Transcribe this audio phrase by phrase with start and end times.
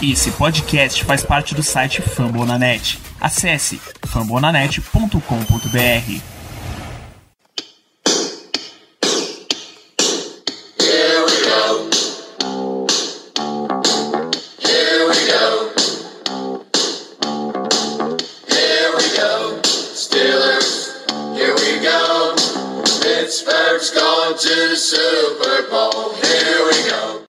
[0.00, 3.00] Esse podcast faz parte do site Fambonanet.
[3.20, 5.18] Acesse fambonanet.com.br.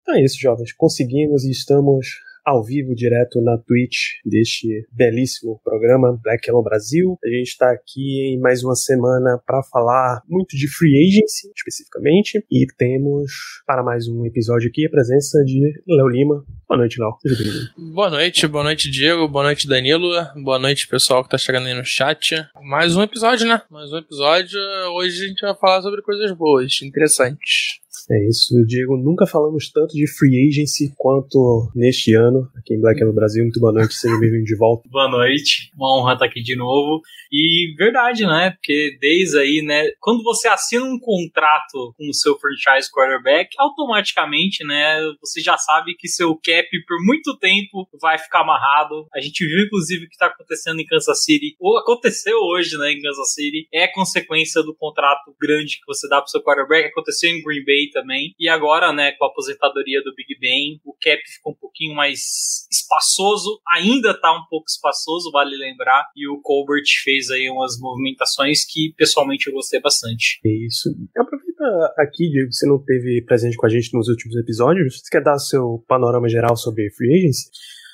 [0.03, 0.71] Então é isso, jovens.
[0.71, 7.15] Conseguimos e estamos ao vivo, direto na Twitch deste belíssimo programa Black Yellow Brasil.
[7.23, 12.43] A gente está aqui em mais uma semana para falar muito de free agency, especificamente,
[12.51, 13.31] e temos
[13.67, 16.43] para mais um episódio aqui a presença de Léo Lima.
[16.67, 17.11] Boa noite, Léo.
[17.93, 20.09] Boa noite, boa noite, Diego, boa noite, Danilo,
[20.43, 22.35] boa noite, pessoal que está chegando aí no chat.
[22.63, 23.61] Mais um episódio, né?
[23.69, 24.59] Mais um episódio.
[24.95, 27.79] Hoje a gente vai falar sobre coisas boas, interessantes.
[28.11, 28.97] É isso, Diego.
[28.97, 33.43] Nunca falamos tanto de free agency quanto neste ano aqui em Black no Brasil.
[33.43, 34.89] Muito boa noite, seja bem-vindo de volta.
[34.89, 37.01] Boa noite, uma honra estar aqui de novo.
[37.31, 38.49] E verdade, né?
[38.51, 39.91] Porque desde aí, né?
[39.99, 45.01] Quando você assina um contrato com o seu franchise quarterback, automaticamente, né?
[45.21, 49.07] Você já sabe que seu cap por muito tempo vai ficar amarrado.
[49.13, 52.91] A gente viu, inclusive, o que está acontecendo em Kansas City, ou aconteceu hoje, né?
[52.91, 56.87] Em Kansas City, é consequência do contrato grande que você dá para o seu quarterback.
[56.87, 57.98] Aconteceu em Green Bay também.
[58.39, 59.11] E agora, né?
[59.13, 63.61] Com a aposentadoria do Big Ben, o cap ficou um pouquinho mais espaçoso.
[63.75, 66.09] Ainda tá um pouco espaçoso, vale lembrar.
[66.15, 70.39] E o Colbert fez aí umas movimentações que pessoalmente eu gostei bastante.
[70.43, 70.89] Isso.
[71.17, 74.99] Aproveita aqui, Diego, você não teve presente com a gente nos últimos episódios.
[74.99, 77.49] Você quer dar seu panorama geral sobre Free Agency?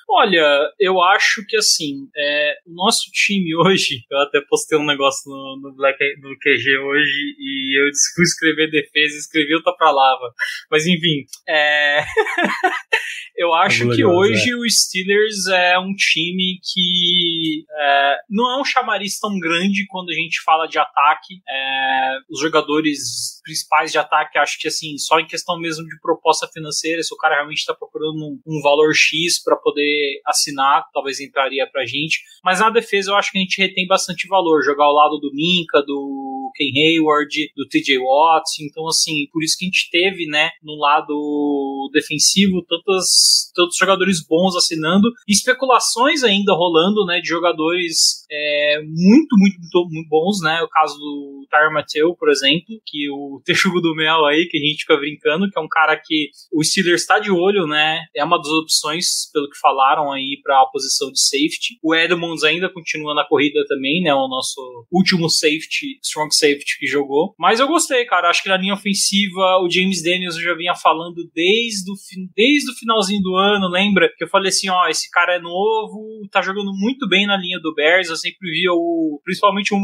[0.07, 5.29] Olha, eu acho que assim, é, o nosso time hoje, eu até postei um negócio
[5.29, 10.29] no, no, Black, no QG hoje e eu fui escrever defesa e escrevi outra palavra.
[10.69, 12.05] Mas enfim, é...
[13.35, 14.55] eu acho que hoje é.
[14.55, 20.13] o Steelers é um time que é, não é um chamariz tão grande quando a
[20.13, 21.41] gente fala de ataque.
[21.49, 26.47] É, os jogadores principais de ataque, acho que assim, só em questão mesmo de proposta
[26.53, 29.94] financeira, se o cara realmente está procurando um, um valor X para poder
[30.25, 32.19] assinar, talvez entraria pra gente.
[32.43, 34.63] Mas na defesa eu acho que a gente retém bastante valor.
[34.63, 38.59] Jogar ao lado do Minka, do Ken Hayward, do TJ Watts.
[38.61, 44.25] Então, assim, por isso que a gente teve, né, no lado defensivo, tantos, tantos jogadores
[44.25, 45.11] bons assinando.
[45.27, 50.61] Especulações ainda rolando, né, de jogadores é, muito, muito, muito, muito, bons, né?
[50.61, 54.61] O caso do Tyre Mateu, por exemplo, que o Texugo do Mel aí, que a
[54.61, 57.99] gente fica brincando, que é um cara que o Steelers está de olho, né?
[58.15, 61.77] É uma das opções, pelo que falar falaram aí para a posição de safety.
[61.83, 64.13] O Edmonds ainda continua na corrida também, né?
[64.13, 67.35] O nosso último safety, strong safety que jogou.
[67.37, 68.29] Mas eu gostei, cara.
[68.29, 71.95] Acho que na linha ofensiva o James Daniels eu já vinha falando desde o,
[72.35, 74.09] desde o finalzinho do ano, lembra?
[74.17, 77.59] Que eu falei assim, ó, esse cara é novo, tá jogando muito bem na linha
[77.59, 78.09] do Bears.
[78.09, 79.77] Eu sempre via o, principalmente o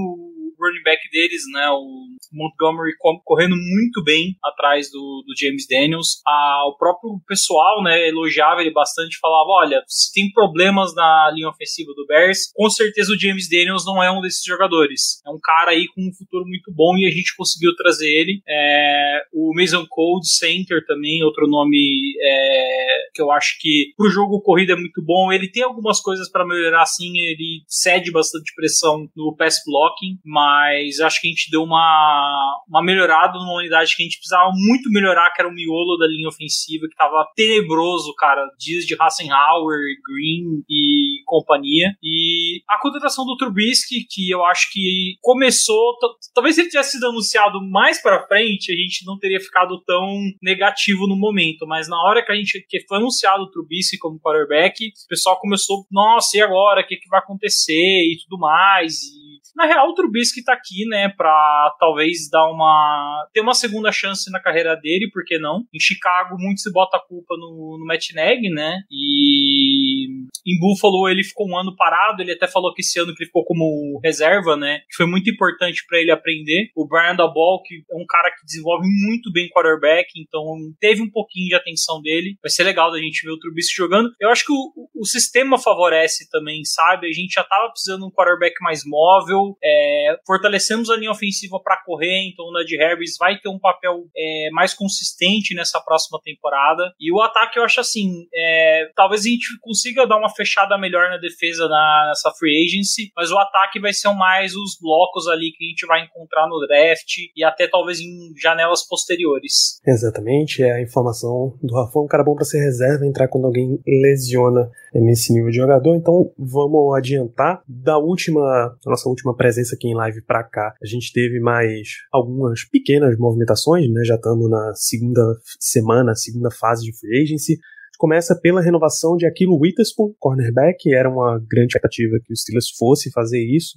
[0.62, 2.94] running back deles, né, o Montgomery
[3.24, 6.22] correndo muito bem atrás do, do James Daniels.
[6.68, 11.91] O próprio pessoal, né, elogiava ele bastante, falava, olha, se tem problemas na linha ofensiva
[11.96, 15.22] do Bears, com certeza o James Daniels não é um desses jogadores.
[15.25, 18.41] É um cara aí com um futuro muito bom e a gente conseguiu trazer ele.
[18.47, 24.41] É, o Mason Cold Center também, outro nome é, que eu acho que pro jogo
[24.41, 25.31] corrida é muito bom.
[25.31, 27.18] Ele tem algumas coisas para melhorar, sim.
[27.18, 32.21] Ele cede bastante pressão no pass blocking, mas acho que a gente deu uma,
[32.68, 36.08] uma melhorada numa unidade que a gente precisava muito melhorar, que era o miolo da
[36.08, 38.46] linha ofensiva, que tava tenebroso, cara.
[38.59, 41.96] Dias de Hassenhauer, Green e companhia.
[42.04, 45.98] E a contratação do Trubisky, que eu acho que começou.
[46.34, 50.20] Talvez se ele tivesse sido anunciado mais para frente, a gente não teria ficado tão
[50.42, 51.66] negativo no momento.
[51.68, 55.40] Mas na hora que a gente que foi anunciado o Trubisky como quarterback, o pessoal
[55.40, 56.82] começou, nossa, e agora?
[56.82, 57.74] O que, que vai acontecer?
[57.74, 59.02] E tudo mais.
[59.03, 59.21] E
[59.56, 63.28] na real, o Trubisky tá aqui, né, pra talvez dar uma.
[63.34, 65.66] ter uma segunda chance na carreira dele, por que não?
[65.74, 68.82] Em Chicago, muito se bota a culpa no, no Matt Nagy, né?
[68.90, 73.23] E em Buffalo ele ficou um ano parado, ele até falou que esse ano que
[73.23, 74.79] ele ficou como reserva, né?
[74.90, 76.70] Que foi muito importante para ele aprender.
[76.76, 80.43] O Brian Dabol, que é um cara que desenvolve muito bem quarterback, então
[80.79, 82.35] teve um pouquinho de atenção dele.
[82.41, 84.09] Vai ser legal da gente ver o Trubisky jogando.
[84.20, 87.08] Eu acho que o, o sistema favorece também, sabe?
[87.08, 91.59] A gente já tava precisando de um quarterback mais móvel, é, fortalecemos a linha ofensiva
[91.64, 96.20] para correr, então o Najee Harris vai ter um papel é, mais consistente nessa próxima
[96.23, 96.94] temporada.
[96.99, 101.10] E o ataque eu acho assim, é, talvez a gente consiga dar uma fechada melhor
[101.10, 105.52] na defesa na, nessa free agency, mas o ataque vai ser mais os blocos ali
[105.52, 109.80] que a gente vai encontrar no draft e até talvez em janelas posteriores.
[109.86, 113.80] Exatamente, é a informação do Rafão, um cara bom para ser reserva, entrar quando alguém
[113.86, 115.96] lesiona nesse nível de jogador.
[115.96, 120.74] Então vamos adiantar da última, nossa última presença aqui em live para cá.
[120.82, 124.04] A gente teve mais algumas pequenas movimentações, né?
[124.04, 125.22] Já estamos na segunda
[125.60, 127.60] semana, segunda fase de free agency
[128.02, 133.12] começa pela renovação de Aquilo Witherspoon, cornerback, era uma grande expectativa que o Steelers fosse
[133.12, 133.76] fazer isso.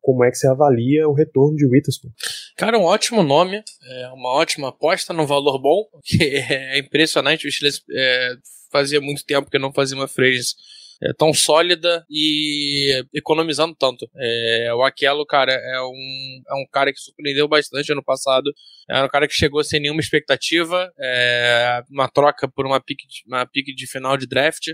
[0.00, 2.12] Como é que você avalia o retorno de Witherspoon?
[2.56, 7.48] Cara, um ótimo nome, é uma ótima aposta num valor bom, que é impressionante.
[7.48, 8.36] O Steelers é,
[8.70, 10.54] fazia muito tempo que não fazia uma frase
[11.02, 14.08] é, tão sólida e economizando tanto.
[14.16, 18.52] É, o Aquelo, cara, é um, é um cara que surpreendeu bastante ano passado.
[18.88, 23.46] É um cara que chegou sem nenhuma expectativa, é, uma troca por uma pique, uma
[23.46, 24.68] pique de final de draft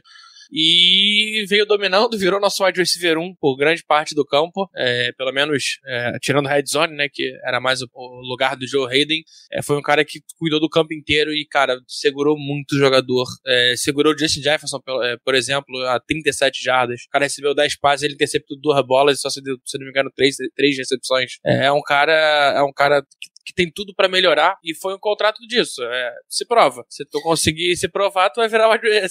[0.53, 5.33] e veio dominando, virou nosso wide receiver 1 por grande parte do campo, é, pelo
[5.33, 9.23] menos é, tirando red zone, né, que era mais o, o lugar do Joe Hayden,
[9.53, 13.27] é, foi um cara que cuidou do campo inteiro e, cara, segurou muito o jogador,
[13.47, 17.55] é, segurou o Justin Jefferson, por, é, por exemplo, a 37 jardas, o cara recebeu
[17.55, 20.77] 10 passes, ele interceptou duas bolas e só se, se não me engano, três, três
[20.77, 21.39] recepções.
[21.45, 24.95] É, é um cara, é um cara que que tem tudo para melhorar e foi
[24.95, 25.83] um contrato disso.
[25.83, 26.85] É, se prova.
[26.89, 28.69] Se tu conseguir se provar, tu vai virar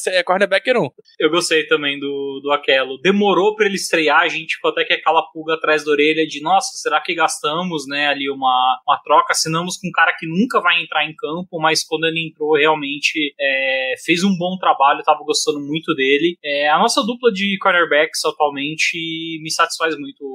[0.07, 0.89] é, cornerback 1.
[1.19, 2.99] Eu gostei também do, do Aquelo.
[3.01, 6.41] Demorou para ele estrear, a gente ficou até que aquela pulga atrás da orelha de
[6.41, 9.31] nossa, será que gastamos né, ali uma, uma troca?
[9.31, 13.33] Assinamos com um cara que nunca vai entrar em campo, mas quando ele entrou, realmente
[13.39, 16.37] é, fez um bom trabalho, tava gostando muito dele.
[16.43, 18.97] É, a nossa dupla de cornerbacks atualmente
[19.41, 20.25] me satisfaz muito.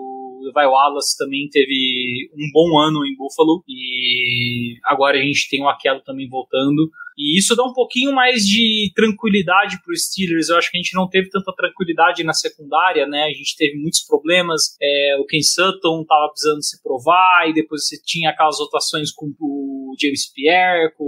[0.44, 5.62] Levi Wallace também teve um bom ano em Buffalo e e agora a gente tem
[5.62, 6.90] o Aquelo também voltando.
[7.16, 10.48] E isso dá um pouquinho mais de tranquilidade para os Steelers.
[10.48, 13.24] Eu acho que a gente não teve tanta tranquilidade na secundária, né?
[13.24, 14.76] A gente teve muitos problemas.
[14.82, 19.32] É, o Ken Sutton estava precisando se provar, e depois você tinha aquelas rotações com
[19.40, 21.04] o James Pierre, com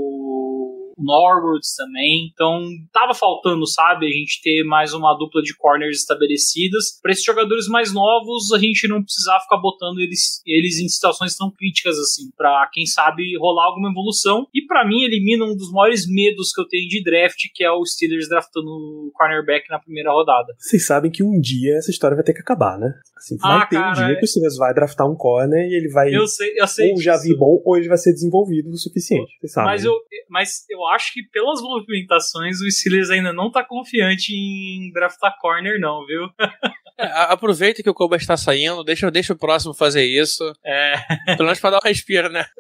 [0.99, 2.31] Norwoods também.
[2.33, 6.99] Então, tava faltando, sabe, a gente ter mais uma dupla de corners estabelecidas.
[7.03, 11.37] Para esses jogadores mais novos, a gente não precisar ficar botando eles, eles em situações
[11.37, 14.47] tão críticas assim, para quem sabe rolar alguma evolução.
[14.55, 17.71] E para mim, elimina um dos maiores medos que eu tenho de draft, que é
[17.71, 20.55] o Steelers draftando o cornerback na primeira rodada.
[20.59, 22.93] Vocês sabem que um dia essa história vai ter que acabar, né?
[23.17, 24.15] Assim, vai ah, ter cara, um dia é...
[24.17, 26.15] que o Steelers vai draftar um corner e ele vai.
[26.15, 26.93] Eu sei, eu sei.
[26.93, 29.33] Ou já vi bom, ou ele vai ser desenvolvido o suficiente.
[29.41, 29.71] Vocês sabem.
[29.73, 29.89] Mas, né?
[29.89, 29.95] eu,
[30.29, 35.79] mas eu acho que pelas movimentações o Steelers ainda não tá confiante em draftar corner,
[35.81, 36.29] não, viu?
[36.99, 40.43] É, aproveita que o Colbert está saindo, deixa, deixa o próximo fazer isso.
[40.65, 40.95] É.
[41.37, 42.45] Pelo menos pra dar um respiro, né?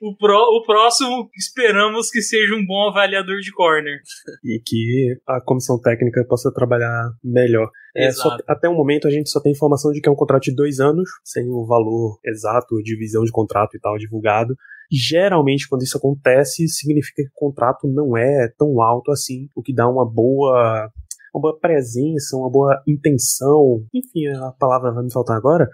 [0.00, 3.98] O, pro, o próximo esperamos que seja um bom avaliador de corner.
[4.44, 7.68] E que a comissão técnica possa trabalhar melhor.
[7.96, 10.44] É, só, até o momento a gente só tem informação de que é um contrato
[10.44, 14.54] de dois anos, sem o valor exato, divisão de contrato e tal divulgado.
[14.90, 19.74] Geralmente, quando isso acontece, significa que o contrato não é tão alto assim, o que
[19.74, 20.90] dá uma boa
[21.34, 25.68] uma boa presença, uma boa intenção, enfim, a palavra vai me faltar agora,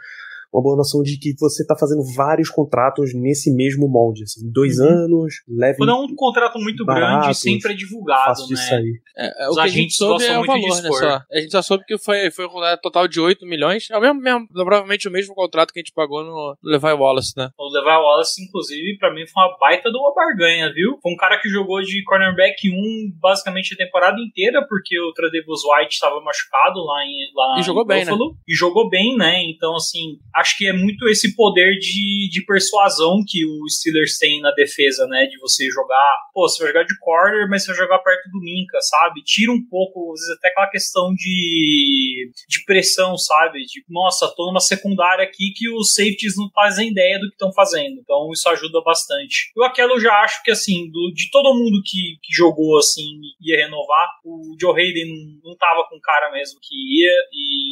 [0.55, 4.79] uma boa noção de que você está fazendo vários contratos nesse mesmo molde, assim, dois
[4.79, 4.87] uhum.
[4.87, 5.79] anos, leve.
[5.79, 8.63] Quando é um contrato muito barato, grande, sempre é divulgado, fácil né?
[8.63, 9.03] Sair.
[9.17, 11.21] É, é, o que a gente soube é o valor, né, só.
[11.33, 14.01] A gente só soube que foi, foi um contrato total de 8 milhões, é o
[14.01, 17.51] mesmo, mesmo, provavelmente o mesmo contrato que a gente pagou no Levi Wallace, né?
[17.59, 20.99] O Levi Wallace, inclusive, pra mim foi uma baita de uma barganha, viu?
[21.03, 25.63] Foi um cara que jogou de cornerback 1 basicamente a temporada inteira, porque o Tradevus
[25.65, 28.13] White estava machucado lá em lá E jogou em bem, né?
[28.13, 28.39] Buffalo, né?
[28.47, 29.43] E jogou bem, né?
[29.45, 34.41] Então, assim, acho que é muito esse poder de, de persuasão que o Steelers tem
[34.41, 35.27] na defesa, né?
[35.27, 38.41] De você jogar, pô, você vai jogar de corner, mas você vai jogar perto do
[38.41, 39.23] Minka, sabe?
[39.25, 43.61] Tira um pouco, às vezes até aquela questão de, de pressão, sabe?
[43.61, 47.53] De, nossa, tô numa secundária aqui que os safeties não fazem ideia do que estão
[47.53, 47.99] fazendo.
[48.01, 49.51] Então isso ajuda bastante.
[49.57, 53.21] Eu aquela eu já acho que, assim, do, de todo mundo que, que jogou, assim,
[53.41, 57.64] ia renovar, o Joe Hayden não tava com cara mesmo que ia e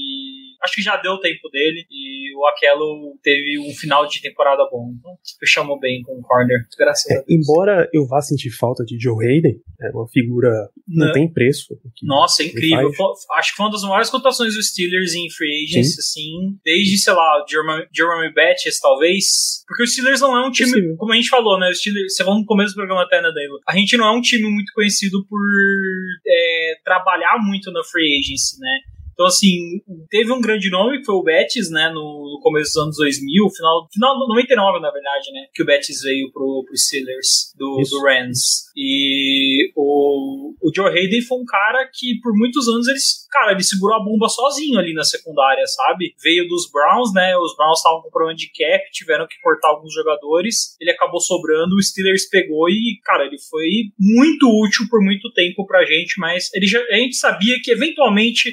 [0.63, 4.63] acho que já deu o tempo dele e o Aquelo teve um final de temporada
[4.71, 4.93] bom.
[4.99, 7.27] Então, fechamos bem com o corner, graças É, a Deus.
[7.29, 10.49] embora eu vá sentir falta de Joe Hayden, é uma figura
[10.89, 11.13] não, Não.
[11.13, 11.75] tem preço.
[12.03, 12.91] Nossa, é incrível.
[13.37, 16.33] Acho que foi uma das maiores cotações dos Steelers em free agency, assim,
[16.65, 19.65] desde, sei lá, o Jeremy, Jeremy Bettis, talvez.
[19.67, 20.97] Porque os Steelers não é um time, Possível.
[20.97, 21.71] como a gente falou, né?
[21.71, 23.59] Os Steelers, você falou no começo do programa até, né, Danilo?
[23.67, 25.41] A gente não é um time muito conhecido por
[26.27, 28.79] é, trabalhar muito na free agency, né?
[29.23, 32.97] Então, assim, teve um grande nome, que foi o Bettis, né, no, começo dos anos
[32.97, 37.81] 2000, final, final 99, na verdade, né, que o Bettis veio pro, pro Steelers, do,
[37.81, 37.93] Isso.
[37.93, 38.65] do Rams.
[38.77, 42.99] E o, o Joe Hayden foi um cara que, por muitos anos, ele,
[43.31, 46.15] cara, ele segurou a bomba sozinho ali na secundária, sabe?
[46.21, 49.95] Veio dos Browns, né, os Browns estavam com problema de cap, tiveram que cortar alguns
[49.95, 55.33] jogadores, ele acabou sobrando, o Steelers pegou e, cara, ele foi muito útil por muito
[55.33, 58.53] tempo pra gente, mas ele já, a gente sabia que, eventualmente,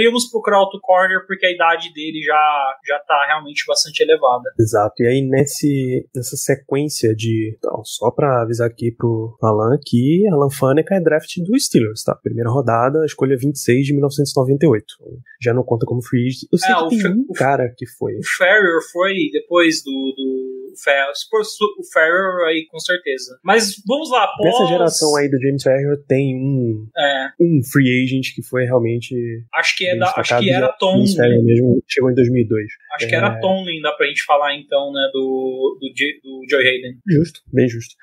[0.00, 4.50] precisaríamos procurar outro corner porque a idade dele já, já tá realmente bastante elevada.
[4.58, 4.94] Exato.
[5.02, 7.54] E aí, nesse, nessa sequência de.
[7.58, 12.14] Então, só pra avisar aqui pro Alan que Alan Faneca é draft do Steelers, tá?
[12.14, 14.84] Primeira rodada, escolha 26 de 1998.
[15.00, 16.48] Então, Já não conta como free agent.
[16.52, 18.14] Eu sei É, que o tem um cara que foi.
[18.16, 23.38] O Farrier foi depois do, do o Farrier aí com certeza.
[23.44, 24.50] Mas vamos lá, após...
[24.50, 29.14] Dessa geração aí do James Ferrier tem um, É, um free agent que foi realmente.
[29.54, 31.04] acho que, é da, acho destacado, que era Tom.
[31.42, 32.66] Mesmo chegou em 2002.
[32.94, 33.40] Acho que era É.
[33.40, 36.98] Tomlin, dá pra gente falar então, né, do, do, do Joe Hayden.
[37.08, 37.94] Justo, bem justo.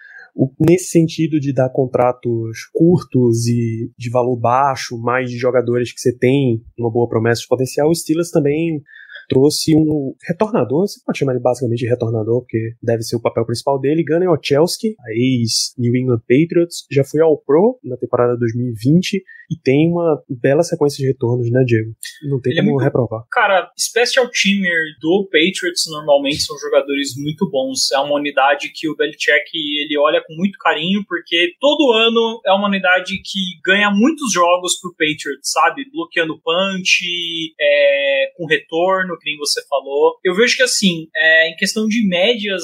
[0.59, 6.15] Nesse sentido de dar contratos curtos e de valor baixo, mais de jogadores que você
[6.15, 8.81] tem uma boa promessa de potencial, o Steelers também
[9.27, 13.45] trouxe um retornador, você pode chamar ele basicamente de retornador, porque deve ser o papel
[13.45, 19.23] principal dele, Gunnar Ochelski, a ex-New England Patriots, já foi ao Pro na temporada 2020
[19.49, 21.91] e tem uma bela sequência de retornos, né, Diego?
[22.29, 23.23] Não tem Ele é como muito- reprovar.
[23.31, 27.91] Cara, special teamer do Patriots normalmente são jogadores muito bons.
[27.91, 32.51] É uma unidade que o Belichick ele olha com muito carinho, porque todo ano é
[32.51, 35.89] uma unidade que ganha muitos jogos pro Patriots, sabe?
[35.91, 40.17] Bloqueando punch, é, com retorno, que nem você falou.
[40.23, 42.63] Eu vejo que assim, é, em questão de médias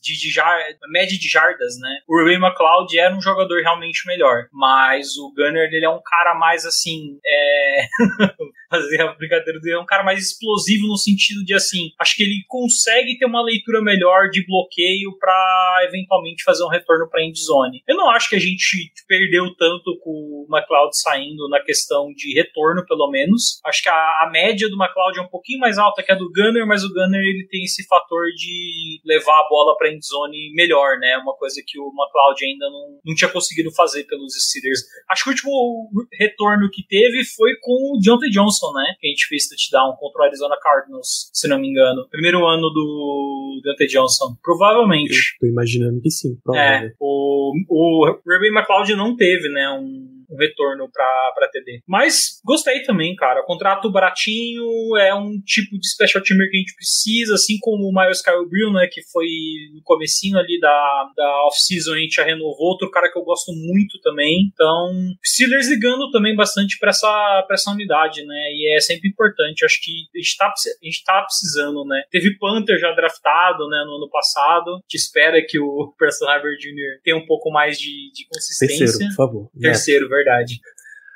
[0.00, 2.00] de, de jar, média de jardas, né?
[2.08, 6.34] O Ray McLeod era um jogador realmente melhor, mas o Gunner ele é um cara
[6.34, 7.86] mais assim, é,
[8.70, 12.22] fazer a brincadeira dele, é um cara mais explosivo no sentido de assim, acho que
[12.22, 17.82] ele consegue ter uma leitura melhor de bloqueio pra eventualmente fazer um retorno pra endzone.
[17.86, 22.32] Eu não acho que a gente perdeu tanto com o McLeod saindo na questão de
[22.34, 23.60] retorno, pelo menos.
[23.64, 26.30] Acho que a, a média do McLeod é um pouquinho mais alta que a do
[26.32, 30.98] Gunner, mas o Gunner ele tem esse fator de levar a bola pra endzone melhor,
[30.98, 31.16] né?
[31.18, 34.80] Uma coisa que o McLeod ainda não, não tinha conseguido fazer pelos Steelers.
[35.10, 38.94] Acho que o último retorno que teve foi com o Deontay Johnson, né?
[39.00, 42.06] Que a gente fez touchdown contra o Arizona Cardinals, se não me engano.
[42.10, 44.36] Primeiro ano do Deontay Johnson.
[44.42, 45.36] Provavelmente.
[45.40, 46.96] Tô imaginando que sim, É, provavelmente.
[47.00, 51.82] o, o Ruby McLeod não teve, né, um, um retorno pra, pra TD.
[51.86, 53.42] Mas gostei também, cara.
[53.44, 54.64] Contrato baratinho,
[54.96, 58.72] é um tipo de special teamer que a gente precisa, assim como o Miles Kyle
[58.72, 59.26] né, que foi
[59.74, 62.70] no comecinho ali da, da off-season, a gente já renovou.
[62.70, 64.50] Outro cara que eu gosto muito também.
[64.52, 64.92] Então,
[65.24, 69.64] Steelers ligando também bastante pra essa, pra essa unidade, né, e é sempre importante.
[69.64, 72.02] Acho que a gente tá, a gente tá precisando, né.
[72.10, 74.80] Teve Panther já draftado, né, no ano passado.
[74.88, 77.00] Te espera que o Preston Harper Jr.
[77.02, 78.86] tenha um pouco mais de, de consistência.
[78.86, 79.50] Terceiro, por favor.
[79.58, 80.19] Terceiro, verdade.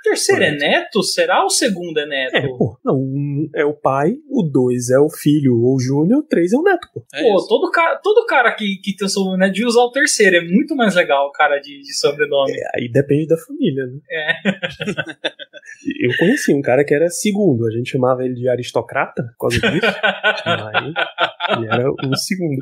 [0.03, 1.03] Terceiro é neto?
[1.03, 2.37] Será o segundo é neto?
[2.37, 6.19] É, pô, não, um é o pai, o dois é o filho ou o júnior,
[6.19, 7.03] o três é o neto, pô.
[7.15, 7.49] É Pô, isso.
[7.49, 10.37] todo cara, todo cara que, que tem o sobrenome de usar o terceiro.
[10.37, 12.53] É muito mais legal o cara de, de sobrenome.
[12.75, 13.99] Aí depende da família, né?
[14.11, 14.35] É.
[16.05, 19.59] Eu conheci um cara que era segundo, a gente chamava ele de aristocrata por causa
[19.59, 19.87] disso,
[20.45, 22.59] mas ele era o segundo.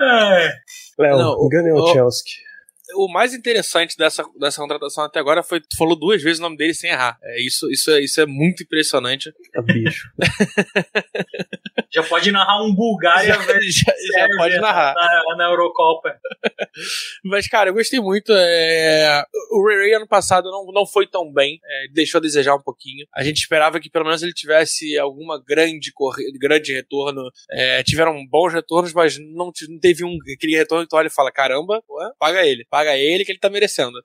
[0.00, 0.52] É.
[0.98, 2.45] Léo, o- o- Olszewski.
[2.96, 6.42] O mais interessante dessa, dessa contratação até agora foi que tu falou duas vezes o
[6.42, 7.18] nome dele sem errar.
[7.22, 9.32] É, isso, isso, é, isso é muito impressionante.
[9.56, 10.08] Ah, bicho.
[11.92, 14.94] Já pode narrar um Bulgária Já, já- já pode narrar.
[14.94, 16.14] Na, na Eurocopa.
[17.24, 18.32] Mas, cara, eu gostei muito.
[18.34, 19.22] é,
[19.52, 21.58] O Ray Ray ano passado não, não foi tão bem.
[21.64, 23.06] é, deixou a desejar um pouquinho.
[23.14, 26.22] A gente esperava que pelo menos ele tivesse alguma grande, corre...
[26.38, 27.22] grande retorno.
[27.50, 31.10] É, tiveram bons retornos, mas não, não teve um aquele retorno que tu olha e
[31.14, 33.98] fala: caramba, ué, paga ele, paga ele que ele tá merecendo.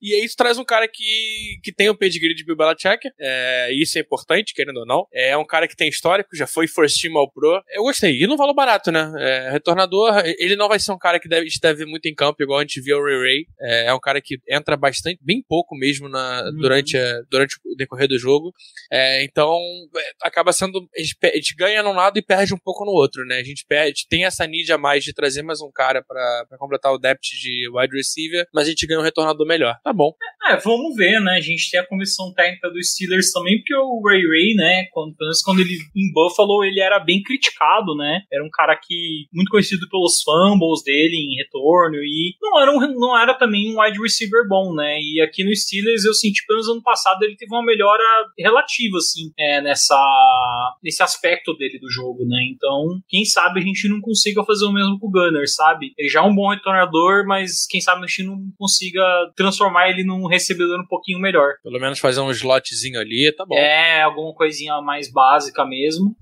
[0.00, 3.72] E aí isso traz um cara que, que tem o pedigree de Bill Belichick, é,
[3.72, 5.06] isso é importante, querendo ou não.
[5.12, 7.62] É um cara que tem histórico, já foi first team ao pro.
[7.70, 8.20] Eu gostei.
[8.20, 9.12] E não valor barato, né?
[9.18, 12.58] É, retornador, ele não vai ser um cara que deve, deve muito em campo, igual
[12.58, 13.46] a gente viu o Ray Ray.
[13.60, 16.58] É, é um cara que entra bastante, bem pouco mesmo na, uhum.
[16.60, 18.52] durante, a, durante o decorrer do jogo.
[18.90, 19.58] É, então,
[19.96, 20.88] é, acaba sendo.
[20.96, 23.38] A gente, a gente, ganha num lado e perde um pouco no outro, né?
[23.38, 26.92] A gente perde, tem essa need a mais de trazer mais um cara para completar
[26.92, 29.76] o depth de wide receiver, mas a gente ganha um retornador melhor.
[29.86, 30.12] Tá bom.
[30.48, 31.36] É, vamos ver, né?
[31.36, 35.14] A gente tem a comissão técnica dos Steelers também, porque o Ray Ray, né, quando,
[35.44, 38.22] quando ele em Buffalo, ele era bem criticado, né?
[38.32, 42.98] Era um cara que muito conhecido pelos fumbles dele em retorno e não era, um,
[42.98, 44.98] não era também um wide receiver bom, né?
[45.00, 48.02] E aqui no Steelers eu senti pelo menos ano passado ele teve uma melhora
[48.36, 52.38] relativa, assim, é, nessa, nesse aspecto dele do jogo, né?
[52.50, 55.92] Então, quem sabe a gente não consiga fazer o mesmo com o Gunner, sabe?
[55.96, 59.04] Ele já é um bom retornador, mas quem sabe a gente não consiga
[59.36, 61.54] transformar ele num recebedor um pouquinho melhor.
[61.62, 63.56] Pelo menos fazer um slotzinho ali, tá bom.
[63.56, 66.16] É, alguma coisinha mais básica mesmo.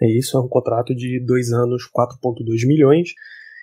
[0.00, 3.10] É isso, é um contrato de dois anos, 4,2 milhões.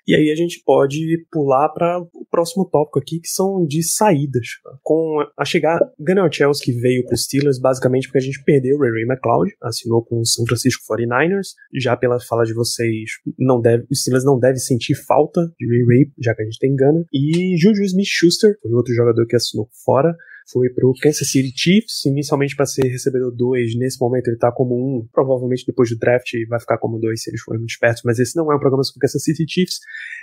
[0.09, 4.47] E aí a gente pode pular para o próximo tópico aqui, que são de saídas.
[4.81, 8.79] Com a chegada, Gunnar Chelsea veio para os Steelers basicamente porque a gente perdeu o
[8.79, 11.49] Ray Ray McLeod, assinou com o São Francisco 49ers.
[11.75, 15.85] Já pela fala de vocês, não deve, os Steelers não devem sentir falta de Ray
[15.85, 17.05] Ray, já que a gente tem Gunnar.
[17.13, 20.15] E Juju Smith-Schuster foi outro jogador que assinou fora
[20.51, 24.75] foi pro Kansas City Chiefs, inicialmente para ser recebedor 2, nesse momento ele tá como
[24.75, 28.01] 1, um, provavelmente depois do draft vai ficar como 2 se eles forem muito espertos,
[28.03, 29.79] mas esse não é um programa sobre Kansas City Chiefs,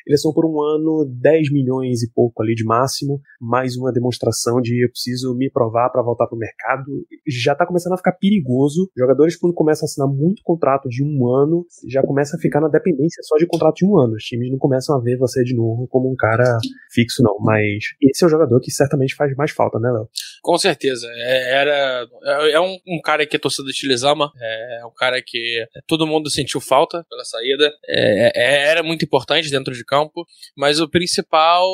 [0.07, 4.61] eles são por um ano 10 milhões e pouco ali de máximo, mais uma demonstração
[4.61, 8.91] de eu preciso me provar para voltar pro mercado, já tá começando a ficar perigoso,
[8.97, 12.69] jogadores quando começam a assinar muito contrato de um ano, já começa a ficar na
[12.69, 15.55] dependência só de contrato de um ano, os times não começam a ver você de
[15.55, 16.59] novo como um cara
[16.91, 20.09] fixo não, mas esse é o jogador que certamente faz mais falta, né Léo?
[20.43, 21.09] Com certeza.
[21.13, 24.31] É, era, é, é um, um, cara que a torcida de Chiles ama.
[24.41, 27.73] É um cara que todo mundo sentiu falta pela saída.
[27.89, 30.25] É, é, era muito importante dentro de campo.
[30.57, 31.67] Mas o principal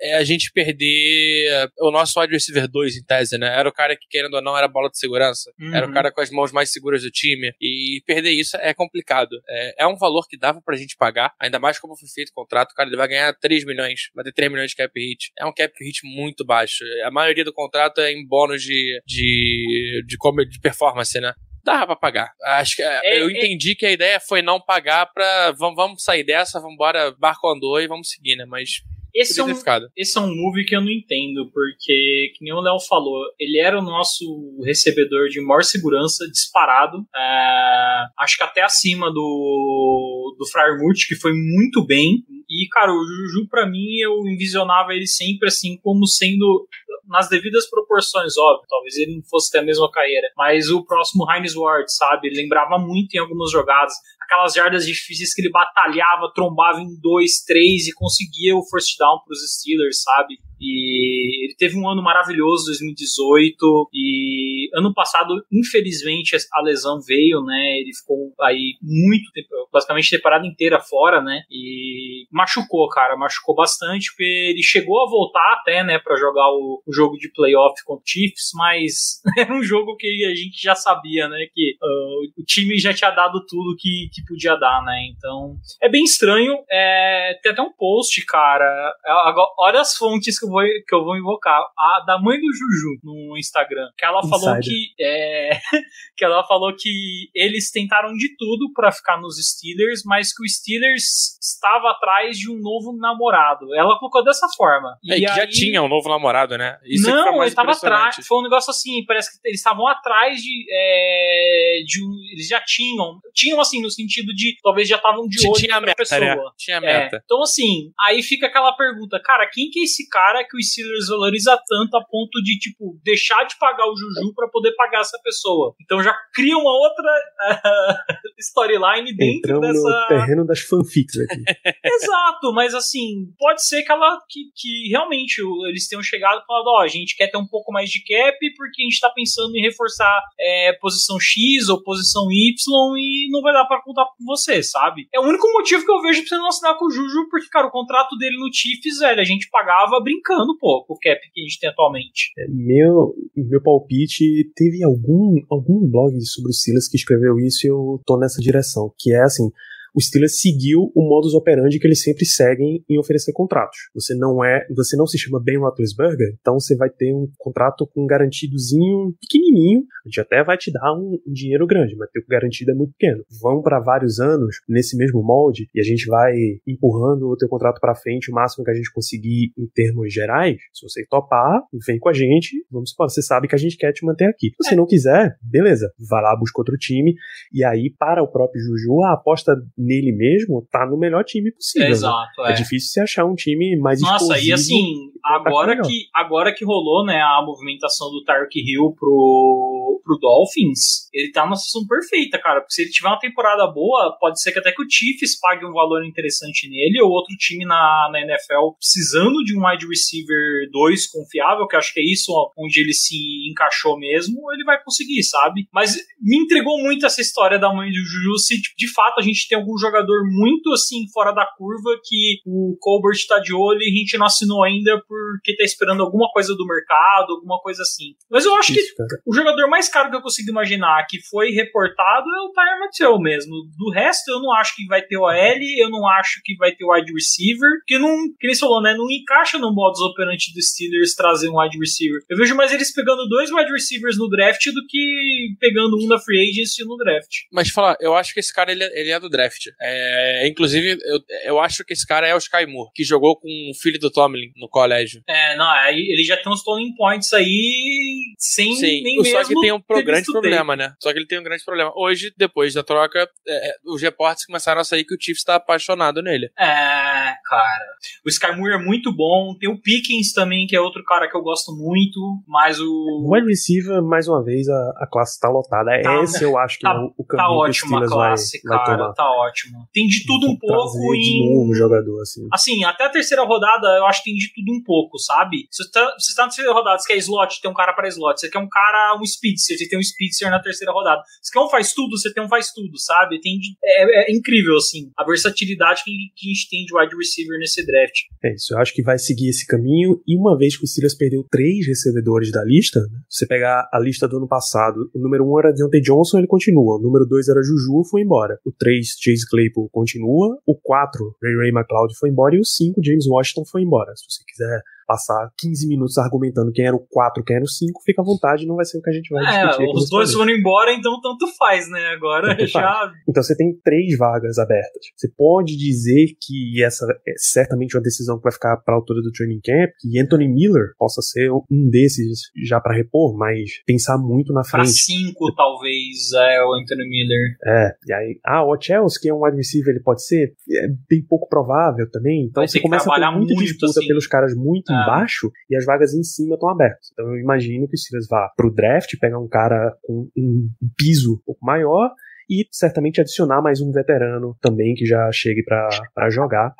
[0.00, 3.54] é a gente perder o nosso wide receiver 2 em tese, né?
[3.58, 5.52] Era o cara que, querendo ou não, era bola de segurança.
[5.60, 5.74] Uhum.
[5.74, 7.52] Era o cara com as mãos mais seguras do time.
[7.60, 9.38] E perder isso é complicado.
[9.48, 11.34] É, é um valor que dava pra gente pagar.
[11.38, 12.74] Ainda mais como foi feito o contrato.
[12.74, 14.10] Cara, ele vai ganhar 3 milhões.
[14.14, 15.30] Vai ter 3 milhões de cap hit.
[15.38, 16.82] É um cap hit muito baixo.
[17.04, 20.16] A maioria do contrato é em bônus de, de, de,
[20.48, 21.32] de performance, né?
[21.64, 22.32] Dava pra pagar.
[22.44, 23.32] Acho que é, é, eu é.
[23.32, 25.52] entendi que a ideia foi não pagar pra.
[25.52, 28.44] Vamos, vamos sair dessa, vamos embora, barco andou e vamos seguir, né?
[28.44, 28.82] Mas.
[29.16, 29.48] Esse é, um,
[29.96, 33.58] esse é um move que eu não entendo, porque, que nem o Léo falou, ele
[33.58, 36.98] era o nosso recebedor de maior segurança, disparado.
[37.16, 42.24] É, acho que até acima do, do Fryermuth, que foi muito bem.
[42.48, 46.68] E, cara, o Juju, para mim, eu envisionava ele sempre assim, como sendo
[47.08, 48.66] nas devidas proporções, óbvio.
[48.68, 50.28] Talvez ele não fosse ter a mesma carreira.
[50.36, 52.28] Mas o próximo Heinz Ward, sabe?
[52.28, 53.94] Ele lembrava muito em algumas jogadas.
[54.20, 59.05] Aquelas jardas difíceis que ele batalhava, trombava em dois, três e conseguia o first down
[59.24, 60.38] pros Steelers, sabe?
[60.60, 63.88] E ele teve um ano maravilhoso, 2018.
[63.92, 67.78] E ano passado, infelizmente, a lesão veio, né?
[67.78, 71.42] Ele ficou aí muito tempo, basicamente temporada inteira fora, né?
[71.50, 76.82] E machucou, cara, machucou bastante, porque ele chegou a voltar até, né, para jogar o,
[76.86, 80.74] o, jogo de playoff com o Chiefs, mas era um jogo que a gente já
[80.74, 81.46] sabia, né?
[81.52, 85.06] Que uh, o time já tinha dado tudo que, que podia dar, né?
[85.10, 86.58] Então é bem estranho.
[86.70, 88.94] É, tem até um post, cara.
[89.24, 91.60] Agora, olha as fontes que eu vou, que eu vou invocar.
[91.78, 93.88] A da mãe do Juju no Instagram.
[93.96, 94.40] Que ela Insider.
[94.40, 94.94] falou que.
[95.00, 95.60] É,
[96.16, 100.48] que ela falou que eles tentaram de tudo para ficar nos Steelers, mas que o
[100.48, 103.74] Steelers estava atrás de um novo namorado.
[103.74, 104.96] Ela colocou dessa forma.
[105.08, 105.36] É, e que aí...
[105.36, 106.78] já tinha um novo namorado, né?
[106.84, 108.16] Isso Não, ele estava atrás.
[108.26, 112.12] Foi um negócio assim, parece que eles estavam atrás de, é, de um.
[112.32, 113.20] Eles já tinham.
[113.34, 116.20] Tinham, assim, no sentido de talvez já estavam de olho tinha meta, pessoa.
[116.20, 116.50] Né?
[116.56, 117.16] Tinha meta.
[117.16, 120.62] É, então, assim, aí fica aquela pergunta, cara, quem que é esse cara que o
[120.62, 125.00] Steelers valoriza tanto a ponto de, tipo, deixar de pagar o Juju para poder pagar
[125.00, 125.74] essa pessoa?
[125.82, 130.00] Então já cria uma outra uh, storyline dentro Entramos dessa.
[130.00, 131.42] no terreno das fanfics aqui.
[131.84, 136.66] Exato, mas assim, pode ser que ela que, que realmente eles tenham chegado e falado,
[136.66, 139.10] ó, oh, a gente quer ter um pouco mais de cap porque a gente tá
[139.10, 142.54] pensando em reforçar é, posição X ou posição Y
[142.98, 145.08] e não vai dar para contar com você, sabe?
[145.14, 147.48] É o único motivo que eu vejo pra você não assinar com o Juju, porque,
[147.48, 151.20] cara, o contrato dele no Chiefs, velho, a gente pagava brincando um pouco o cap
[151.32, 152.32] que a gente tem atualmente.
[152.38, 157.70] É, meu, meu palpite, teve algum, algum blog sobre o Silas que escreveu isso e
[157.70, 159.50] eu tô nessa direção, que é assim,
[159.96, 163.78] o Steelers seguiu o modus operandi que eles sempre seguem em oferecer contratos.
[163.94, 167.86] Você não é, você não se chama Ben Roethlisberger, então você vai ter um contrato
[167.86, 169.84] com um garantidozinho pequenininho.
[170.04, 172.92] A gente até vai te dar um, um dinheiro grande, mas o garantido é muito
[172.92, 173.24] pequeno.
[173.40, 176.34] Vão para vários anos nesse mesmo molde e a gente vai
[176.66, 180.58] empurrando o teu contrato para frente o máximo que a gente conseguir em termos gerais.
[180.74, 182.66] Se você topar, vem com a gente.
[182.70, 184.50] Vamos supor, você sabe que a gente quer te manter aqui.
[184.50, 187.14] Se você não quiser, beleza, vai lá busca outro time
[187.50, 189.56] e aí para o próprio Juju a aposta
[189.86, 191.88] nele mesmo tá no melhor time possível.
[191.88, 192.50] É, exato, né?
[192.50, 192.52] é.
[192.52, 192.54] é.
[192.54, 197.20] difícil você achar um time mais Nossa, e assim, agora que, agora que rolou, né,
[197.20, 202.74] a movimentação do Tark Hill pro, pro Dolphins, ele tá numa situação perfeita, cara, porque
[202.74, 205.72] se ele tiver uma temporada boa, pode ser que até que o Chiefs pague um
[205.72, 211.06] valor interessante nele, ou outro time na, na NFL precisando de um wide receiver 2
[211.08, 213.16] confiável, que acho que é isso onde ele se
[213.50, 215.66] encaixou mesmo, ele vai conseguir, sabe?
[215.72, 219.48] Mas me entregou muito essa história da mãe do Juju, se de fato a gente
[219.48, 223.90] tem algum jogador muito assim fora da curva que o Colbert tá de olho e
[223.90, 228.14] a gente não assinou ainda porque tá esperando alguma coisa do mercado, alguma coisa assim.
[228.30, 229.20] Mas eu acho Isso, que cara.
[229.26, 233.18] o jogador mais caro que eu consigo imaginar que foi reportado é o Tyler Mathieu
[233.18, 233.52] mesmo.
[233.76, 235.30] Do resto, eu não acho que vai ter OL,
[235.78, 239.10] eu não acho que vai ter wide receiver, que não, que nem falou, né, não
[239.10, 242.20] encaixa no modus operandi dos Steelers trazer um wide receiver.
[242.28, 246.18] Eu vejo mais eles pegando dois wide receivers no draft do que pegando um na
[246.18, 247.30] free agency no draft.
[247.52, 249.65] Mas falar, eu acho que esse cara ele, é, ele é do draft.
[249.80, 253.48] É, inclusive, eu, eu acho que esse cara é o Sky Moore, que jogou com
[253.48, 255.22] o filho do Tomlin no colégio.
[255.28, 259.72] É, não, ele já tem uns stolen points aí sem Sim, nem só que tem
[259.72, 260.94] um pro grande problema, né?
[261.00, 261.92] Só que ele tem um grande problema.
[261.96, 265.56] Hoje, depois da troca, é, é os reportes começaram a sair que o Chiefs está
[265.56, 266.50] apaixonado nele.
[266.58, 267.86] É, cara.
[268.24, 269.54] O Sky Moore é muito bom.
[269.58, 272.86] Tem o Pickens também, que é outro cara que eu gosto muito, mas o...
[272.86, 275.90] O wide receiver, mais uma vez, a, a classe tá lotada.
[276.02, 278.60] Tá, Esse eu acho que tá, é o, o tá caminho tá ótimo a classe,
[278.64, 279.04] vai, cara.
[279.04, 279.55] Vai tá ótimo.
[279.92, 281.20] Tem de tudo um pouco em...
[281.20, 282.46] de novo jogador, assim.
[282.52, 285.68] Assim, até a terceira rodada eu acho que tem de tudo um pouco, sabe?
[285.70, 288.08] Se você tá, você tá na terceira rodada, você quer slot, tem um cara para
[288.08, 288.40] slot.
[288.40, 291.22] Você quer um cara, um speedster, você tem um speedster na terceira rodada.
[291.40, 293.40] Você quer um faz tudo, você tem um faz tudo, sabe?
[293.40, 297.16] Tem de, é, é, incrível, assim, a versatilidade que, que, a gente tem de wide
[297.16, 298.16] receiver nesse draft.
[298.44, 300.20] É isso, eu acho que vai seguir esse caminho.
[300.26, 303.20] E uma vez que o Steelers perdeu três recebedores da lista, né?
[303.28, 306.98] você pegar a lista do ano passado, o número um era Deontay Johnson, ele continua.
[306.98, 308.58] O número dois era Juju, foi embora.
[308.64, 310.58] O três, Chase Claypool, continua.
[310.66, 312.56] O quatro, Ray Ray McLeod, foi embora.
[312.56, 314.14] E o cinco, James Washington, foi embora.
[314.16, 318.02] Se você quiser passar 15 minutos argumentando quem era o 4, quem era o 5,
[318.04, 319.90] fica à vontade, não vai ser o que a gente vai é, discutir.
[319.94, 322.06] Os dois foram embora, então tanto faz, né?
[322.14, 322.80] Agora tanto já.
[322.80, 323.12] Faz.
[323.28, 325.06] Então você tem três vagas abertas.
[325.16, 329.22] Você pode dizer que essa é certamente uma decisão que vai ficar para a altura
[329.22, 334.18] do training camp, que Anthony Miller possa ser um desses já para repor, mas pensar
[334.18, 334.76] muito na frente.
[334.76, 337.56] Para cinco, talvez, é o Anthony Miller.
[337.64, 340.54] É, e aí, ah, o Chelsea, que é um wide receiver, ele pode ser?
[340.70, 342.46] É bem pouco provável também.
[342.50, 344.06] Então você começa a ter muita muito, disputa assim.
[344.06, 344.92] pelos caras muito.
[345.02, 347.10] Embaixo e as vagas em cima estão abertas.
[347.12, 351.34] Então eu imagino que o Steelers vá pro draft, pegar um cara com um, piso
[351.34, 352.10] um pouco maior
[352.48, 356.74] e certamente adicionar mais um veterano também que já chegue para jogar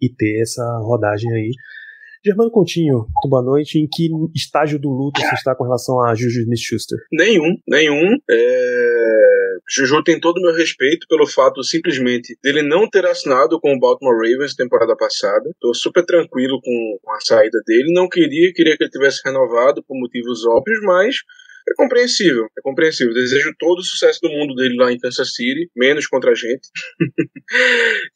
[0.00, 1.50] e ter essa rodagem aí.
[2.24, 3.80] Germano Coutinho, muito boa noite.
[3.80, 6.98] Em que estágio do luto você está com relação a Juju Smith-Schuster?
[7.12, 8.16] Nenhum, nenhum.
[8.30, 9.31] É...
[9.74, 13.78] Juju tem todo o meu respeito pelo fato simplesmente dele não ter assinado com o
[13.78, 15.48] Baltimore Ravens temporada passada.
[15.48, 17.90] Estou super tranquilo com, a saída dele.
[17.94, 21.16] Não queria, queria que ele tivesse renovado por motivos óbvios, mas
[21.68, 23.14] é compreensível, é compreensível.
[23.14, 26.68] Desejo todo o sucesso do mundo dele lá em Kansas City, menos contra a gente.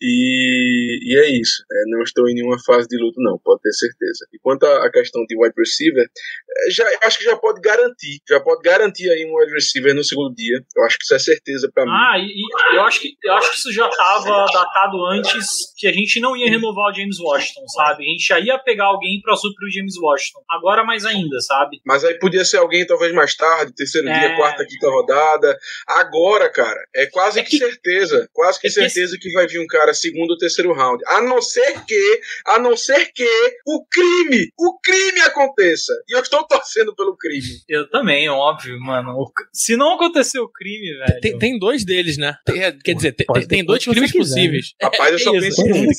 [0.01, 1.65] e, e, é isso.
[1.71, 4.27] É, não estou em nenhuma fase de luto, não, pode ter certeza.
[4.33, 8.41] E quanto à questão de wide receiver, é, já, acho que já pode garantir, já
[8.41, 10.61] pode garantir aí um wide receiver no segundo dia.
[10.77, 11.93] Eu acho que isso é certeza para mim.
[11.93, 15.93] Ah, e, eu, acho que, eu acho que isso já estava datado antes que a
[15.93, 18.05] gente não ia renovar o James Washington, sabe?
[18.05, 20.41] A gente já ia pegar alguém para suprir o James Washington.
[20.51, 21.81] Agora mais ainda, sabe?
[21.85, 24.19] Mas aí podia ser alguém talvez mais tarde, terceiro é...
[24.19, 25.59] dia, quarta, quinta rodada.
[25.87, 29.29] Agora, cara, é quase é que, que, certeza, quase que é certeza que...
[29.29, 31.03] que vai vir um cara segundo ou terceiro round.
[31.07, 33.29] A não ser que, a não ser que
[33.67, 35.93] o crime, o crime aconteça.
[36.09, 37.61] E eu estou torcendo pelo crime.
[37.69, 39.31] Eu também, óbvio, mano.
[39.53, 41.21] Se não acontecer o crime, velho.
[41.21, 42.37] Tem, tem dois deles, né?
[42.45, 44.75] Tem, é, quer dizer, tem, tem dois crimes possíveis.
[44.83, 45.91] Rapaz, eu só penso em um.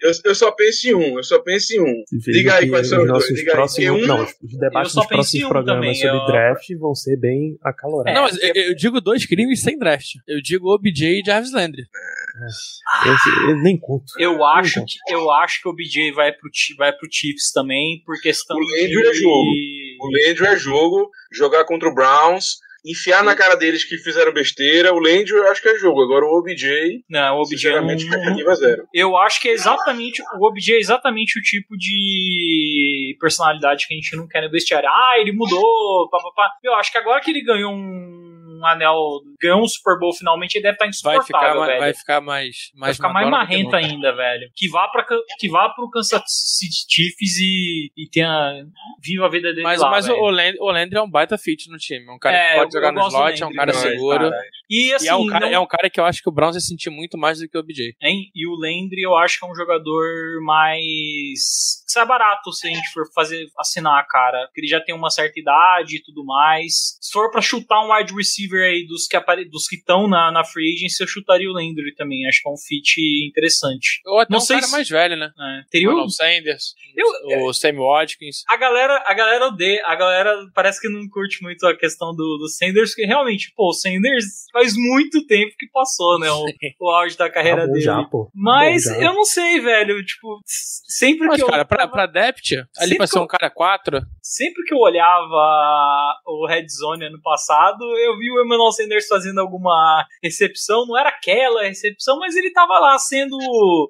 [0.00, 2.04] Eu, eu, só penso em um, eu só penso em um.
[2.12, 3.26] Diga aí quais são os dois.
[3.26, 4.06] Diga próximos, aí.
[4.06, 6.26] Não, os debates dos próximos programas também, sobre eu...
[6.26, 8.14] draft vão ser bem acalorados.
[8.14, 10.14] Não, mas eu, eu, digo dois crimes sem draft.
[10.26, 11.82] Eu digo OBJ e Jarvis Landry.
[11.82, 14.04] É, eu nem conto.
[14.18, 18.20] Eu acho, que, eu acho que o OBJ vai pro, vai pro Chiefs também, por
[18.20, 19.06] questão o Landry de...
[19.06, 19.50] é jogo.
[20.00, 24.92] O Landry é jogo, jogar contra o Browns enfiar na cara deles que fizeram besteira.
[24.94, 26.02] O Landry eu acho que é jogo.
[26.02, 27.02] Agora o OBJ.
[27.08, 28.88] Não, o OBJ Sinceramente, não- expectativa zero.
[28.94, 30.22] Eu acho que é exatamente.
[30.38, 34.88] O OBJ é exatamente o tipo de personalidade que a gente não quer no vestiário.
[34.88, 36.50] Ah, ele mudou, papapá.
[36.62, 38.94] Eu acho que agora que ele ganhou um anel,
[39.40, 41.80] ganhou um Super Bowl finalmente, ele deve estar Vai ficar, insuportável, velho.
[41.80, 44.50] vai ficar mais, Vai mais ficar mais marrento ainda, velho.
[44.54, 45.04] Que vá, pra,
[45.38, 48.64] que vá pro Kansas City Chiefs e, e tenha.
[49.02, 50.18] Viva a vida dele Mas, lá, mas velho.
[50.20, 52.06] o, Landry, o Landry é um baita fit no time.
[52.06, 54.30] É um cara É, que pode jogar no slot, é um Landry cara demais, seguro.
[54.30, 54.42] cara.
[54.68, 56.32] E assim, e é um cara, não- é um cara que eu acho que o
[56.32, 57.94] Browns vai sentir muito mais do que o OBJ.
[58.02, 58.30] Hein?
[58.34, 60.04] E o Landry eu acho que é um jogador
[60.42, 61.82] mais.
[61.86, 64.46] que sai barato se a gente for fazer assinar, cara.
[64.46, 66.96] Porque ele já tem uma certa idade e tudo mais.
[67.00, 69.44] Se for pra chutar um wide receiver aí dos que apare...
[69.48, 72.26] dos que estão na, na free agency, eu chutaria o Landry também.
[72.28, 74.00] Acho que é um fit interessante.
[74.06, 75.30] Ou até Não um sei cara se- mais velho, né?
[75.38, 75.62] É.
[75.70, 75.92] Teria o.
[75.92, 78.42] Ronald Sanders, Eu- o Sammy Watkins.
[78.48, 82.38] A galera, a galera odeia, a galera parece que não curte muito a questão do,
[82.38, 86.44] do Sanders, porque realmente, pô, o Sanders faz muito tempo que passou, né, o,
[86.80, 87.80] o auge da carreira Tá dele.
[87.80, 88.30] já, pô.
[88.34, 92.96] Mas eu não sei, velho, tipo, sempre Mas, que eu cara, pra, pra Depth, ali
[92.96, 97.82] pra ser eu- um cara 4, sempre que eu olhava o Red Zone ano passado,
[97.98, 102.78] eu vi o Emmanuel Sanders fazendo alguma recepção, não era aquela recepção, mas ele tava
[102.78, 103.36] lá sendo,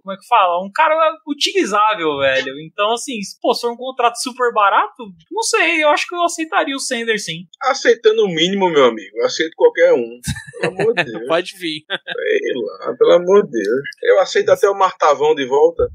[0.02, 0.94] como é que fala, um cara
[1.26, 2.54] utilizável, velho.
[2.60, 6.22] Então, assim, pô, se for um contrato super barato, não sei, eu acho que eu
[6.22, 7.46] aceitaria o Sanders sim.
[7.62, 9.16] Aceitando o mínimo, meu amigo.
[9.16, 10.20] Eu aceito qualquer um.
[10.60, 11.26] Pelo amor de Deus.
[11.26, 11.84] pode vir.
[11.88, 13.80] Sei lá, pelo amor de Deus.
[14.04, 15.88] Eu aceito até o Martavão de volta.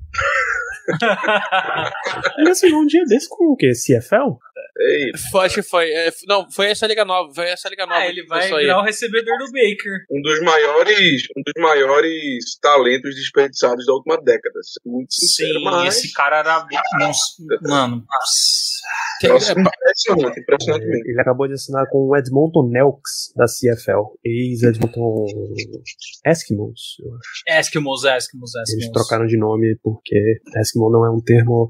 [2.38, 3.72] Ele assinou um dia desse com o quê?
[3.72, 4.38] CFL?
[5.32, 5.92] Foi- Acho que foi.
[5.92, 7.34] é, não, foi essa liga nova.
[7.34, 8.00] Foi essa liga nova.
[8.00, 10.06] Ah, ele vai virar o recebedor do Baker.
[10.10, 14.60] um dos maiores, um dos maiores talentos desperdiçados da última década.
[14.86, 16.66] Muito sincero, Sim, mas esse cara era.
[17.00, 17.22] Nossa,
[17.62, 18.04] Mano,
[19.24, 21.08] Nossa, impressionante, impressionante mesmo.
[21.10, 25.26] Ele acabou de assinar com o Edmonton Elks da CFL, ex-Edmonton
[26.26, 27.60] Eskimos, eu acho.
[27.60, 28.92] Eskimos, Eskimos, Eles Eskimos.
[28.94, 31.70] trocaram de nome porque Eskimo não é um termo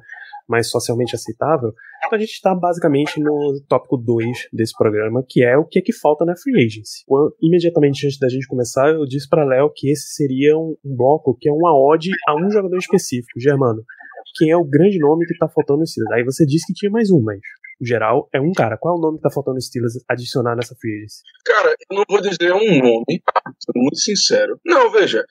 [0.52, 1.74] mais socialmente aceitável.
[2.06, 5.82] Então a gente está basicamente no tópico 2 desse programa, que é o que é
[5.82, 7.04] que falta na free agency.
[7.42, 11.50] Imediatamente antes da gente começar, eu disse para Léo que esse seria um, bloco que
[11.50, 13.84] é uma ode a um jogador específico, Germano.
[14.38, 16.14] Quem é o grande nome que tá faltando no Steelers?
[16.14, 17.40] Aí você disse que tinha mais um, mas
[17.82, 18.78] o geral é um cara.
[18.78, 21.22] Qual é o nome que tá faltando no Steelers adicionar nessa free agency?
[21.44, 23.24] Cara, eu não vou dizer um nome,
[23.60, 24.60] sendo muito sincero.
[24.64, 25.26] Não, veja.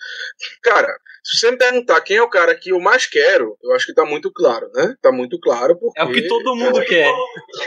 [0.62, 0.88] Cara,
[1.22, 3.94] se você me perguntar quem é o cara que eu mais quero, eu acho que
[3.94, 4.94] tá muito claro, né?
[5.02, 6.00] Tá muito claro porque...
[6.00, 7.12] É o que todo mundo quer.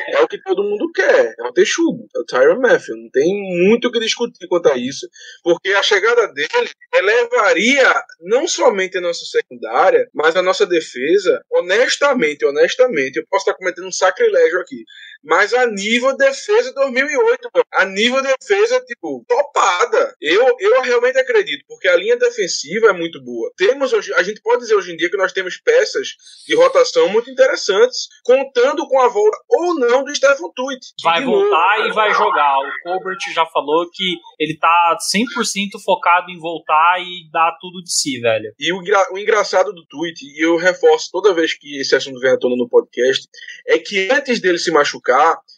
[0.10, 1.36] É o que todo mundo quer.
[1.39, 2.96] É o Texugo, é o Tyron Matthew.
[2.96, 3.34] Não tem
[3.66, 5.08] muito o que discutir quanto a isso,
[5.44, 12.46] porque a chegada dele elevaria não somente a nossa secundária, mas a nossa defesa, honestamente,
[12.46, 14.84] honestamente, eu posso estar cometendo um sacrilégio aqui,
[15.24, 17.64] mas a nível defesa 2008, meu.
[17.72, 20.16] a nível defesa, tipo, topada.
[20.22, 23.52] Eu, eu realmente acredito, porque a linha defensiva é muito boa.
[23.56, 26.10] Temos hoje, a gente pode dizer hoje em dia que nós temos peças
[26.48, 30.94] de rotação muito interessantes, contando com a volta ou não do Stephen Tuitt.
[31.04, 32.60] Vai novo, voltar e vai jogar.
[32.60, 37.92] O Colbert já falou que ele tá 100% focado em voltar e dar tudo de
[37.92, 38.54] si, velho.
[38.60, 38.82] E o,
[39.14, 42.56] o engraçado do tweet, e eu reforço toda vez que esse assunto vem à tona
[42.56, 43.28] no podcast,
[43.68, 45.12] é que antes dele se machucar,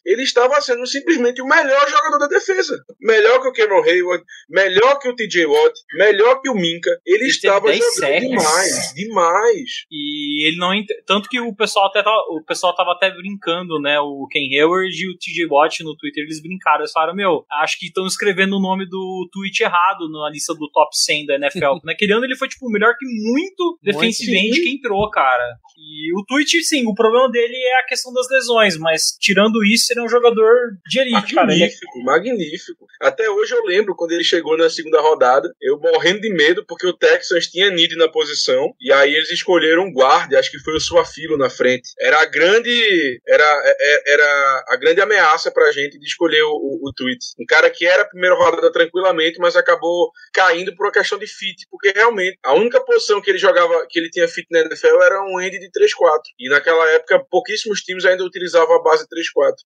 [0.05, 2.77] ele estava sendo simplesmente o melhor jogador da defesa.
[3.01, 6.89] Melhor que o Cameron Hayward, melhor que o TJ Watt, melhor que o Minka.
[7.05, 8.29] Ele, Ele estava teve 10 jogando sacks.
[8.29, 9.69] demais, demais.
[9.91, 10.73] E ele não.
[10.73, 13.99] ent- Tanto que o pessoal até tava, o pessoal tava até brincando, né?
[13.99, 16.81] O Ken Hayward e o TJ Watt no Twitter, eles brincaram.
[16.81, 20.69] Eles falaram, meu, acho que estão escrevendo o nome do tweet errado na lista do
[20.71, 21.79] top 100 da NFL.
[21.83, 25.43] Naquele ano ele foi, tipo, melhor que muito defensive end que entrou, cara.
[25.77, 29.91] E o tweet, sim, o problema dele é a questão das lesões, mas tirando isso,
[29.91, 30.53] ele é um jogador
[30.87, 31.53] de elite, cara.
[31.53, 32.85] É Magnífico, magnífico.
[33.01, 36.87] Até hoje eu lembro quando ele chegou na segunda rodada, eu morrendo de medo porque
[36.87, 40.75] o Texans tinha Need na posição e aí eles escolheram um guarda, acho que foi
[40.75, 41.89] o Suafilo na frente.
[41.99, 46.89] Era a grande era, é- era a grande ameaça pra gente de escolher o, o,
[46.89, 47.19] o tweet.
[47.39, 51.27] Um cara que era a primeira rodada tranquilamente, mas acabou caindo por uma questão de
[51.27, 55.01] fit, porque realmente a única posição que ele jogava, que ele tinha fit na NFL
[55.03, 56.19] era um end de 3-4.
[56.39, 59.07] E naquela época pouquíssimos times ainda utilizavam a base 3-4.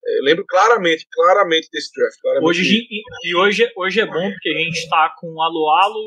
[0.05, 2.19] É, Eu lembro claramente, claramente desse draft.
[2.21, 2.87] claramente Hoje,
[3.25, 5.99] e, hoje, hoje é bom porque a gente tá com o Alo Alo,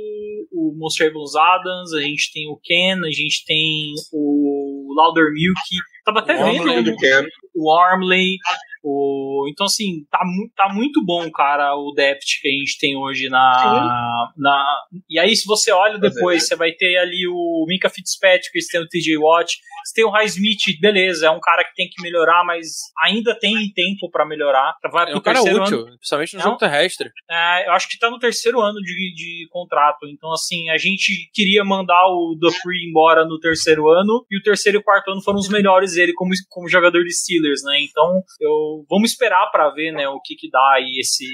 [0.53, 5.61] o Monsterables Adams, a gente tem o Ken, a gente tem o Lauder Milk.
[6.05, 7.27] Tava até O vendo Cam.
[7.55, 8.37] o Armley.
[8.83, 10.19] O, então, assim, tá,
[10.57, 14.33] tá muito bom, cara, o depth que a gente tem hoje na.
[14.37, 14.65] na
[15.09, 18.81] e aí, se você olha depois, você vai ter ali o Minka Fitzpatrick, você tem
[18.81, 22.45] o TJ Watt, você tem o Highsmith, beleza, é um cara que tem que melhorar,
[22.45, 22.67] mas
[23.05, 24.75] ainda tem tempo para melhorar.
[24.91, 25.97] Vai é um cara útil, ano.
[25.97, 27.11] principalmente no é jogo terrestre.
[27.31, 31.31] É, eu acho que tá no terceiro ano de, de contrato, então, assim, a gente
[31.33, 35.23] queria mandar o Dupree embora no terceiro ano, e o terceiro e o quarto ano
[35.23, 37.81] foram os melhores dele como, como jogador de Steelers, né?
[37.81, 41.27] Então, eu vamos esperar para ver, né, o que que dá aí esse,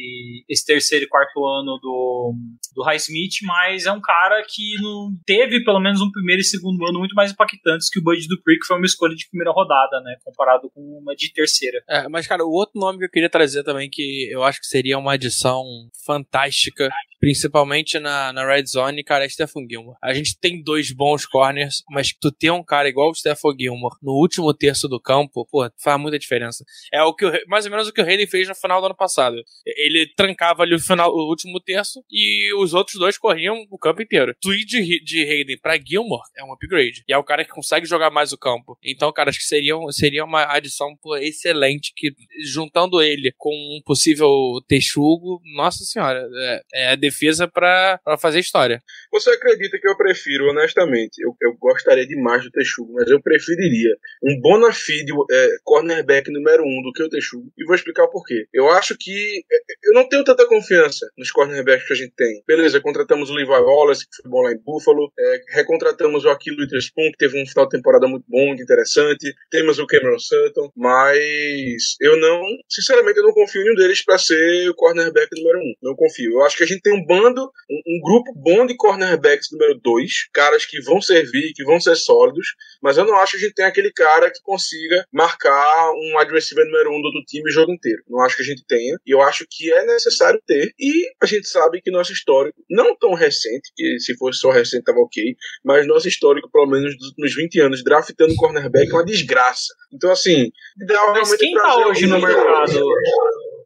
[0.48, 2.34] esse terceiro e quarto ano do,
[2.74, 6.86] do Highsmith, mas é um cara que não teve pelo menos um primeiro e segundo
[6.86, 10.00] ano muito mais impactantes que o Bud Dupree, que foi uma escolha de primeira rodada,
[10.02, 11.82] né, comparado com uma de terceira.
[11.88, 14.66] É, mas cara, o outro nome que eu queria trazer também que eu acho que
[14.66, 15.64] seria uma adição
[16.04, 16.88] fantástica
[17.20, 19.96] principalmente na, na red zone, cara, é Stephon Gilmore.
[20.02, 23.96] A gente tem dois bons corners, mas tu ter um cara igual o Stephon Gilmore
[24.02, 26.64] no último terço do campo, pô, faz muita diferença.
[26.92, 28.86] É o que o, mais ou menos o que o Hayden fez no final do
[28.86, 29.36] ano passado.
[29.66, 34.02] Ele trancava ali o final, o último terço e os outros dois corriam o campo
[34.02, 34.34] inteiro.
[34.40, 37.02] Tweet de, de Hayden pra Gilmore é um upgrade.
[37.08, 38.78] E é o cara que consegue jogar mais o campo.
[38.84, 42.12] Então, cara, acho que seria, seria uma adição excelente que
[42.52, 44.30] juntando ele com um possível
[44.66, 46.28] texugo, nossa senhora,
[46.74, 48.82] é, é defesa para fazer história.
[49.12, 53.94] Você acredita que eu prefiro, honestamente, eu, eu gostaria demais do Texugo, mas eu preferiria
[54.22, 57.50] um bona fide é, cornerback número um do que o Texugo.
[57.56, 58.46] E vou explicar o porquê.
[58.52, 62.42] Eu acho que é, eu não tenho tanta confiança nos cornerbacks que a gente tem.
[62.46, 65.10] Beleza, contratamos o Levi Wallace, que foi bom lá em Buffalo.
[65.18, 69.32] É, recontratamos o Aquilo Witherspoon, que teve um final de temporada muito bom, muito interessante.
[69.50, 74.18] Temos o Cameron Sutton, mas eu não, sinceramente, eu não confio em nenhum deles para
[74.18, 75.74] ser o cornerback número um.
[75.82, 76.32] Não confio.
[76.32, 79.78] Eu acho que a gente tem um bando, um, um grupo bom de cornerbacks número
[79.82, 82.46] dois, caras que vão servir, que vão ser sólidos,
[82.82, 86.32] mas eu não acho que a gente tem aquele cara que consiga marcar um wide
[86.32, 88.02] receiver número um do outro time o jogo inteiro.
[88.08, 91.26] Não acho que a gente tenha, e eu acho que é necessário ter, e a
[91.26, 95.34] gente sabe que nosso histórico, não tão recente, que se fosse só recente tava ok,
[95.64, 99.74] mas nosso histórico, pelo menos dos últimos 20 anos, draftando cornerback é uma desgraça.
[99.92, 102.80] Então, assim, ideal mas quem tá hoje no mercado?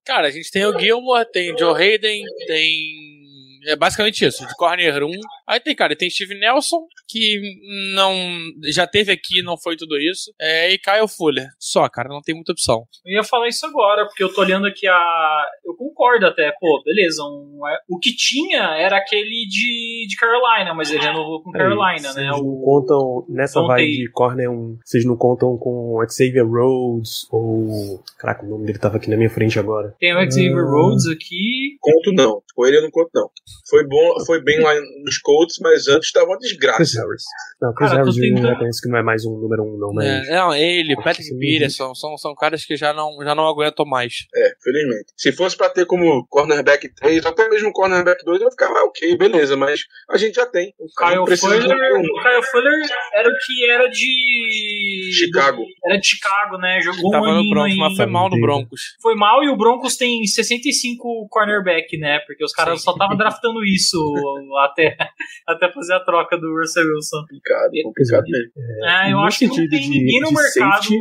[0.05, 3.12] Cara, a gente tem o Gilmore, tem o Joe Hayden, tem
[3.67, 5.11] é basicamente isso, de corner 1.
[5.47, 7.41] Aí tem, cara, tem Steve Nelson, que
[7.95, 8.15] não
[8.65, 10.33] já teve aqui, não foi tudo isso.
[10.41, 11.47] É, e Kyle Fuller.
[11.59, 12.85] Só, cara, não tem muita opção.
[13.05, 15.45] Eu ia falar isso agora, porque eu tô olhando aqui a.
[15.65, 17.23] Eu concordo até, pô, beleza.
[17.23, 17.61] Um...
[17.89, 22.29] O que tinha era aquele de, de Carolina, mas ele renovou com é, Carolina, né?
[22.29, 23.77] Vocês não contam nessa Contei.
[23.77, 28.03] vibe de corner 1, vocês não contam com Xavier Rhodes ou.
[28.19, 29.95] Caraca, o nome dele tava aqui na minha frente agora.
[29.99, 30.71] Tem o Xavier uh...
[30.71, 31.77] Rhodes aqui.
[31.81, 32.43] Conto não.
[32.55, 33.31] Com ele eu não conto não.
[33.69, 36.77] Foi bom, foi bem lá nos Colts, mas antes estava uma desgraça.
[36.77, 37.23] Chris Harris.
[37.61, 38.59] Não, Chris Cara, Harris tentando...
[38.83, 40.07] que não é mais um número um, não, mas.
[40.07, 44.27] É, não, ele, Patrick Peterson, são, são caras que já não, já não aguentam mais.
[44.35, 45.13] É, felizmente.
[45.17, 49.17] Se fosse pra ter como cornerback 3, até mesmo cornerback 2, eu ficava ah, ok,
[49.17, 50.75] beleza, mas a gente já tem.
[50.79, 52.01] O Kyle Fuller, um.
[52.01, 55.11] o Kyle Fuller era o que era de.
[55.13, 55.63] Chicago.
[55.85, 56.81] Era de Chicago, né?
[56.81, 58.81] Jogou Tava um no Broncos, mas foi mal no Broncos.
[59.01, 62.19] Foi mal e o Broncos tem 65 cornerback, né?
[62.27, 62.85] Porque os caras Sim.
[62.85, 63.99] só estavam draftando isso
[64.65, 64.97] até,
[65.47, 67.21] até fazer a troca do Russell Wilson.
[67.21, 68.53] Complicado, complicado mesmo.
[68.85, 70.83] É, é eu acho que não tem ninguém no mercado.
[70.83, 70.99] Safety,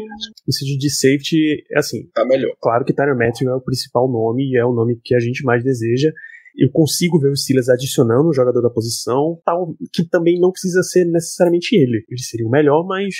[0.47, 2.09] no sentido de safety, é assim.
[2.13, 2.51] Tá melhor.
[2.61, 5.43] Claro que Tyler Matthew é o principal nome e é o nome que a gente
[5.43, 6.11] mais deseja.
[6.57, 10.83] Eu consigo ver o Steelers adicionando um jogador da posição, tal, que também não precisa
[10.83, 12.03] ser necessariamente ele.
[12.09, 13.15] Ele seria o melhor, mas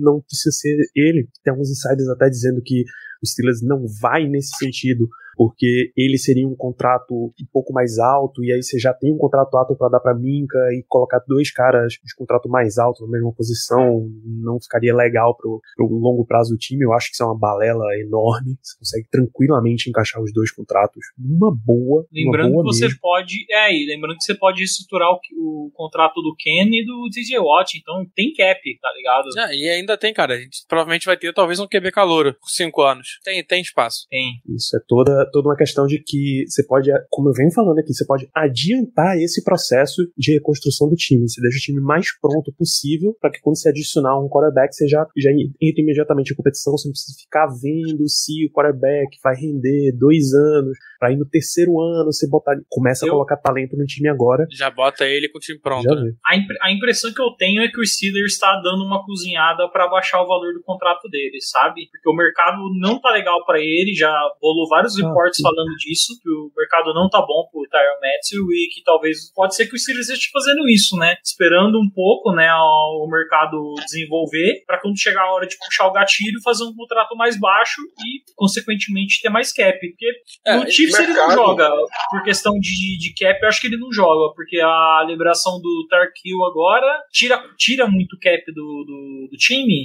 [0.00, 1.28] não precisa ser ele.
[1.42, 2.84] Tem alguns insiders até dizendo que
[3.22, 8.44] o Steelers não vai nesse sentido porque ele seria um contrato um pouco mais alto,
[8.44, 11.50] e aí você já tem um contrato alto para dar para Minca e colocar dois
[11.50, 16.52] caras de contrato mais alto na mesma posição, não ficaria legal pro, pro longo prazo
[16.52, 16.84] do time.
[16.84, 18.56] Eu acho que isso é uma balela enorme.
[18.62, 22.06] Você consegue tranquilamente encaixar os dois contratos numa boa.
[22.12, 23.46] Lembrando boa que você pode.
[23.50, 27.38] É, e lembrando que você pode estruturar o, o contrato do Ken e do DJ
[27.38, 29.28] Watt, então tem cap, tá ligado?
[29.38, 30.34] Ah, e ainda tem, cara.
[30.34, 33.18] A gente provavelmente vai ter talvez um QB calouro por cinco anos.
[33.24, 34.06] Tem, tem espaço.
[34.10, 34.40] Tem.
[34.48, 37.92] Isso é toda toda, uma questão de que você pode, como eu venho falando aqui,
[37.92, 41.28] você pode adiantar esse processo de reconstrução do time.
[41.28, 44.86] Você deixa o time mais pronto possível para que quando você adicionar um quarterback, você
[44.88, 49.34] já, já entre imediatamente em competição, você não precisa ficar vendo se o quarterback vai
[49.34, 53.76] render dois anos, para ir no terceiro ano você botar, começa eu, a colocar talento
[53.76, 54.46] no time agora.
[54.52, 55.92] Já bota ele com o time pronto.
[55.96, 56.12] Né?
[56.24, 59.68] A, imp a, impressão que eu tenho é que o Steelers está dando uma cozinhada
[59.68, 61.88] para baixar o valor do contrato dele, sabe?
[61.90, 66.18] Porque o mercado não tá legal para ele, já rolou vários ah, reportes falando disso,
[66.22, 69.74] que o mercado não tá bom pro Tyron Matthew e que talvez pode ser que
[69.74, 71.16] o Steelers esteja fazendo isso, né?
[71.24, 75.92] Esperando um pouco, né, o mercado desenvolver para quando chegar a hora de puxar o
[75.92, 80.06] gatilho, fazer um contrato mais baixo e consequentemente ter mais cap, porque
[80.46, 81.70] É, no Chiefs ele não mercado- joga
[82.10, 85.86] por questão de, de cap, eu acho que ele não joga, porque a liberação do
[85.88, 88.52] Tark Hill agora tira, tira muito cap do,
[88.86, 89.82] do, do time.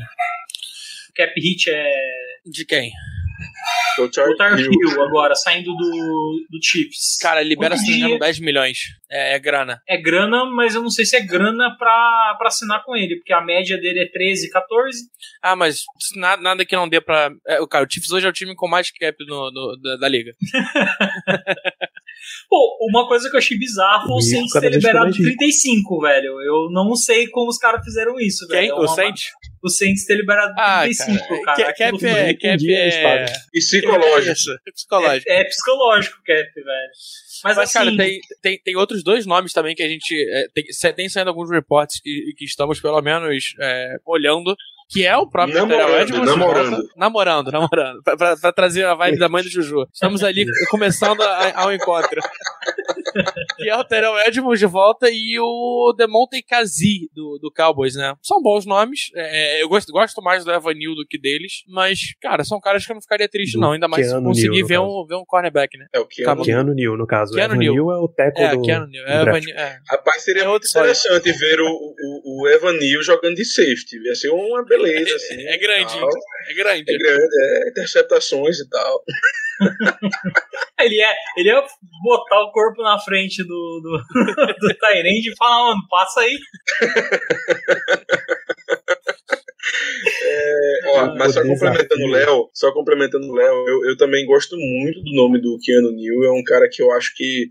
[1.10, 1.92] O cap hit é
[2.46, 2.92] De quem?
[4.00, 4.04] O
[4.60, 4.72] Hill.
[4.72, 7.17] Hill agora, saindo do, do Chiefs.
[7.22, 8.78] Cara, libera, se não me engano, dia- 10 milhões.
[9.10, 9.82] É, é grana.
[9.88, 13.34] É grana, mas eu não sei se é grana pra, pra assinar com ele, porque
[13.34, 15.00] a média dele é 13, 14.
[15.41, 15.82] Ah, mas
[16.15, 17.32] nada, nada que não dê pra.
[17.48, 19.96] É, o cara, o Chiefs hoje é o time com mais cap no, no- da,
[19.98, 20.34] da liga.
[22.50, 25.38] Pô, uma coisa que eu achei bizarro foi o Saints ter liberado mais rico.
[25.38, 26.42] 35, velho.
[26.42, 28.62] Eu não sei como os caras fizeram isso, Quem?
[28.62, 28.72] velho.
[28.72, 29.24] É O Saints?
[29.64, 31.42] O Saints ter liberado Ah, 35, cara.
[31.44, 31.74] cara.
[31.74, 32.34] Cap- Cap é.
[32.34, 33.26] Cap entendi a é.
[33.54, 34.32] E É psicológico.
[34.32, 35.32] isso, é psicológico.
[35.32, 36.92] É, é psicológico o cap, velho.
[37.44, 40.12] Mas, Mas, assim, cara, tem, tem, tem outros dois nomes também que a gente.
[40.32, 40.64] é, tem,
[40.96, 44.56] tem saindo alguns reportes que, que estamos, pelo menos, é, olhando.
[44.89, 46.29] Que é o próprio Namorando, Terrell Edmonds.
[46.31, 46.90] namorando.
[46.96, 48.02] Namorando, namorando.
[48.04, 49.85] Pra, pra- pra trazer a vibe da mãe do Juju.
[49.94, 52.21] Estamos ali começando a- ao encontro.
[53.68, 58.15] que é o Terrell Edmonds de volta e o Demonte Kazi do, do Cowboys, né?
[58.24, 59.12] São bons nomes.
[59.13, 61.65] É, eu gosto, gosto mais do Evanil do que deles.
[61.68, 63.74] Mas, cara, são caras que eu não ficaria triste, Do não.
[63.74, 65.88] Ainda mais se Keanu conseguir Neal, ver um, ver um cornerback, né?
[65.94, 66.46] É o Calma.
[66.46, 67.34] Keanu Neal, no caso.
[67.34, 67.74] Keanu Evan Neal.
[67.74, 68.62] Neal é o teco É, do...
[68.62, 69.06] Keanu Neal.
[69.06, 69.22] É.
[69.24, 69.80] Evanil, é.
[69.90, 74.00] Rapaz, seria É muito interessante ver o, o, o Evan Neal jogando de safety.
[74.02, 75.46] Ia ser uma beleza, assim.
[75.46, 75.94] É grande.
[75.94, 76.90] É grande.
[76.90, 79.04] É grande, é interceptações e tal.
[80.80, 81.64] ele é, ele é
[82.04, 84.02] botar o corpo na frente do, do,
[84.60, 86.38] do Tyrande e falar, mano, passa aí.
[90.24, 92.08] É, ó, mas só complementando o.
[92.08, 96.24] Léo, só complementando o Léo, eu, eu também gosto muito do nome do Keanu Neal.
[96.24, 97.50] É um cara que eu acho que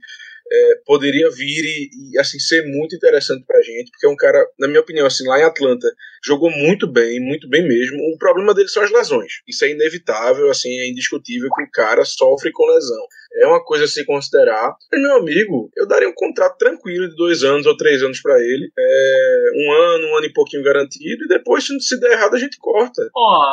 [0.51, 4.45] é, poderia vir e, e, assim ser muito interessante pra gente, porque é um cara,
[4.59, 5.89] na minha opinião, assim, lá em Atlanta,
[6.27, 7.97] jogou muito bem, muito bem mesmo.
[8.12, 9.33] O problema dele são as lesões.
[9.47, 13.07] Isso é inevitável, assim, é indiscutível que o cara sofre com lesão.
[13.41, 14.74] É uma coisa a se considerar.
[14.91, 18.35] Mas, meu amigo, eu daria um contrato tranquilo de dois anos ou três anos pra
[18.41, 18.70] ele.
[18.77, 22.39] É, um ano, um ano e pouquinho garantido, e depois, se se der errado, a
[22.39, 23.09] gente corta.
[23.14, 23.45] Ó,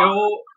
[0.00, 0.14] eu,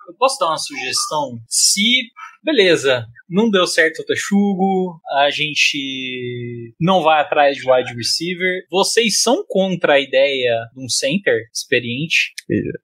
[0.09, 1.39] eu posso dar uma sugestão?
[1.47, 2.09] Se,
[2.43, 9.22] beleza, não deu certo o Texugo, a gente não vai atrás de wide receiver, vocês
[9.22, 12.34] são contra a ideia de um center experiente?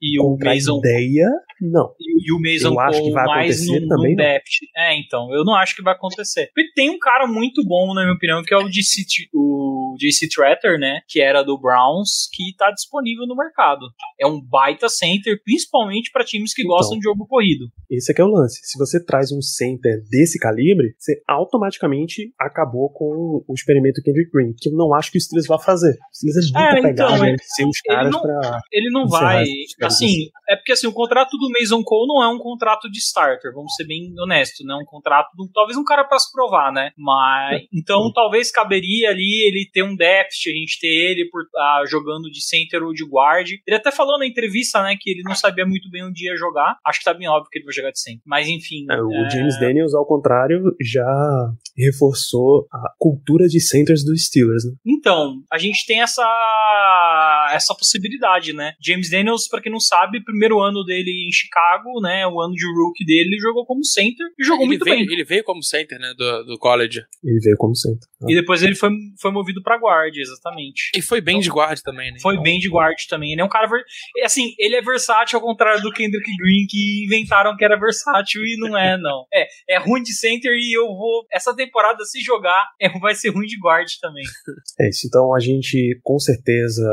[0.01, 1.27] E o Contra Mason ideia,
[1.61, 1.93] não.
[1.99, 4.45] e, e o Mason Eu acho que vai acontecer no, também, no depth.
[4.75, 6.49] É, então, eu não acho que vai acontecer.
[6.53, 8.69] Porque tem um cara muito bom, na minha opinião, que é o
[9.05, 9.56] T- o
[9.97, 10.99] JC Tretter, né?
[11.07, 13.85] Que era do Browns, que tá disponível no mercado.
[14.19, 16.75] É um baita center, principalmente para times que Então.
[16.75, 17.65] gostam de jogo corrido.
[17.89, 18.59] Esse aqui é o lance.
[18.63, 24.53] Se você traz um center desse calibre, você automaticamente acabou com o experimento Kendrick Green,
[24.57, 25.91] que eu não acho que o Steelers vai fazer.
[25.91, 28.61] O Steelers é É, muito então, pegado ele- ser os ele caras não- pra...
[28.71, 29.45] Ele não vai.
[29.79, 32.99] caras Assim, é porque assim, o contrato do Mason Cole não é um contrato de
[32.99, 34.75] starter, vamos ser bem honestos, né?
[34.75, 36.91] Um contrato do, talvez um cara pra se provar, né?
[36.97, 41.83] Mas então talvez caberia ali ele ter um déficit, a gente ter ele por ah,
[41.87, 43.49] jogando de center ou de guard.
[43.65, 46.77] Ele até falou na entrevista, né, que ele não sabia muito bem onde ia jogar.
[46.85, 48.21] Acho que tá bem óbvio que ele vai jogar de center.
[48.25, 48.85] Mas enfim.
[48.89, 54.63] É, o é, James Daniels, ao contrário, já reforçou a cultura de centers dos Steelers,
[54.65, 54.71] né?
[54.85, 56.23] Então, a gente tem essa
[57.53, 58.73] essa possibilidade, né?
[58.81, 62.25] James Daniels, pra quem não sabe, primeiro ano dele em Chicago, né?
[62.27, 65.13] O ano de rookie dele, ele jogou como center e jogou ele muito veio, bem.
[65.13, 67.01] Ele veio como center, né, do, do college.
[67.23, 68.07] Ele veio como center.
[68.27, 68.89] E depois ele foi,
[69.21, 70.91] foi movido pra guard, exatamente.
[70.95, 72.19] E foi bem de guarda também, né?
[72.21, 73.31] Foi bem de guard também.
[73.31, 73.67] Ele é um cara.
[73.67, 73.83] ver-
[74.23, 78.57] Assim, ele é versátil ao contrário do Kendrick Green, que inventaram que era versátil e
[78.57, 79.25] não é, não.
[79.33, 81.25] É, é ruim de center e eu vou.
[81.31, 84.23] Essa temporada, se jogar, é, vai ser ruim de guard também.
[84.79, 85.07] É isso.
[85.07, 86.83] Então a gente, com certeza,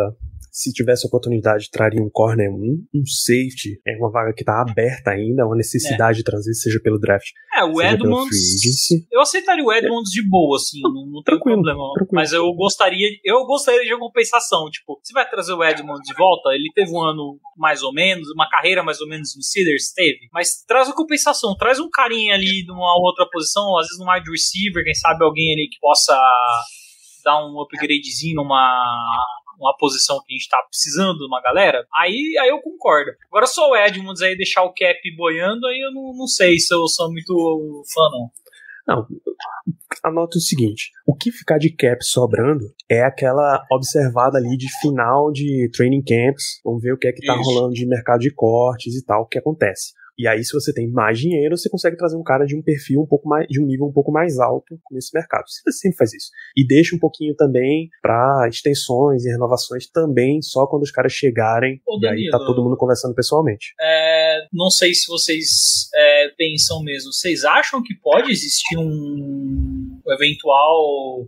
[0.55, 3.81] se tivesse oportunidade, traria um corner 1, um safety.
[3.85, 7.27] É uma vaga que tá aberta ainda, uma necessidade de trazer, seja pelo draft,
[7.57, 8.89] É, o Edmonds.
[9.11, 11.65] Eu aceitaria o Edmonds de boa, assim, não, não tem problema.
[11.95, 12.09] tranquilo.
[12.13, 14.71] Mas eu gostaria, eu gostaria de uma compensação.
[14.71, 16.51] Tipo, você vai trazer o Edmonds de volta?
[16.51, 20.29] Ele teve um ano mais ou menos, uma carreira mais ou menos no Steelers, teve.
[20.33, 24.31] Mas traz a compensação, traz um carinha ali numa outra posição, às vezes no wide
[24.31, 26.17] receiver, quem sabe alguém ali que possa
[27.25, 28.85] dar um upgradezinho numa
[29.59, 33.13] uma posição que a gente tá precisando de uma galera, aí, aí eu concordo.
[33.29, 36.75] Agora só o Edmonds aí deixar o cap boiando, aí eu não, não sei se
[36.75, 38.31] eu sou muito fã, não.
[38.87, 39.07] Não,
[40.03, 45.33] anota o seguinte: o que ficar de cap sobrando é aquela observada ali de final
[45.33, 46.61] de training camps.
[46.63, 47.43] Vamos ver o que é que tá Isso.
[47.43, 49.95] rolando de mercado de cortes e tal, o que acontece.
[50.19, 53.01] E aí, se você tem mais dinheiro, você consegue trazer um cara de um perfil
[53.01, 55.45] um pouco mais, de um nível um pouco mais alto nesse mercado.
[55.47, 56.31] Você sempre faz isso.
[56.57, 61.81] E deixa um pouquinho também para extensões e renovações também, só quando os caras chegarem.
[61.87, 62.55] Ô, e aí tá Danilo.
[62.55, 63.75] todo mundo conversando pessoalmente.
[63.81, 67.13] É, não sei se vocês é, pensam mesmo.
[67.13, 71.27] Vocês acham que pode existir um eventual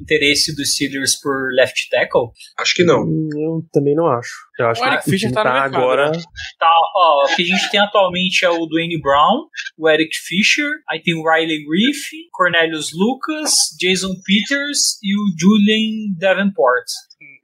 [0.00, 2.28] interesse dos Steelers por left tackle?
[2.58, 3.02] Acho que não.
[3.02, 4.30] Hum, Eu também não acho.
[4.58, 6.10] Eu acho O Eric que o Fischer tá tá mercado, agora.
[6.12, 6.22] né?
[6.58, 9.46] Tá, ó, o que a gente tem atualmente é o Dwayne Brown,
[9.78, 16.14] o Eric Fisher, aí tem o Riley Griff, Cornelius Lucas, Jason Peters e o Julian
[16.18, 16.84] Davenport.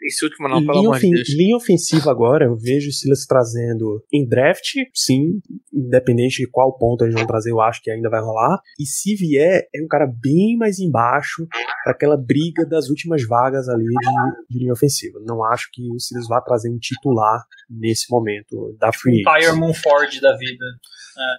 [0.03, 1.29] Esse último não, pelo linha, amor de Deus.
[1.29, 5.41] linha ofensiva agora, eu vejo o Silas trazendo em draft, sim,
[5.73, 8.61] independente de qual ponto eles vão trazer, eu acho que ainda vai rolar.
[8.79, 11.47] E se vier, é um cara bem mais embaixo
[11.85, 15.19] para aquela briga das últimas vagas ali de, de linha ofensiva.
[15.27, 19.61] Não acho que o Silas vá trazer um titular nesse momento da free O agency.
[19.61, 20.65] Tyre Ford da vida.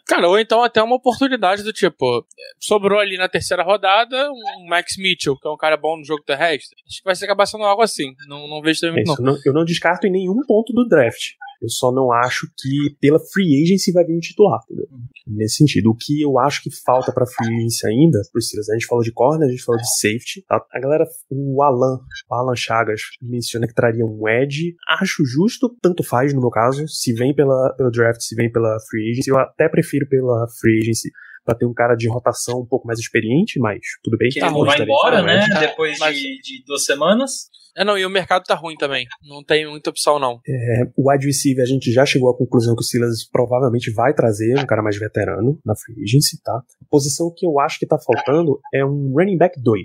[0.07, 2.25] Cara, ou então até uma oportunidade do tipo,
[2.59, 6.23] sobrou ali na terceira rodada um Max Mitchell, que é um cara bom no jogo
[6.23, 6.75] terrestre.
[6.87, 8.13] Acho que vai ser acabar sendo algo assim.
[8.27, 9.15] Não, não vejo também É não.
[9.33, 9.37] não.
[9.45, 11.31] Eu não descarto em nenhum ponto do draft.
[11.61, 14.87] Eu só não acho que pela free agency vai vir um titular, entendeu?
[15.27, 15.91] Nesse sentido.
[15.91, 19.03] O que eu acho que falta pra free agency ainda, pro Steelers, a gente falou
[19.03, 20.59] de corner, a gente falou de safety, tá?
[20.73, 21.99] A galera, o Alan,
[22.29, 24.75] o Alan Chagas menciona que traria um edge.
[24.99, 28.75] Acho justo, tanto faz no meu caso, se vem pela, pelo draft, se vem pela
[28.89, 29.29] free agency.
[29.29, 31.11] Eu até prefiro pela free agency
[31.45, 34.29] pra ter um cara de rotação um pouco mais experiente, mas tudo bem.
[34.29, 35.45] Que ele não vai embora, né?
[35.59, 37.51] Depois Mas- de, de duas semanas.
[37.77, 39.05] É, não, e o mercado tá ruim também.
[39.27, 40.39] Não tem muita opção, não.
[40.47, 44.13] É, o wide receiver, a gente já chegou à conclusão que o Silas provavelmente vai
[44.13, 46.53] trazer um cara mais veterano na free agency, tá?
[46.53, 49.81] A posição que eu acho que tá faltando é um running back 2.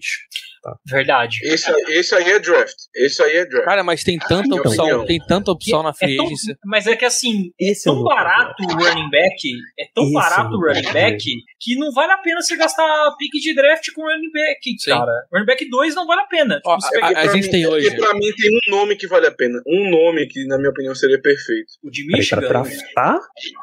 [0.90, 1.38] Verdade.
[1.44, 2.74] Esse, esse aí é draft.
[2.96, 3.64] Esse aí é draft.
[3.66, 5.06] Cara, mas tem tanta Minha opção, opinião.
[5.06, 6.56] tem tanta opção na É free tão- agency.
[6.64, 10.14] mas é que assim, Esse é tão barato o running back, é tão Esse é
[10.20, 11.24] barato o running back
[11.60, 14.90] que não vale a pena você gastar pique de draft com running back, Sim.
[14.90, 15.12] cara.
[15.32, 16.60] Running back 2 não vale a pena.
[16.66, 18.96] Ó, Tipo, a- a Pra gente tem é hoje- porque pra mim tem um nome
[18.96, 19.60] que vale a pena.
[19.66, 21.72] Um nome que, na minha opinião, seria perfeito.
[21.82, 22.62] o de Peraí, pra Michigan.
[22.62, 23.20] draftar?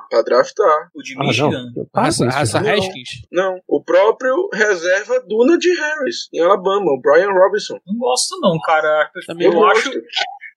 [0.09, 0.89] Pra draftar.
[0.95, 1.49] O de Ah, Michigan.
[1.75, 1.85] não.
[1.91, 2.25] Para Raça,
[2.61, 2.71] não.
[2.73, 3.09] Haskins.
[3.31, 3.59] Não.
[3.67, 7.79] O próprio reserva Duna de Harris, em Alabama, o Brian Robinson.
[7.85, 9.09] Não gosto não, cara.
[9.27, 10.01] Também eu Eu acho gosto.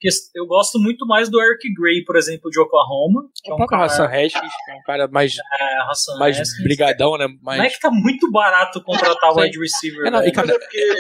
[0.00, 3.56] que eu gosto muito mais do Eric Gray, por exemplo, de Oklahoma, que é O
[3.56, 6.62] um cara Raça Haskins, que é um cara mais, é, Hassan mais Haskins.
[6.62, 7.26] brigadão, né?
[7.42, 7.74] Não é Mais...
[7.74, 9.40] que tá muito barato contratar Sim.
[9.40, 10.06] wide receiver.
[10.06, 10.94] É, não, e cara, é porque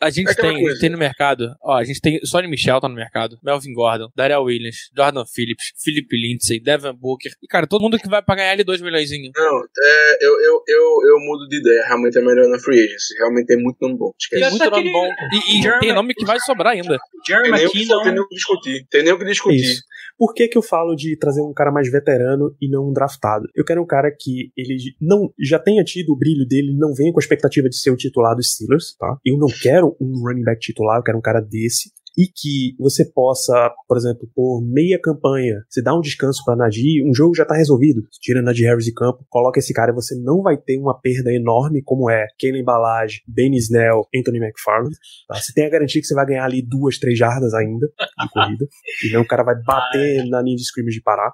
[0.00, 0.80] A gente É tem, coisa.
[0.80, 4.42] tem no mercado, ó, a gente tem Sonny Michel tá no mercado, Melvin Gordon, Darrell
[4.44, 7.32] Williams, Jordan Phillips, Philip Lindsay, Devin Booker.
[7.42, 9.10] E, cara, todo mundo que vai pra ganhar ali 2 milhões.
[9.10, 11.84] Não, é, eu, eu, eu, eu mudo de ideia.
[11.86, 13.14] Realmente é melhor na free agency.
[13.18, 14.12] Realmente tem muito nome bom.
[14.30, 14.50] Tem Esquece.
[14.58, 15.08] Muito nome bom.
[15.32, 16.98] E, e Jeremy- tem nome que vai sobrar ainda.
[17.26, 17.70] Jerry Tem nem, o
[18.02, 18.86] tem nem o que discutir.
[18.90, 19.56] Tem nem o que discutir.
[19.60, 19.82] Isso.
[20.16, 23.44] Por que, que eu falo de trazer um cara mais veterano e não um draftado?
[23.54, 27.12] Eu quero um cara que ele não já tenha tido o brilho dele, não venha
[27.12, 29.16] com a expectativa de ser o titular dos Steelers, tá?
[29.24, 31.90] Eu não quero um running back titular, eu quero um cara desse.
[32.16, 37.06] E que você possa, por exemplo, por meia campanha, você dá um descanso pra Nadir,
[37.06, 38.02] um jogo já tá resolvido.
[38.20, 41.80] Tira Nadir Harris de campo, coloca esse cara, você não vai ter uma perda enorme
[41.80, 44.96] como é Kalen Balage, Ben Snell, Anthony McFarland.
[45.28, 45.36] Tá?
[45.36, 48.66] Você tem a garantia que você vai ganhar ali duas, três jardas ainda de corrida.
[49.04, 51.32] E não o cara vai bater na linha de scrimmage e parar.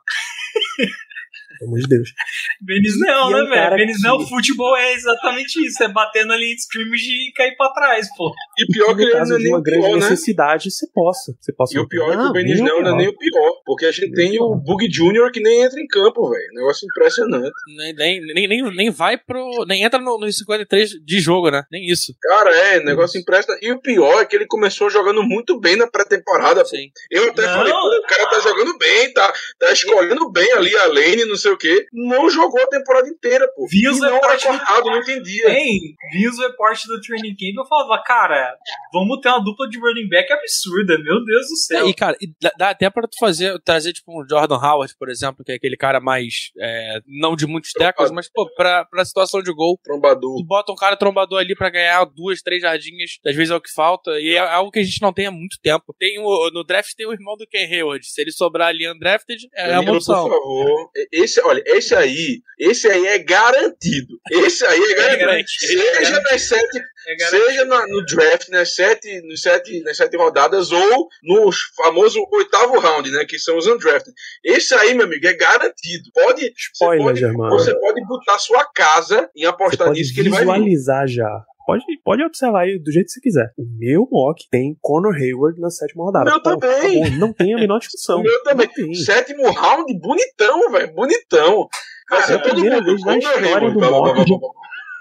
[1.59, 2.09] Pelo amor de Deus.
[2.61, 3.77] Benisnel, E é né, um velho?
[3.77, 5.89] Benisnel que- futebol é exatamente isso: é
[6.25, 8.33] na linha de scrimmage e cair pra trás, pô.
[8.59, 10.09] E pior que ele não é nem o grande pior, né?
[10.11, 11.35] necessidade, você possa.
[11.41, 13.17] Você possa E o pior é que o Ben nem Snell não é nem o
[13.17, 13.53] pior.
[13.65, 14.55] Porque a gente Nem tem o.
[14.55, 15.31] Bug Jr.
[15.33, 16.49] que nem entra em campo, velho.
[16.55, 17.53] Negócio impressionante.
[17.77, 19.65] Nem, nem, nem, nem, nem vai pro.
[19.67, 21.63] Nem entra no, no 53 de jogo, né?
[21.71, 22.15] Nem isso.
[22.23, 23.65] Cara, é, negócio impressionante.
[23.65, 26.63] E o pior é que ele começou jogando muito bem na pré-temporada.
[26.65, 26.71] pô.
[27.11, 27.55] Eu até Não.
[27.55, 31.37] falei, pô, o cara tá jogando bem, tá, tá escolhendo bem ali a lane, não
[31.37, 31.87] sei o quê.
[31.93, 33.67] Não jogou a temporada inteira, pô.
[33.69, 34.45] Vi os e não era reportes
[34.83, 35.51] do- não entendia.
[35.51, 35.79] Hein,
[36.13, 38.57] vi os reportes do training camp eu falava, cara,
[38.93, 41.89] vamos ter uma dupla de running back absurda, meu Deus do céu.
[41.89, 42.17] E, cara,
[42.59, 45.77] dá, até pra tu fazer, trazer, tipo, um Jordan Howard, por exemplo, que é aquele
[45.77, 46.51] cara mais.
[46.59, 49.79] é, não de muitos tackles, mas, pô, pra, pra situação de gol.
[49.83, 50.37] Trombador.
[50.37, 53.61] Tu bota um cara trombador ali pra ganhar duas, três jardinhas, às vezes é o
[53.61, 55.95] que falta, e é algo que a gente não tem há muito tempo.
[55.99, 59.49] Tem o, no draft tem o irmão do Ken Hayward, se ele sobrar ali undrafted,
[59.55, 60.29] é, é uma opção.
[60.29, 60.91] Por favor.
[61.35, 64.15] Esse, olha, esse aí, esse aí é garantido.
[64.31, 65.27] Esse aí é garantido.
[65.27, 65.83] garantido.
[65.83, 70.71] Seja nas sete, É seja na- no draft, nas sete, nos sete, nas sete rodadas,
[70.71, 73.25] ou no famoso oitavo round, né?
[73.25, 74.15] Que são os undrafted.
[74.45, 76.05] Esse aí, meu amigo, é garantido.
[76.15, 76.41] Pode.
[76.43, 77.51] você Spoiler, pode, Germano.
[77.51, 81.45] Você pode botar sua casa em Você apostar pode nisso que ele vai visualizar já.
[81.67, 83.53] Pode, pode observar aí do jeito que você quiser.
[83.57, 86.31] O meu mock tem Conor Hayward na sétima rodada.
[86.31, 87.03] Meu também.
[87.03, 87.19] acabou.
[87.19, 88.21] Não tem a menor discussão.
[88.23, 88.69] Meu também.
[88.95, 90.95] Sétimo round, bonitão, velho.
[90.95, 91.69] Bonitão.
[92.11, 92.85] Vai ser é a primeira mundo.
[92.85, 94.55] vez na história do mock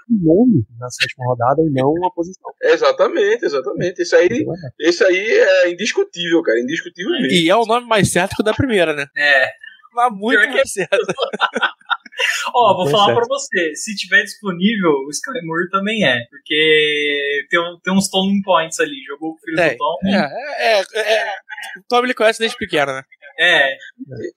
[0.08, 2.50] nome na sétima rodada e não uma posição.
[2.62, 4.02] Exatamente, exatamente.
[4.02, 4.44] Isso aí,
[4.78, 6.60] esse aí é indiscutível, cara.
[6.60, 7.32] Indiscutível mesmo.
[7.32, 9.06] E é o nome mais certo que o da primeira, né?
[9.16, 9.46] É.
[9.94, 10.96] Mas muito Pior certo.
[12.54, 13.16] Ó, vou Tá falar certo.
[13.18, 16.20] pra você, se tiver disponível, o Sky Moore também é.
[16.30, 19.02] Porque tem, um- tem uns Stolen Points ali.
[19.08, 19.70] Jogou com o filho Tem.
[19.72, 19.98] do Tom.
[20.06, 21.32] É, é, é, é.
[21.80, 23.02] O Tom ele conhece desde pequeno, né?
[23.38, 23.76] É.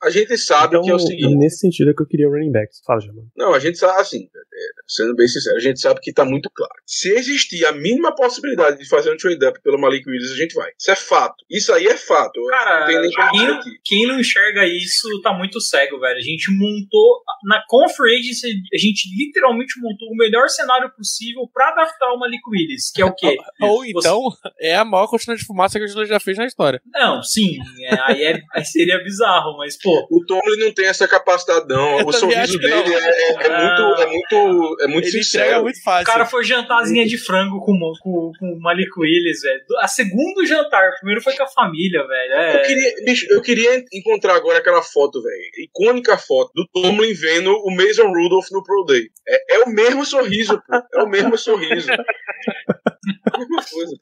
[0.03, 1.35] A gente sabe Então, que é o seguinte.
[1.35, 2.81] nesse sentido é que eu queria running backs.
[2.85, 3.27] Fala, Germano.
[3.35, 6.49] Não, a gente sabe, assim, é, sendo bem sincero, a gente sabe que tá muito
[6.53, 6.73] claro.
[6.85, 10.69] Se existir a mínima possibilidade de fazer um trade-up pelo Malik Willis, a gente vai.
[10.79, 11.35] Isso é fato.
[11.49, 12.41] Isso aí é fato.
[12.49, 12.87] Cara,
[13.31, 16.17] quem, quem não enxerga isso tá muito cego, velho.
[16.17, 21.69] A gente montou, na Conference Agency, a gente literalmente montou o melhor cenário possível pra
[21.69, 23.35] adaptar o Malik Willis, que é o quê?
[23.61, 24.21] Ou Você- então
[24.59, 26.81] é a maior cortina de fumaça que a gente já fez na história.
[26.93, 31.07] Não, sim, é, aí, é- aí seria bizarro, mas, pô, O Tomlin não tem essa
[31.07, 31.99] capacidade, não.
[31.99, 33.61] Eu o sorriso dele é, é- é Ah.
[33.61, 35.43] muito, é muito, é muito ele sincero.
[35.45, 36.05] entrega muito o fácil.
[36.05, 39.61] cara foi jantarzinha de frango com, o- com, com o Malik Willis, velho.
[39.79, 42.31] A segundo jantar, o primeiro foi com a família, velho.
[42.33, 45.35] Eu É, queria, bicho, eu queria encontrar agora aquela foto, velho.
[45.65, 49.07] Icônica foto do Tomlin vendo o Mason Rudolph no Pro Day.
[49.27, 50.75] É, é o mesmo sorriso, pô.
[50.99, 51.91] É o mesmo sorriso.
[51.91, 51.95] É
[53.33, 53.95] a mesma coisa.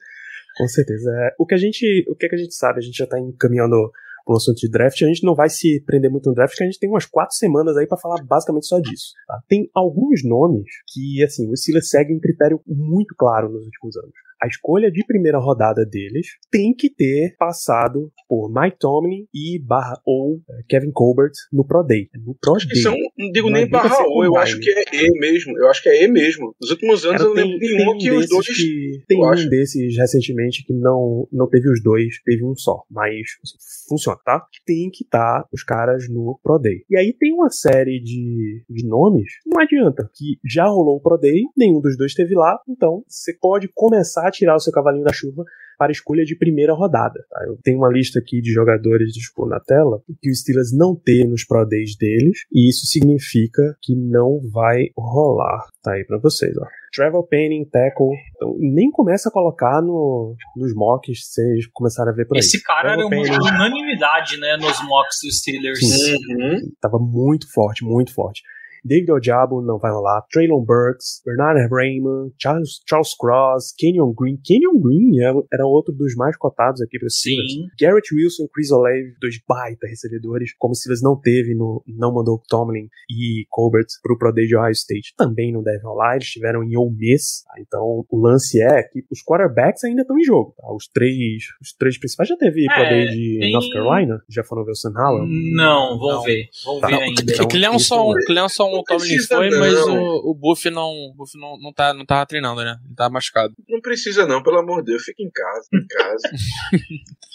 [0.58, 1.10] Com certeza.
[1.10, 3.06] É, o que a gente, o que, é que a gente sabe, a gente já
[3.06, 3.90] tá encaminhando
[4.26, 6.66] pro assunto de draft, a gente não vai se prender muito no draft, porque a
[6.66, 9.12] gente tem umas quatro semanas aí pra falar basicamente só disso.
[9.26, 9.40] tá?
[9.48, 14.25] Tem alguns nomes que, assim, o Steelers segue um critério muito claro nos últimos anos.
[14.42, 20.00] A escolha de primeira rodada deles tem que ter passado por Mike Tomlin e barra
[20.04, 22.08] ou eh, Kevin Colbert no Pro Day.
[22.24, 22.82] No Pro Acho que Day.
[22.82, 25.58] são, não digo Não nem barra ser ou, eu acho que é E mesmo.
[25.58, 26.54] Eu acho que é E mesmo.
[26.60, 28.46] Nos últimos anos Cara, eu não lembro nenhuma que os dois.
[28.46, 29.48] que- tem um acho.
[29.48, 32.82] desses recentemente que não, não teve os dois, teve um só.
[32.90, 33.56] Mas assim,
[33.88, 34.42] funciona, tá?
[34.66, 36.82] Tem que estar os caras no Pro Day.
[36.90, 41.16] E aí tem uma série de, de nomes, não adianta, que já rolou o Pro
[41.16, 45.04] Day, nenhum dos dois esteve lá, então você pode começar a tirar o seu cavalinho
[45.04, 45.44] da chuva
[45.78, 47.24] para escolha de primeira rodada.
[47.30, 47.44] tá?
[47.46, 51.28] Eu tenho uma lista aqui de jogadores tipo, na tela que os Steelers não tem
[51.28, 55.66] nos Pro Days deles, e isso significa que não vai rolar.
[55.82, 56.66] Tá aí pra vocês, ó.
[56.94, 58.08] Trevor Penning, tackle.
[58.34, 62.40] Então, nem começa a colocar no, nos mocks, vocês começarem a ver por aí.
[62.40, 65.78] esse cara era Trevor uma Penning unanimidade, né, nos mocks dos Steelers.
[65.78, 66.16] Sim.
[66.30, 66.72] Uhum.
[66.80, 68.40] tava muito forte, muito forte.
[68.86, 70.22] David Ojabo não vai rolar.
[70.30, 74.38] Traylon Burks, Bernard Raymond, Charles, Charles Cross, Kenyon Green.
[74.44, 77.52] Kenyon Green era, era outro dos mais cotados aqui para Steelers.
[77.52, 77.66] Sim.
[77.80, 82.40] Garrett Wilson, Chris Olave, dois baita recebedores, como o Steelers não teve, no, não mandou
[82.48, 86.62] Tomlin e Colbert pro Pro Day de Ohio State, também não deve rolar, eles estiveram
[86.64, 87.54] em Ole Miss, tá?
[87.60, 90.72] então o lance é que os quarterbacks ainda estão em jogo, tá?
[90.72, 94.20] os três os três principais, já teve Pro É, Day de tem- North Carolina?
[94.28, 95.26] Já foram ver o Sam Howell?
[95.26, 96.22] Não, vamos Não.
[96.22, 96.48] ver.
[96.64, 96.86] Vamos Tá.
[96.88, 97.22] ver ainda.
[97.22, 99.58] Então, Clemson, isso- Clemson o Tomlin precisa foi, não.
[99.58, 102.78] mas o, o Buff não, Buff não, não, tá, não tava treinando, né?
[102.84, 103.54] Ele tava machucado.
[103.68, 105.04] Não precisa, não, pelo amor de Deus.
[105.04, 106.30] Fica em casa, em casa.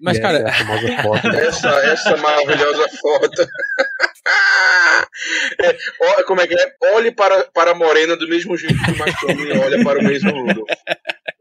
[0.00, 1.28] Mas, cara, essa é foto.
[1.28, 1.46] né?
[1.46, 3.48] essa, essa maravilhosa foto.
[5.62, 6.76] É, ó, como é que é?
[6.94, 10.30] Olhe para, para a morena do mesmo jeito que o Tomlin olha para o mesmo
[10.30, 10.68] Rudolph.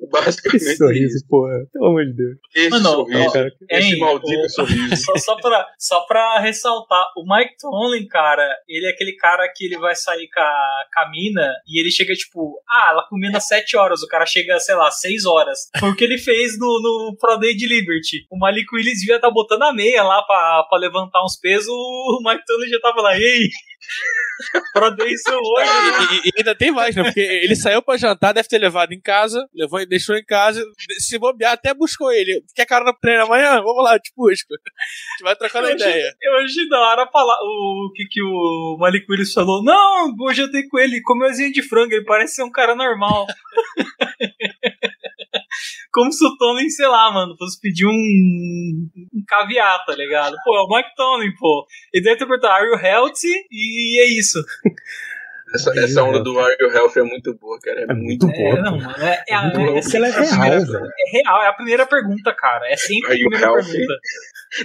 [0.11, 0.77] Basicamente Esse isso.
[0.77, 2.37] sorriso, porra, pelo amor de Deus.
[2.55, 3.31] Esse Mano, sorriso.
[3.33, 4.95] cara, esse Hein, maldito o- sorriso.
[4.97, 9.65] Só, só, pra, só pra ressaltar, o Mike Tomlin, cara, ele é aquele cara que
[9.65, 13.39] ele vai sair com a, com a mina e ele chega tipo, ah, ela combina
[13.39, 15.59] 7 horas, o cara chega, sei lá, 6 horas.
[15.79, 18.25] Foi o que ele fez no, no Pro Day de Liberty.
[18.31, 22.21] O Malik Willis devia estar botando a meia lá pra, pra levantar uns pesos, o
[22.23, 23.39] Mike Tomlin já tava lá, ei,
[24.73, 26.19] Pro Day seu hoje, né?
[26.25, 27.03] E, e ainda tem mais, né?
[27.03, 30.61] Porque ele saiu pra jantar, deve ter levado em casa, levou e deixou em casa.
[30.99, 32.43] Se bobear, até buscou ele.
[32.53, 33.61] Quer cara no treino amanhã?
[33.61, 34.53] Vamos lá, eu te busco.
[34.53, 34.57] A
[35.13, 36.13] gente vai trocando Eu ideia.
[36.21, 39.63] eu achei da hora falar o que, que o Malik Willis falou.
[39.63, 42.75] Não, hoje eu tenho com ele, comeu asinha de frango, ele parece ser um cara
[42.75, 43.25] normal.
[45.91, 50.35] Como se o Tony, sei lá, mano, fosse pedir um, um caviar, tá ligado?
[50.43, 51.65] Pô, é o Mike Tony, pô.
[51.93, 53.33] Ele deve ter perguntado, are you healthy?
[53.49, 54.43] E é isso.
[55.53, 57.79] Essa, essa onda do Are You Health é muito boa, cara.
[57.81, 58.61] É, É muito muito É, boa.
[58.61, 61.53] não, mano, é, é, é, Muito é, ela é a real, é real, é a
[61.53, 62.69] primeira pergunta, cara.
[62.69, 63.71] É sempre a Are you primeira healthy?
[63.71, 63.93] pergunta.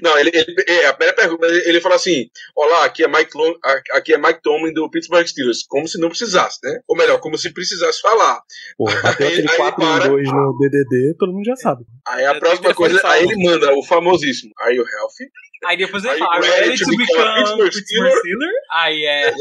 [0.03, 3.55] Não, ele, ele- é, a primeira pergunta, ele, fala assim: Olá, aqui é, Mike Long,
[3.93, 5.63] aqui é Mike Tomlin do Pittsburgh Steelers.
[5.69, 6.81] Como se não precisasse, né?
[6.89, 8.41] Ou melhor, como se precisasse falar.
[8.77, 10.07] Pô, Aí- aquele aí 4 para.
[10.07, 11.85] em 2 no DDD, todo mundo já sabe.
[12.09, 15.31] Aí a É, próxima coisa, aí ele manda o famosíssimo: Are you healthy?
[15.65, 18.53] Aí depois ele fala, ready to become Pittsburgh Steeler?
[18.73, 19.33] Aí é,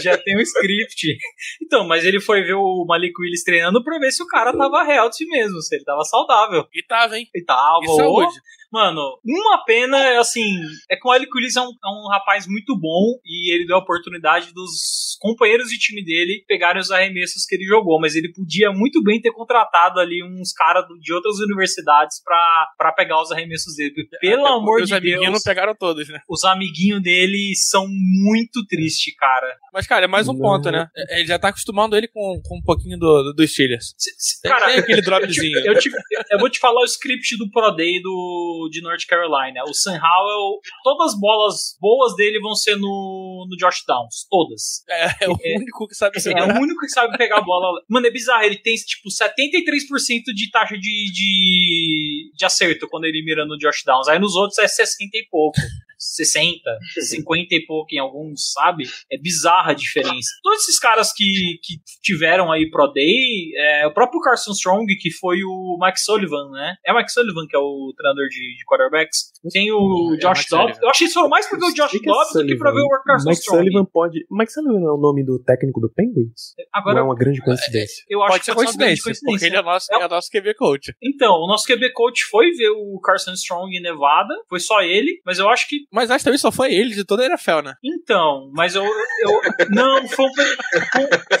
[0.00, 1.16] já tem um script.
[1.62, 4.84] Então, mas ele foi ver o Malik Willis treinando pra ver se o cara tava
[4.84, 6.66] healthy mesmo, se ele tava saudável.
[6.74, 7.26] E tava, hein?
[7.34, 8.34] Ele tava, E saúde.
[8.72, 10.56] Mano, uma pena, é assim,
[10.90, 13.76] é que o Alec Willis é um, é um rapaz muito bom e ele deu
[13.76, 18.32] a oportunidade dos companheiros de time dele pegarem os arremessos que ele jogou, mas ele
[18.32, 23.30] podia muito bem ter contratado ali uns caras de outras universidades pra, pra pegar os
[23.32, 23.92] arremessos dele.
[23.94, 26.20] Porque, pelo Até amor os de amiguinhos Deus, não pegaram todos, né?
[26.28, 29.56] os amiguinhos dele são muito tristes, cara.
[29.72, 30.88] Mas, cara, é mais um ponto, né?
[31.10, 33.94] Ele já tá acostumando ele com, com um pouquinho do, do, dos Steelers.
[33.98, 35.58] Se- se- Tem, Cara, tem aquele dropzinho.
[35.66, 35.90] Eu, te-
[36.30, 39.62] eu vou te falar o script do Pro Day do, de North Carolina.
[39.68, 44.26] O Sam Howell, todas as bolas boas dele vão ser no, no Josh Downs.
[44.30, 44.82] Todas.
[44.88, 46.56] É, é o É- único que sabe É segurar.
[46.58, 47.80] o único que sabe pegar a bola.
[47.88, 48.42] Mano, é bizarro.
[48.44, 53.82] Ele tem, tipo, 73% de taxa de, de, de acerto quando ele mira no Josh
[53.84, 54.08] Downs.
[54.08, 55.58] Aí nos outros é 60 e pouco.
[56.00, 56.78] 60,
[57.08, 58.84] 50 e pouco em alguns, sabe?
[59.12, 60.28] É bizarra a diferença.
[60.42, 61.24] Todos esses caras que,
[61.62, 66.50] que tiveram aí Pro Day, é, o próprio Carson Strong, que foi o Mike Sullivan,
[66.50, 66.74] né?
[66.86, 69.30] É o Mike Sullivan que é o treinador de, de quarterbacks.
[69.52, 70.76] Tem o É, Josh Mike Dobbs.
[70.76, 70.78] Sullivan.
[70.82, 72.80] Eu achei que foram mais pra ver o Josh é Dobbs do que pra ver
[72.80, 73.58] o Carson Mike Strong.
[73.64, 74.26] Sullivan pode.
[74.30, 76.54] Mike Sullivan é o nome do técnico do Penguins?
[76.72, 78.04] Agora, Não é uma grande coincidência.
[78.08, 80.30] eu acho Pode ser que pode uma grande coincidência, porque ele é nosso, é nosso
[80.30, 80.94] QB coach.
[81.02, 85.20] Então, o nosso QB coach foi ver o Carson Strong em Nevada, foi só ele,
[85.24, 85.86] mas eu acho que.
[85.92, 87.74] Mas acho que também só foi ele de toda a NFL, né?
[87.82, 88.84] Então, mas eu.
[88.84, 90.32] eu não, foi um,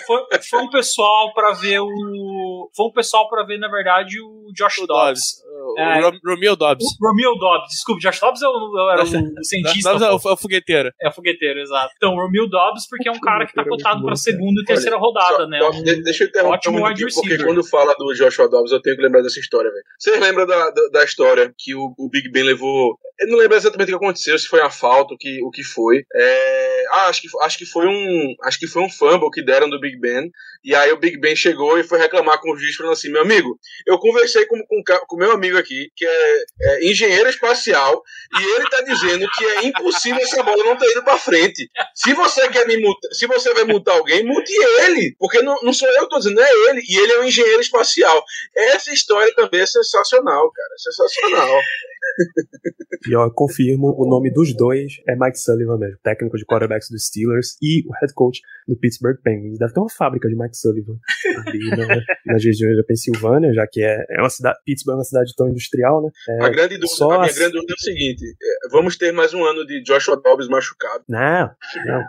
[0.06, 2.70] foi, foi um pessoal pra ver o.
[2.74, 5.42] Foi um pessoal pra ver, na verdade, o Josh O Dobbs.
[5.76, 6.00] O É.
[6.00, 6.84] Rom- Romeo Dobbs.
[7.00, 9.04] O Romeo Dobbs, desculpa, Josh Dobbs é o- eu era o,
[9.40, 9.90] o cientista.
[9.90, 10.92] Dobbs é o, é o fogueteiro.
[11.00, 11.92] É o fogueteiro, exato.
[11.96, 14.64] Então, o Romeo Dobbs, porque é um cara que tá é cotado pra segunda e
[14.64, 15.58] terceira rodada, Só- né?
[15.60, 18.72] só- Um- de- deixa eu interromper ótimo um minutinho, porque quando fala do Joshua Dobbs,
[18.72, 19.84] eu tenho que lembrar dessa história, velho.
[19.98, 22.98] Vocês lembram da, da, da história que o, o Big Ben levou.
[23.20, 25.62] Eu não lembro exatamente o que aconteceu, se foi uma falta, o que, o que
[25.62, 26.02] foi.
[26.14, 28.34] É, ah, acho que, acho que foi um.
[28.44, 30.30] Acho que foi um fumble que deram do Big Ben.
[30.62, 33.22] E aí o Big Ben chegou e foi reclamar com o juiz, falando assim: meu
[33.22, 38.02] amigo, eu conversei com o com, com meu amigo aqui, que é, é engenheiro espacial,
[38.38, 41.68] e ele tá dizendo que é impossível essa bola não ter ido pra frente.
[41.94, 44.52] Se você quer me multar, se você vai multar alguém, multe
[44.82, 45.14] ele.
[45.18, 46.82] Porque não, não sou eu que tô dizendo, é ele.
[46.88, 48.22] E ele é um engenheiro espacial.
[48.56, 50.74] Essa história também é sensacional, cara.
[50.76, 51.60] Sensacional.
[53.08, 56.88] E ó, eu confirmo, o nome dos dois é Mike Sullivan mesmo, técnico de quarterbacks
[56.90, 59.58] dos Steelers e o head coach do Pittsburgh Penguins.
[59.58, 60.98] Deve ter uma fábrica de Mike Sullivan
[61.46, 61.86] ali na,
[62.34, 65.48] nas regiões da Pensilvânia, já que é, é uma cidade, Pittsburgh é uma cidade tão
[65.48, 66.10] industrial, né?
[66.28, 68.96] É, a grande dúvida, só a minha as- grande dúvida é o seguinte: é, vamos
[68.98, 71.02] ter mais um ano de Joshua Dobbs machucado.
[71.08, 71.50] Não,
[71.86, 72.02] não.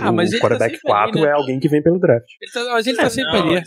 [0.00, 1.28] Ah, mas o tá quarterback ali, 4 né?
[1.28, 2.26] é alguém que vem pelo draft.
[2.40, 3.62] Ele tá, mas ele tá É, sempre não, ali.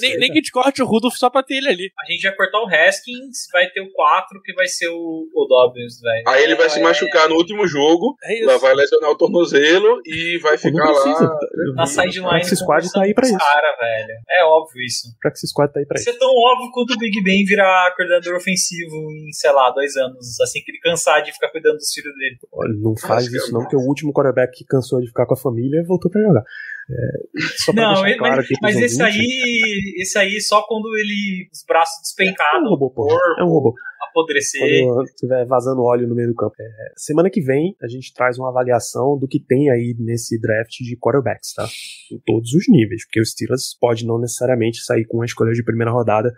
[0.00, 1.90] Nem, nem, que te corte o Rudolph só pra ter ele ali.
[2.06, 5.46] A gente vai cortar o Haskins, vai ter o 4, que vai ser o, o
[5.46, 6.24] Dobbins, velho.
[6.28, 8.46] Aí ele vai se É, machucar no último jogo, É isso.
[8.46, 11.24] lá vai lesionar o tornozelo e vai ficar precisa.
[11.24, 11.38] lá.
[11.76, 12.28] Na O sideline.
[12.28, 13.38] Practice Squad tá aí pra isso.
[13.38, 14.14] Cara, velho.
[14.30, 15.08] É óbvio isso.
[15.08, 16.16] O Practice Squad tá aí pra Isso isso.
[16.16, 20.40] é tão óbvio quanto o Big Ben virar coordenador ofensivo em, sei lá, dois anos.
[20.40, 22.36] Assim que ele cansar de ficar cuidando dos filhos dele.
[22.52, 25.06] Olha, não faz Acho que isso é não, porque o último quarterback que cansou de
[25.08, 26.42] ficar com a família voltou pra jogar.
[26.90, 29.94] É, Não, ele- claro mas, mas esse aí.
[29.98, 31.48] Esse aí só quando ele.
[31.52, 33.74] Os braços é um despencados, robô, corpo, É um robô.
[34.10, 34.84] apodrecer.
[34.86, 36.54] Quando estiver vazando óleo no meio do campo.
[36.60, 40.72] É, semana que vem a gente traz uma avaliação do que tem aí nesse draft
[40.80, 41.66] de quarterbacks, tá?
[42.12, 45.64] Em todos os níveis, porque o Steelers pode não necessariamente sair com uma escolha de
[45.64, 46.34] primeira rodada.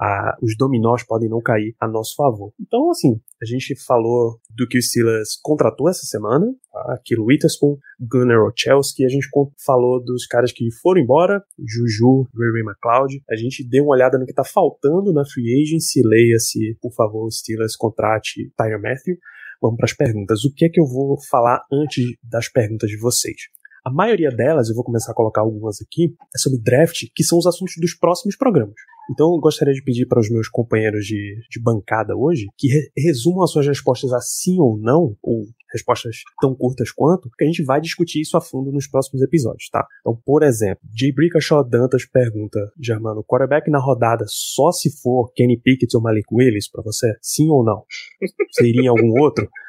[0.00, 2.52] A- os dominós podem não cair a nosso favor.
[2.58, 7.00] Então, assim, a gente falou do que o Steelers contratou essa semana, tá?
[7.04, 9.28] Kilo Witherspoon, Gunnar Ochelski, a gente
[9.64, 14.24] falou dos caras que foram embora, Juju, Ray McLeod, a gente deu uma olhada no
[14.24, 19.16] que tá faltando na free agency, leia-se, por favor, o contrate Tyler Matthew.
[19.60, 20.44] Vamos para as perguntas.
[20.44, 23.36] O que é que eu vou falar antes das perguntas de vocês?
[23.84, 27.38] A maioria delas, eu vou começar a colocar algumas aqui, é sobre draft, que são
[27.38, 28.74] os assuntos dos próximos programas.
[29.10, 32.90] Então, eu gostaria de pedir para os meus companheiros de, de bancada hoje que re-
[32.96, 37.46] resumam as suas respostas a sim ou não, ou respostas tão curtas quanto, que a
[37.46, 39.86] gente vai discutir isso a fundo nos próximos episódios, tá?
[40.00, 41.12] Então, por exemplo, J.
[41.12, 46.68] Brickashaw Dantas pergunta, Germano, quarterback na rodada só se for Kenny Pickett ou Malik Willis
[46.70, 47.12] para você?
[47.22, 47.84] Sim ou não?
[48.62, 49.48] Em algum outro?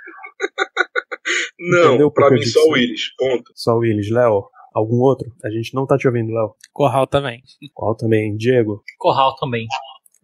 [1.59, 3.13] Não, Entendeu pra mim só o Willis.
[3.15, 3.51] Ponto.
[3.55, 4.43] Só Willis, Léo?
[4.73, 5.31] Algum outro?
[5.43, 6.55] A gente não tá te ouvindo, Léo.
[6.71, 7.41] Corral também.
[7.73, 8.35] Qual também?
[8.37, 8.81] Diego?
[8.97, 9.65] Corral também.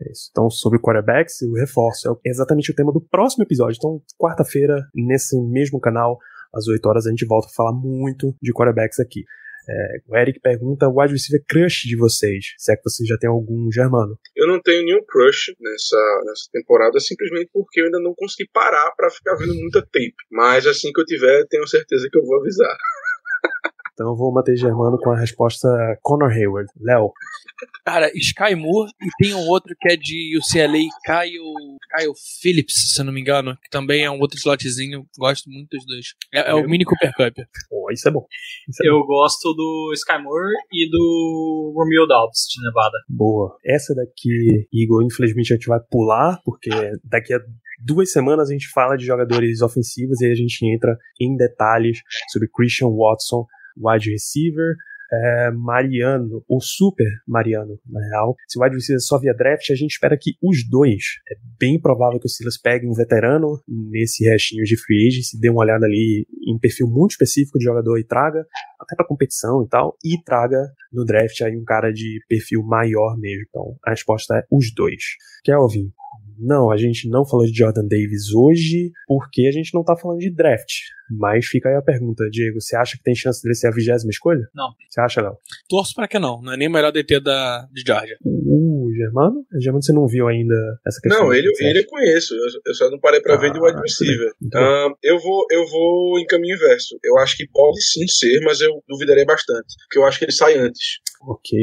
[0.01, 0.29] É isso.
[0.31, 3.77] Então, sobre quarterbacks, o reforço é exatamente o tema do próximo episódio.
[3.77, 6.17] Então, quarta-feira, nesse mesmo canal,
[6.53, 9.23] às 8 horas, a gente volta a falar muito de quarterbacks aqui.
[9.69, 12.53] É, o Eric pergunta o wide receiver crush de vocês.
[12.57, 14.17] Se é que vocês já tem algum germano.
[14.33, 18.91] Eu não tenho nenhum crush nessa, nessa temporada, simplesmente porque eu ainda não consegui parar
[18.95, 20.15] pra ficar vendo muita tape.
[20.31, 22.77] Mas assim que eu tiver, tenho certeza que eu vou avisar.
[23.97, 25.67] Então eu vou manter Germano com a resposta
[26.03, 26.69] Connor Hayward.
[26.79, 27.11] Léo.
[27.83, 33.01] Cara, Sky Moore e tem um outro que é de UCLA, Kyle, Kyle Phillips, se
[33.01, 35.07] eu não me engano, que também é um outro slotzinho.
[35.17, 36.05] Gosto muito dos dois.
[36.31, 37.39] É, é o Mini Cooper Cup.
[37.71, 38.27] Oh, isso é bom.
[38.69, 39.07] Isso é Eu bom.
[39.07, 42.97] gosto do Sky Moore e do Romeo Dobbs de Nevada.
[43.09, 43.57] Boa.
[43.65, 46.69] Essa daqui, Igor, infelizmente a gente vai pular, porque
[47.03, 47.39] daqui a
[47.83, 51.99] duas semanas a gente fala de jogadores ofensivos e aí a gente entra em detalhes
[52.31, 53.45] sobre Christian Watson,
[53.79, 54.75] wide receiver,
[55.11, 58.35] é, Mariano, ou Super Mariano, na real.
[58.47, 61.03] Se o wide receiver só via draft, a gente espera que os dois.
[61.31, 65.49] É bem provável que o Silas pegue um veterano nesse restinho de free agency, dê
[65.49, 68.45] uma olhada ali em perfil muito específico de jogador e traga,
[68.79, 73.17] até pra competição e tal, e traga no draft aí um cara de perfil maior
[73.17, 73.45] mesmo.
[73.49, 75.03] Então, a resposta é os dois.
[75.43, 75.91] Kelvin,
[76.39, 80.19] não, a gente não falou de Jordan Davis hoje porque a gente não tá falando
[80.19, 80.71] de draft.
[81.09, 84.09] Mas fica aí a pergunta, Diego, você acha que tem chance dele ser a vigésima
[84.09, 84.47] escolha?
[84.53, 84.69] Não.
[84.89, 85.37] Você acha, Léo?
[85.69, 86.41] Torço pra que não.
[86.41, 88.17] Não é nem o melhor DT da, de Georgia.
[88.25, 89.45] Uh, Germano?
[89.61, 91.25] Germano, você não viu ainda essa questão?
[91.25, 92.33] Não, ele, ele eu conheço,
[92.65, 94.31] eu, só não parei pra Ah, ver de wide receiver.
[94.41, 94.49] bem.
[94.61, 96.97] Ah, eu, vou, eu vou em caminho inverso.
[97.03, 99.75] Eu acho que pode sim ser, mas eu duvidarei bastante.
[99.87, 100.99] Porque eu acho que ele sai antes.
[101.21, 101.57] Ok.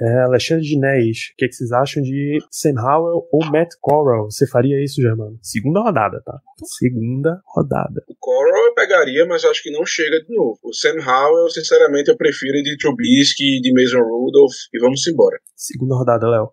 [0.00, 4.30] É, Alexandre Dinés, o que, que vocês acham de Sam Howell ou Matt Corral?
[4.30, 5.38] Você faria isso, Germano?
[5.42, 6.38] Segunda rodada, tá?
[6.78, 8.02] Segunda rodada.
[8.08, 10.58] O Coral eu pegaria, mas acho que não chega de novo.
[10.62, 15.38] O Sam Howell, sinceramente, eu prefiro de Trubisky, de Mason Rudolph, e vamos embora.
[15.56, 16.50] Segunda rodada, Léo.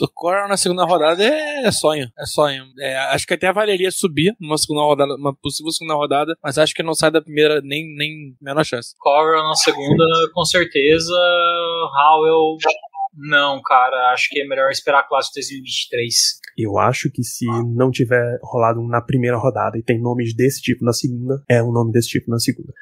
[0.00, 2.10] O Coral na segunda rodada é, é sonho.
[2.18, 2.64] É sonho.
[2.80, 6.74] É, acho que até valeria subir numa segunda rodada, uma possível segunda rodada, mas acho
[6.74, 8.94] que não sai da primeira nem, nem menor chance.
[8.98, 11.14] Coral na segunda, com certeza.
[11.14, 12.56] Howell,
[13.14, 14.12] não, cara.
[14.12, 16.14] Acho que é melhor esperar a classe de 2023.
[16.58, 20.84] Eu acho que se não tiver rolado na primeira rodada e tem nomes desse tipo
[20.84, 22.72] na segunda, é um nome desse tipo na segunda.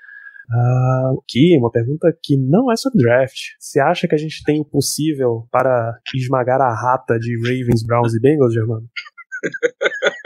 [0.53, 3.39] Ah, aqui, uma pergunta que não é sobre draft.
[3.59, 8.15] Você acha que a gente tem o possível para esmagar a rata de Ravens, Browns
[8.15, 8.89] e Bengals, Germano?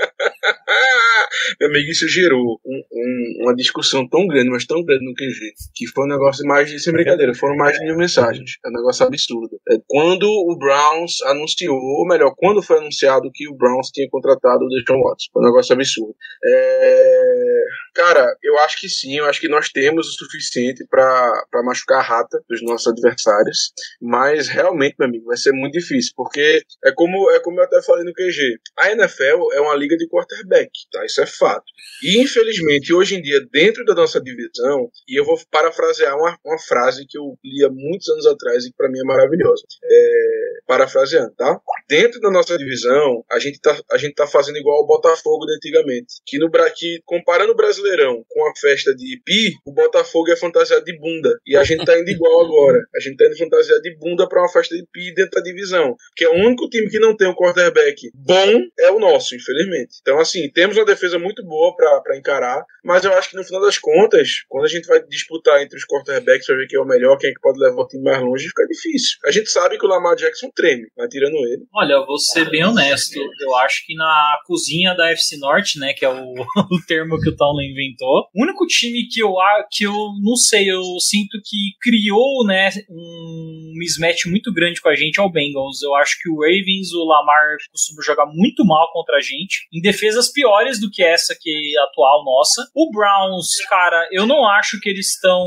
[1.61, 5.53] Meu amigo, isso gerou um- um- uma discussão tão grande, mas tão grande no QG,
[5.74, 8.53] que foi um negócio mais de, sem brincadeira, foram mais de mil mensagens.
[8.64, 9.61] É um negócio absurdo.
[9.70, 14.64] É, quando o Browns anunciou, ou melhor, quando foi anunciado que o Browns tinha contratado
[14.64, 15.30] o Deshaun Watson.
[15.32, 16.14] Foi um negócio absurdo.
[16.45, 17.64] É,
[17.95, 21.32] Cara, eu acho que sim, eu acho que nós temos o suficiente pra
[21.64, 23.72] machucar a rata dos nossos adversários,
[24.03, 27.80] mas realmente, meu amigo, vai ser muito difícil, porque é como, é como eu até
[27.82, 31.04] falei no QG, a NFL é uma liga de quarterback, tá?
[31.04, 31.64] Isso é fato.
[32.02, 36.58] E infelizmente, hoje em dia, dentro da nossa divisão, e eu vou parafrasear uma, uma
[36.58, 39.62] frase que eu li há muitos anos atrás e que pra mim é maravilhosa.
[39.84, 41.60] É, parafraseando, tá?
[41.88, 45.54] Dentro da nossa divisão, a gente tá, a gente tá fazendo igual o Botafogo de
[45.54, 46.14] antigamente.
[46.26, 50.84] Que no que, comparando o Brasileirão com a festa de Pi, o Botafogo é fantasiado
[50.84, 51.38] de bunda.
[51.46, 52.80] E a gente tá indo igual agora.
[52.94, 55.94] A gente tá indo fantasiado de bunda pra uma festa de Pi dentro da divisão.
[56.16, 59.98] Que é o único time que não tem um quarterback bom é o nosso, infelizmente.
[60.00, 63.60] Então, assim, temos uma defesa muito boa pra encarar, mas eu acho que no final
[63.60, 66.86] das contas, quando a gente vai disputar entre os quarterbacks pra ver quem é o
[66.86, 69.18] melhor, quem é que pode levar o time mais longe, fica difícil.
[69.26, 71.64] A gente sabe que o Lamar Jackson treme, mas tirando ele.
[71.74, 73.18] Olha, eu vou ser bem honesto.
[73.42, 77.28] Eu acho que na cozinha da FC Norte, né, que é o, o termo que
[77.28, 79.34] o Tomlin inventou, o único time que eu
[79.70, 79.92] que eu
[80.22, 85.22] não sei, eu sinto que criou, né, um mismatch muito grande com a gente é
[85.22, 85.82] o Bengals.
[85.82, 89.82] Eu acho que o Ravens, o Lamar costuma jogar muito mal contra a gente, em
[89.82, 92.68] defesas piores do que essa que é atual nossa.
[92.74, 95.40] O Browns, cara, eu não acho que eles estão,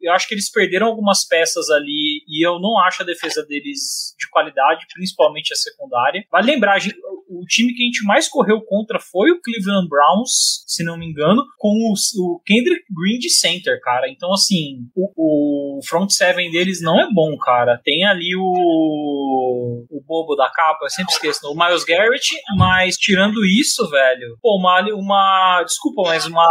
[0.00, 4.14] eu acho que eles perderam algumas peças ali e eu não acho a defesa deles
[4.18, 6.24] de qualidade, principalmente a secundária.
[6.30, 6.96] Vale lembrar, gente-
[7.40, 11.06] o time que a gente mais correu contra foi o Cleveland Browns, se não me
[11.06, 14.08] engano, com o, o Kendrick Green de center, cara.
[14.10, 17.80] Então, assim, o, o front seven deles não é bom, cara.
[17.84, 23.44] Tem ali o, o bobo da capa, eu sempre esqueço, o Miles Garrett, mas tirando
[23.44, 26.46] isso, velho, pô, uma, uma desculpa, mas uma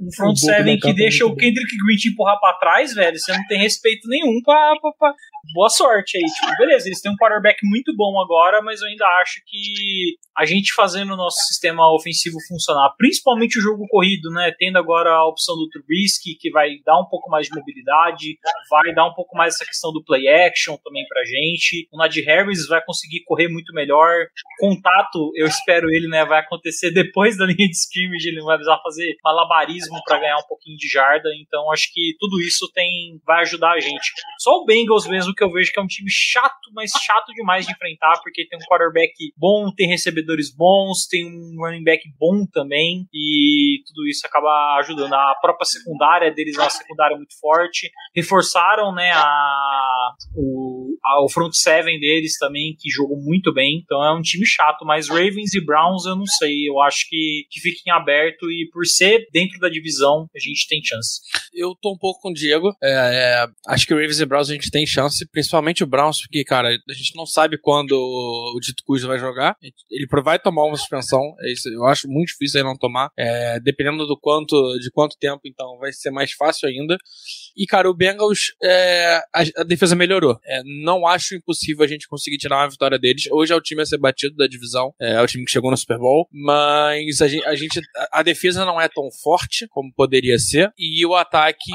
[0.00, 3.32] um front seven que é deixa o Kendrick Green te empurrar pra trás, velho, você
[3.32, 5.14] não tem respeito nenhum pra, pra, pra-
[5.52, 6.24] boa sorte aí.
[6.24, 10.44] Tipo, beleza, eles têm um quarterback muito bom agora, mas eu ainda acho que a
[10.44, 14.52] gente fazendo o nosso sistema ofensivo funcionar, principalmente o jogo corrido, né?
[14.56, 18.38] Tendo agora a opção do Trubisky, que vai dar um pouco mais de mobilidade,
[18.70, 21.88] vai dar um pouco mais essa questão do play action também pra gente.
[21.92, 24.26] O Najee Harris vai conseguir correr muito melhor.
[24.60, 26.24] Contato, eu espero ele, né?
[26.24, 30.38] Vai acontecer depois da linha de scrimmage, ele não vai precisar fazer malabarismo para ganhar
[30.38, 31.28] um pouquinho de jarda.
[31.40, 34.12] Então acho que tudo isso tem vai ajudar a gente.
[34.38, 37.64] Só o Bengals mesmo que eu vejo que é um time chato, mas chato demais
[37.64, 42.44] de enfrentar, porque tem um quarterback bom, tem recebedores bons, tem um running back bom
[42.52, 45.14] também, e tudo isso acaba ajudando.
[45.14, 47.90] A própria secundária deles é uma secundária muito forte.
[48.14, 53.80] Reforçaram, né, a, o, a, o front seven deles também, que jogou muito bem.
[53.82, 56.68] Então é um time chato, mas Ravens e Browns eu não sei.
[56.68, 60.66] Eu acho que, que fica em aberto e por ser dentro da divisão, a gente
[60.68, 61.20] tem chance.
[61.54, 62.74] Eu tô um pouco com o Diego.
[62.82, 66.44] É, é, acho que Ravens e Browns a gente tem chance, principalmente o Browns, porque,
[66.44, 69.56] cara, a gente não sabe quando o Dito Cujo vai jogar.
[69.90, 71.20] Ele vai tomar uma suspensão.
[71.40, 73.10] É eu acho muito difícil ele não tomar.
[73.16, 76.96] É, dependendo do quanto, de quanto tempo, então, vai ser mais fácil ainda.
[77.58, 80.38] E, cara, o Bengals, é, a, a, defesa melhorou.
[80.46, 83.24] É, não acho impossível a gente conseguir tirar uma vitória deles.
[83.32, 84.94] Hoje é o time a ser batido da divisão.
[85.00, 86.28] É, é o time que chegou no Super Bowl.
[86.32, 87.80] Mas a gente, a, gente,
[88.12, 90.72] a defesa não é tão forte como poderia ser.
[90.78, 91.72] E o ataque,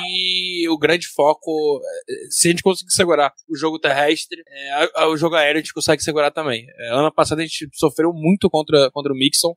[0.70, 5.36] o grande foco, é, se a gente conseguir segurar o jogo terrestre, é, o jogo
[5.36, 6.66] aéreo a gente consegue segurar também.
[6.80, 9.54] É, ano passado a gente sofreu muito contra, contra o Mixon,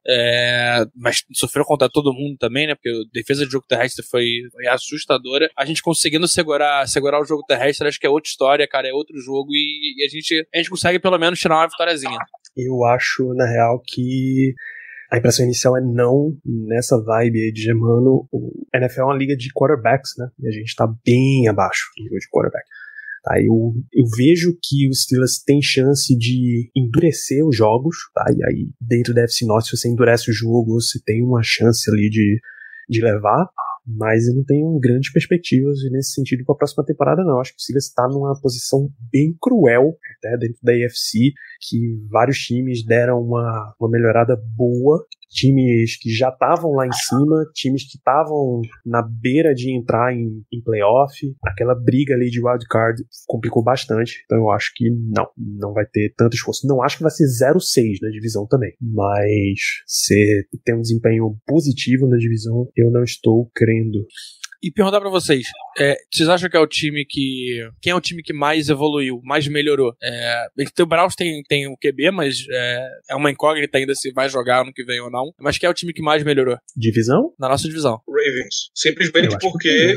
[0.96, 2.74] mas sofreu contra todo mundo também, né?
[2.74, 5.48] Porque a defesa de jogo terrestre foi, foi assustadora.
[5.56, 5.82] A gente
[6.16, 9.50] conseguindo segurar, segurar o jogo terrestre, acho que é outra história, cara, é outro jogo
[9.52, 12.18] e, e a, gente, a gente consegue pelo menos tirar uma vitóriazinha.
[12.56, 14.54] Eu acho, na real, que
[15.10, 18.26] a impressão inicial é não nessa vibe aí de Germano.
[18.32, 20.28] O NFL é uma liga de quarterbacks, né?
[20.40, 22.64] E a gente tá bem abaixo do nível de quarterback.
[23.22, 28.24] Tá, eu, eu vejo que os Steelers têm chance de endurecer os jogos, tá?
[28.30, 32.08] E aí, dentro da FC se você endurece o jogo, você tem uma chance ali
[32.08, 32.40] de,
[32.88, 33.48] de levar
[33.86, 37.40] mas eu não tenho grandes perspectivas nesse sentido para a próxima temporada, não.
[37.40, 42.38] Acho que o Steelers está numa posição bem cruel, até dentro da AFC, que vários
[42.38, 47.98] times deram uma, uma melhorada boa times que já estavam lá em cima, times que
[47.98, 51.14] estavam na beira de entrar em, em playoff.
[51.44, 54.22] Aquela briga ali de wildcard complicou bastante.
[54.24, 56.66] Então eu acho que não, não vai ter tanto esforço.
[56.66, 58.72] Não acho que vai ser 0-6 na divisão também.
[58.80, 64.06] Mas se tem um desempenho positivo na divisão, eu não estou crendo
[64.62, 65.46] e perguntar para vocês,
[65.78, 67.68] é, vocês acham que é o time que.
[67.80, 69.94] Quem é o time que mais evoluiu, mais melhorou?
[70.02, 70.46] É,
[70.80, 74.62] o Browns tem, tem o QB, mas é, é uma incógnita ainda se vai jogar
[74.62, 75.32] ano que vem ou não.
[75.38, 76.56] Mas quem é o time que mais melhorou?
[76.76, 77.32] Divisão?
[77.38, 78.00] Na nossa divisão.
[78.08, 78.70] Ravens.
[78.74, 79.96] Simplesmente porque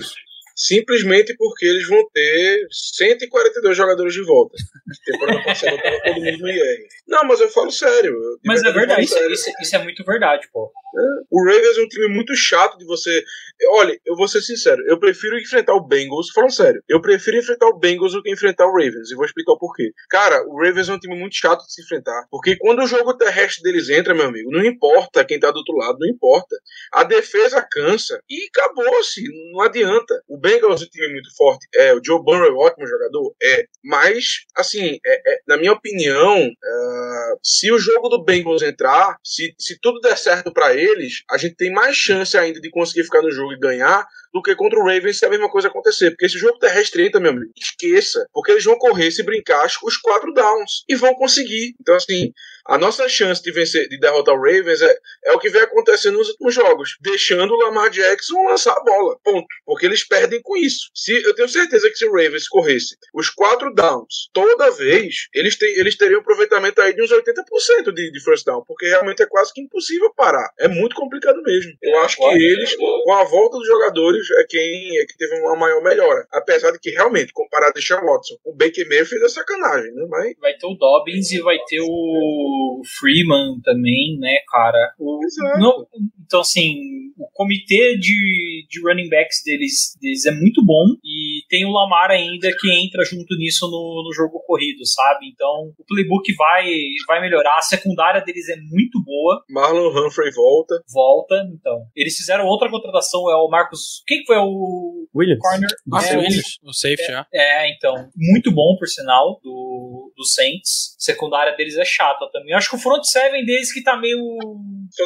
[0.60, 4.58] simplesmente porque eles vão ter 142 jogadores de volta.
[5.06, 6.88] Temporada passada tava todo mundo no IR.
[7.08, 8.14] Não, mas eu falo sério.
[8.46, 10.70] Mas é verdade, isso, isso, isso, é muito verdade, pô.
[10.70, 11.02] É.
[11.32, 13.24] O Ravens é um time muito chato de você.
[13.70, 17.68] Olha, eu vou ser sincero, eu prefiro enfrentar o Bengals, falando sério, eu prefiro enfrentar
[17.68, 19.92] o Bengals do que enfrentar o Ravens, e vou explicar o porquê.
[20.10, 23.14] Cara, o Ravens é um time muito chato de se enfrentar, porque quando o jogo
[23.16, 26.56] terrestre deles entra, meu amigo, não importa quem tá do outro lado, não importa.
[26.92, 30.24] A defesa cansa e acabou-se, não adianta.
[30.28, 33.36] O Bengals é um time muito forte, é, o Joe Burrow é um ótimo jogador,
[33.42, 39.18] é, mas, assim, é, é, na minha opinião, uh, se o jogo do Bengals entrar,
[39.24, 43.04] se, se tudo der certo para eles, a gente tem mais chance ainda de conseguir
[43.04, 46.12] ficar no jogo e ganhar do que contra o Ravens se a mesma coisa acontecer.
[46.12, 48.28] Porque esse jogo terrestre entra, meu amigo, esqueça.
[48.34, 50.84] Porque eles vão correr, se brincar, os quatro downs.
[50.88, 51.76] E vão conseguir.
[51.80, 52.32] Então, assim,
[52.66, 56.18] a nossa chance de vencer, de derrotar o Ravens é, é o que vem acontecendo
[56.18, 56.98] nos últimos jogos.
[57.02, 59.18] Deixando o Lamar Jackson lançar a bola.
[59.24, 59.48] Ponto.
[59.66, 60.90] Porque eles perdem com isso.
[60.94, 65.56] Se, eu tenho certeza que se o Ravens corresse os quatro downs toda vez, eles,
[65.56, 68.64] te, eles teriam um aproveitamento aí de uns 80% de, de first down.
[68.68, 70.50] Porque realmente é quase que impossível parar.
[70.60, 71.72] É muito complicado mesmo.
[71.82, 75.56] Eu acho que eles, com a volta dos jogadores, é quem, é que teve uma
[75.56, 76.28] maior melhora.
[76.32, 80.06] Apesar de que, realmente, comparado a Sean Watson, o Baker Mayfield é sacanagem, né?
[80.10, 80.34] Mas...
[80.40, 84.94] Vai ter o Dobbins e vai ter o Freeman também, né, cara?
[84.98, 85.20] O,
[85.60, 85.88] não,
[86.26, 86.76] então, assim,
[87.18, 92.12] o comitê de, de running backs deles, deles é muito bom e tem o Lamar
[92.12, 95.28] ainda que entra junto nisso no, no jogo corrido, sabe?
[95.34, 96.72] Então, o playbook vai,
[97.08, 97.58] vai melhorar.
[97.58, 99.44] A secundária deles é muito boa.
[99.50, 100.82] Marlon Humphrey volta.
[100.94, 101.86] Volta, então.
[101.96, 105.42] Eles fizeram outra contratação, é o Marcos quem foi o Williams.
[105.42, 105.70] corner?
[105.86, 108.10] Nossa, é, Williams, o safety, é, é, então.
[108.16, 110.96] Muito bom, por sinal, do, do Saints.
[110.98, 112.52] A secundária deles é chata também.
[112.52, 114.20] Eu acho que o front seven deles que tá meio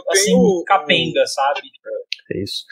[0.09, 1.27] assim, o, capenga, o...
[1.27, 1.61] sabe?
[2.31, 2.63] É isso.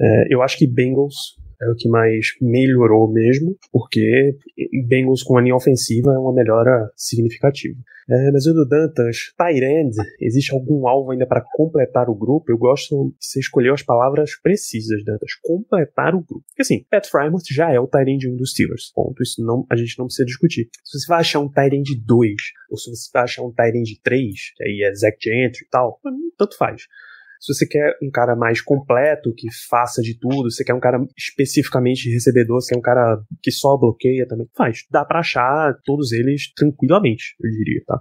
[0.00, 4.36] É, eu acho que Bengals é o que mais melhorou mesmo, porque
[4.86, 7.78] Bengals com a linha ofensiva é uma melhora significativa.
[8.10, 12.50] É, mas o do Dantas, Tyrande, existe algum alvo ainda para completar o grupo?
[12.50, 15.34] Eu gosto que você escolheu as palavras precisas, Dantas.
[15.42, 16.42] Completar o grupo.
[16.48, 18.90] Porque assim, Pat Frymouth já é o Tyrande 1 dos Steelers.
[18.94, 19.22] Ponto.
[19.22, 20.70] Isso não, a gente não precisa discutir.
[20.82, 22.34] Se você vai achar um Tyrande 2,
[22.70, 26.00] ou se você vai achar um Tyrande 3, que aí é Zach Gentry e tal,
[26.38, 26.86] tanto faz.
[27.40, 30.80] Se você quer um cara mais completo, que faça de tudo, se você quer um
[30.80, 34.84] cara especificamente recebedor, se quer um cara que só bloqueia também, faz.
[34.90, 38.00] Dá para achar todos eles tranquilamente, eu diria, tá?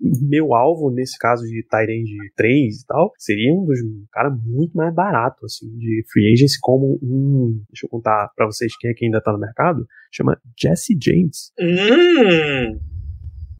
[0.00, 4.76] Meu alvo, nesse caso de Tyrande 3 e tal, seria um dos um cara muito
[4.76, 7.62] mais barato, assim, de free agency, como um.
[7.68, 9.86] Deixa eu contar para vocês quem é que ainda tá no mercado.
[10.10, 11.52] Chama Jesse James.
[11.58, 13.01] Hum.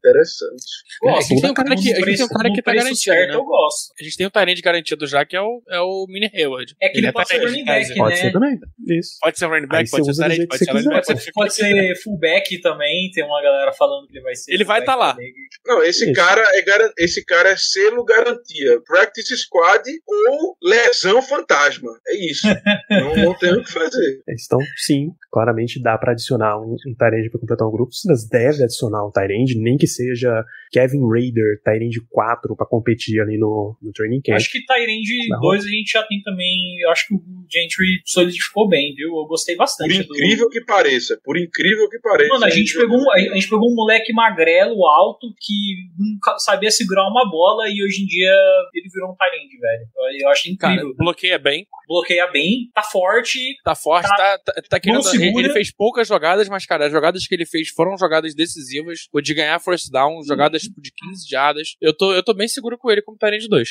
[0.03, 0.65] Interessante.
[1.05, 2.97] É, a gente tem um cara que, a gente tem um cara que tá garantido.
[2.97, 3.35] certo, né?
[3.35, 3.93] eu gosto.
[3.97, 6.75] A gente tem um Tyrande garantido já, que é o, é o Mini Hayward.
[6.81, 7.95] É que ele, é pode ser running back.
[7.95, 8.21] Pode né?
[8.21, 8.59] ser também.
[8.89, 9.17] Isso.
[9.21, 11.95] Pode ser running Aí back, você pode ser pode running back, pode ser Pode ser
[12.03, 14.53] fullback também, tem uma galera falando que ele vai ser.
[14.53, 15.13] Ele vai fullback tá lá.
[15.13, 15.33] também.
[15.65, 16.13] Não, esse Isso.
[16.13, 16.63] cara é
[16.97, 18.81] esse cara é selo garantia.
[18.85, 21.91] Practice squad ou lesão fantasma.
[22.07, 22.47] É isso.
[22.89, 24.21] não, não tem o que fazer.
[24.27, 27.93] Então, sim, claramente dá pra adicionar um, um Tyrande pra completar um grupo.
[27.93, 33.37] Steelers deve adicionar um Tyrande, nem que seja Kevin Raider, Tyrande 4 pra competir ali
[33.37, 34.35] no, no training camp.
[34.35, 36.57] Acho que Tyrande Na 2 a gente já tem também.
[36.89, 37.21] Acho que o
[37.51, 39.09] Gentry solidificou bem, viu?
[39.09, 40.15] Eu gostei Por bastante do.
[40.15, 41.19] incrível que pareça.
[41.23, 42.29] Por incrível que pareça.
[42.33, 45.53] Mano, a gente, pegou um, a gente pegou um moleque magrelo, alto, que
[45.97, 48.31] nunca sabia segurar uma bola e hoje em dia
[48.73, 49.87] ele virou um Tyrande, velho.
[50.21, 50.95] Eu- acho Cara, incrível.
[50.97, 53.39] bloqueia bem, Bloqueia bem, tá forte.
[53.63, 55.03] tá forte, Tá- tá, tá, tá querendo.
[55.13, 59.07] Ele, ele fez poucas jogadas, mas, cara, as jogadas que ele fez foram jogadas decisivas.
[59.13, 61.75] O de ganhar first down, jogadas tipo, de 15 jardas.
[61.81, 63.69] Eu tô, eu tô bem seguro com ele como Tyrande 2.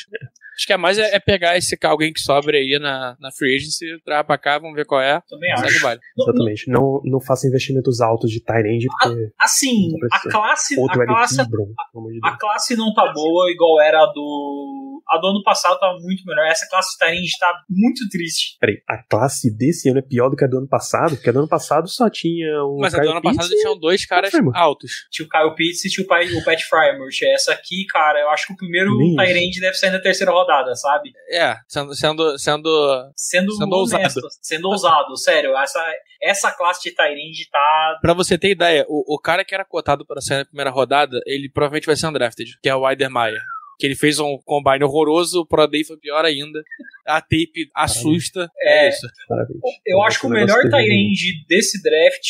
[0.55, 3.55] Acho que é mais é, é pegar esse alguém que sobra aí na, na free
[3.55, 5.19] agency, traga pra cá, vamos ver qual é.
[5.27, 5.81] Também acho.
[5.83, 6.69] Não- não- Exatamente.
[6.69, 12.11] Não, não faça investimentos altos de Tyrande, porque Assim, a classe, outro a classe, amor
[12.11, 12.39] de a Deus.
[12.39, 15.01] classe não tá boa igual era a do.
[15.09, 16.45] A do ano passado tava muito melhor.
[16.47, 18.57] Essa classe de Tyrande tá muito triste.
[18.59, 21.15] Peraí, a classe desse ano é pior do que a do ano passado?
[21.15, 22.77] Porque a do ano passado só tinha o.
[22.79, 24.91] Mas a do ano Pitts passado e- tinham dois caras altos.
[25.11, 27.23] Tinha o Kyle Pitts e tinha o, pai, o Pat Frymouth.
[27.33, 28.91] Essa aqui, cara, eu acho que o primeiro.
[29.15, 31.11] Tyrande deve sair na terceira rodada, sabe?
[31.29, 34.27] É, sendo, sendo, sendo Sendo, Sendo honesto, ousado.
[34.41, 35.57] sendo ousado, sério.
[35.57, 37.97] Essa, essa classe de Tyrande tá.
[38.01, 41.19] Pra você ter ideia, o, o cara que era cotado para sair na primeira rodada,
[41.25, 43.39] ele provavelmente vai ser undrafted, que é o Weidermeyer.
[43.83, 46.63] Que ele fez um combine horroroso, o Pro Day foi pior ainda.
[47.05, 48.49] A tape assusta.
[48.61, 48.89] É, É.
[48.89, 49.05] isso.
[49.27, 49.59] Parabéns.
[49.85, 52.29] Eu acho que o melhor Tyrande desse draft.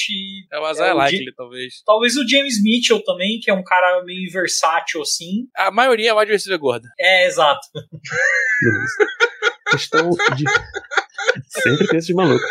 [0.52, 1.84] É o Isaiah É o Likely, talvez.
[1.86, 5.48] Talvez o James Mitchell também, que é um cara meio versátil assim.
[5.56, 6.90] A maioria é wide receiver gorda.
[7.00, 7.68] É, exato.
[7.72, 8.98] Beleza.
[9.70, 10.44] Questão de.
[11.48, 12.44] Sempre tem esse de maluco.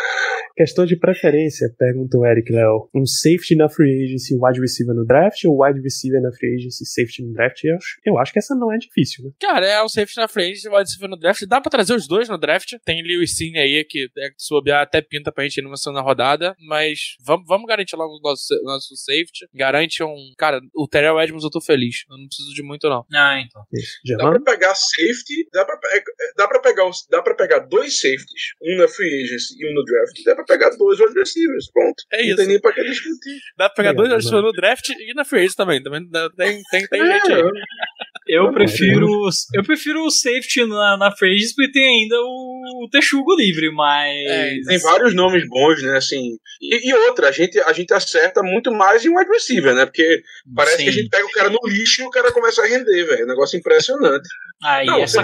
[0.55, 2.87] Questão de preferência, pergunta o Eric Léo.
[2.93, 6.85] Um safety na free agency, wide receiver no draft, ou wide receiver na free agency,
[6.85, 7.63] safety no draft?
[7.63, 9.31] Eu acho, eu acho que essa não é difícil, né?
[9.41, 11.41] Cara, é o safety na frente, wide receiver no draft.
[11.47, 12.73] Dá pra trazer os dois no draft.
[12.85, 16.55] Tem Lewis Cine aí, que é, bobear até pinta pra gente ir numa segunda rodada.
[16.67, 19.47] Mas vamos, vamos garantir logo o nosso, nosso safety.
[19.55, 20.33] Garante um.
[20.37, 22.03] Cara, o Terrell Edmonds eu tô feliz.
[22.07, 23.03] Eu não preciso de muito, não.
[23.11, 23.63] Ah, então.
[23.73, 23.93] Isso.
[24.17, 26.03] Dá pra pegar safety, dá pra, pe-
[26.37, 29.83] dá pra pegar dá pra pegar dois safeties, um na free agency e um no
[29.83, 30.23] draft.
[30.25, 32.03] Dá pra pegar dois wide receivers, pronto.
[32.11, 32.35] É Não isso.
[32.37, 33.39] tem nem pra que discutir.
[33.57, 35.83] Dá pra pegar É, dois wide mas- receivers no draft e na free agency também.
[35.83, 37.41] também tem, tem, tem gente aí.
[37.41, 39.07] É, Eu Tá prefiro,
[39.53, 43.69] eu prefiro o safety na, na free agency porque tem ainda o, o Texugo livre,
[43.71, 44.09] mas.
[44.27, 45.97] É, tem vários nomes bons, né?
[45.97, 46.37] Assim.
[46.61, 49.85] E, e outra, a gente, a gente acerta muito mais em wide receiver, né?
[49.85, 50.23] Porque
[50.55, 50.83] parece Sim.
[50.83, 53.21] que a gente pega o cara no lixo e o cara começa a render, velho.
[53.21, 54.27] É um negócio impressionante.
[54.63, 55.21] Aí, Não, essa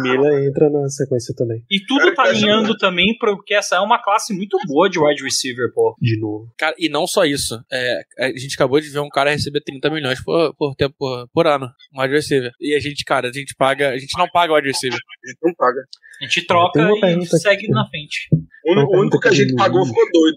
[0.00, 1.64] Miller entra na sequência também.
[1.70, 5.72] E tudo tá alinhando também porque essa é uma classe muito boa de wide receiver,
[5.72, 5.94] pô.
[6.00, 6.52] De novo.
[6.58, 7.62] Cara, e não só isso.
[7.72, 11.28] É, a gente acabou de ver um cara receber 30 milhões por, por, tempo, por,
[11.32, 11.70] por ano.
[11.94, 12.50] Um wide receiver.
[12.60, 13.90] E a gente, cara, a gente paga.
[13.90, 14.98] A gente não paga wide receiver.
[14.98, 15.80] A gente não paga.
[16.20, 17.68] A gente troca e segue aqui.
[17.68, 18.28] na frente.
[18.66, 20.36] O, o único que a gente pagou ficou doido.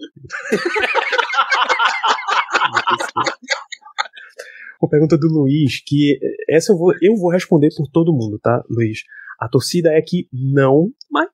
[4.80, 6.18] Uma pergunta do Luiz, que
[6.48, 9.00] essa eu vou, eu vou responder por todo mundo, tá, Luiz?
[9.40, 11.28] A torcida é que não, mas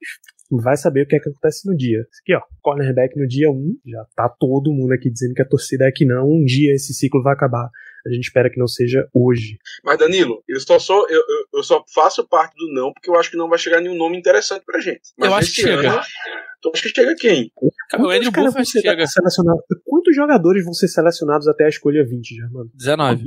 [0.51, 2.01] vai saber o que é que acontece no dia.
[2.11, 5.49] Isso aqui, ó, cornerback no dia 1, já tá todo mundo aqui dizendo que a
[5.49, 7.71] torcida é que não, um dia esse ciclo vai acabar.
[8.07, 9.59] A gente espera que não seja hoje.
[9.85, 13.15] Mas, Danilo, eu só, sou, eu, eu, eu só faço parte do não porque eu
[13.15, 15.03] acho que não vai chegar nenhum nome interessante pra gente.
[15.19, 15.93] Mas Eu acho que chega.
[15.93, 16.03] ano,
[16.63, 17.51] Tu acha que chega quem?
[17.89, 19.07] Cara, o Quantos Andrew ser chega.
[19.07, 19.63] selecionados?
[19.85, 22.71] Quantos jogadores vão ser selecionados até a escolha 20, Germano?
[22.75, 23.25] 19.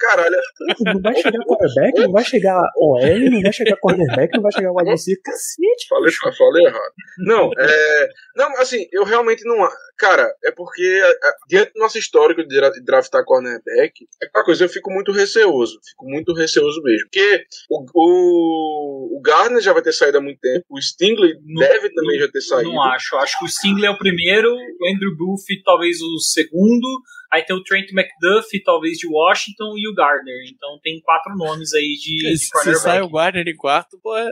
[0.00, 0.36] Caralho,
[0.84, 4.72] Não vai chegar quarterback, não vai chegar OL, não vai chegar cornerback, não vai chegar
[4.72, 5.22] wide receiver.
[5.24, 6.92] Cacete, falei, falei errado.
[7.18, 8.08] Não, é.
[8.36, 9.56] Não, assim, eu realmente não.
[9.98, 14.26] Cara, é porque, é, é, diante do nosso histórico de dra- de draftar cornerback, é
[14.26, 15.78] aquela coisa, eu fico muito receoso.
[15.88, 17.08] Fico muito receoso mesmo.
[17.10, 21.60] Porque o, o, o Gardner já vai ter saído há muito tempo, o Stingley Não-
[21.60, 22.70] deve também já ter saído.
[22.72, 23.16] Não acho.
[23.16, 26.86] Acho que o Stingley é o primeiro, o Andrew Booth talvez o segundo,
[27.32, 30.34] Aí tem o Trent McDuffie, talvez de Washington, e o Gardner.
[30.52, 34.26] Então tem quatro nomes aí de, de Se sai o Gardner em quarto, pô, eu-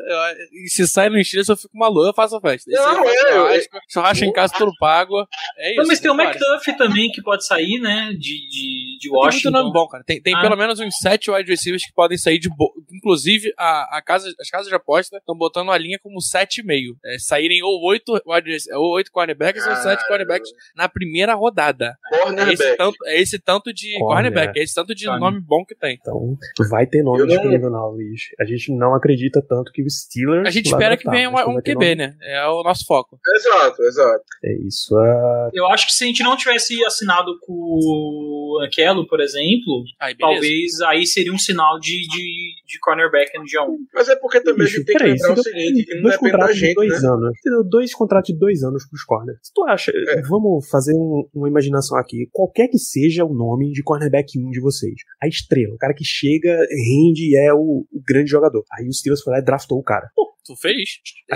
[0.52, 2.70] e se sai no Steelers eu fico maluco, eu faço a festa.
[2.70, 5.26] Esse Não, é, eu- churrasco, churrasco em casa tudo pago.
[5.58, 5.80] É isso.
[5.80, 6.30] Não, mas tem o cara.
[6.30, 8.10] McDuffie também que pode sair, né?
[8.12, 9.50] De, de, de Tem muito Washington.
[9.50, 10.04] nome bom, cara.
[10.04, 10.40] Tem, tem Ah.
[10.40, 12.70] pelo menos uns sete wide receivers que podem sair de boa.
[12.92, 16.96] Inclusive, a, a casa, as casas de aposta estão botando a linha como 7,5.
[17.04, 21.96] É, saírem ou oito wide ou oito cornerbacks ou sete cornerbacks na primeira rodada.
[22.12, 22.76] É esse, Cornerback.
[22.92, 25.20] Tanto, é esse tanto de Corner, cornerback, é esse tanto de Corner.
[25.20, 25.98] nome bom que tem.
[26.00, 26.36] Então,
[26.70, 28.20] vai ter nome Eu não- disponível na Luiz.
[28.40, 30.46] A gente não acredita tanto que o Steelers.
[30.46, 31.94] A gente espera que venha um, um QB, nome.
[31.96, 32.16] né?
[32.22, 33.18] É o nosso foco.
[33.36, 34.24] Exato, exato.
[34.44, 34.96] É isso.
[34.96, 39.82] ah, Eu acho que se a gente não tivesse assinado com o Aquelo, por exemplo,
[40.00, 43.78] Aí, talvez aí seria um sinal de, de, de cornerback no dia 1.
[43.94, 46.16] Mas é porque também a bicho, gente tem que lembrar o seguinte, que não dois
[46.16, 47.08] contratos de dois né?
[47.08, 47.32] anos.
[47.68, 49.38] Dois contratos de dois anos pros corners.
[49.42, 50.22] Se tu acha, É.
[50.22, 52.28] vamos fazer um- uma imaginação aqui.
[52.32, 54.94] Qualquer que seja o nome de cornerback 1 de vocês.
[55.22, 56.50] A estrela, o cara que chega,
[56.90, 58.64] rende e é o, o grande jogador.
[58.72, 60.10] Aí o Steelers foi lá e draftou o cara.
[60.12, 60.33] Pô,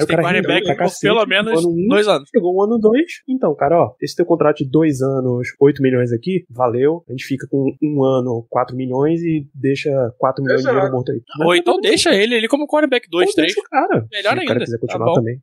[0.03, 1.87] O têm cara cornerback rendeu pra por pelo menos ano um.
[1.89, 2.29] dois anos.
[2.35, 6.13] Chegou o ano 2, então, cara, ó, esse teu contrato de dois anos, 8 milhões
[6.13, 7.05] aqui, valeu.
[7.09, 11.13] A gente fica com um ano, 4 milhões e deixa 4 milhões de dinheiro morto
[11.13, 11.21] aí.
[11.47, 13.47] Ou então deixa ele, ele como cornerback 2, Ou 3.
[13.55, 14.07] deixa o cara.
[14.13, 14.65] Melhor Se o cara ainda.
[14.65, 15.15] quiser Tá continuar bom.
[15.15, 15.41] também.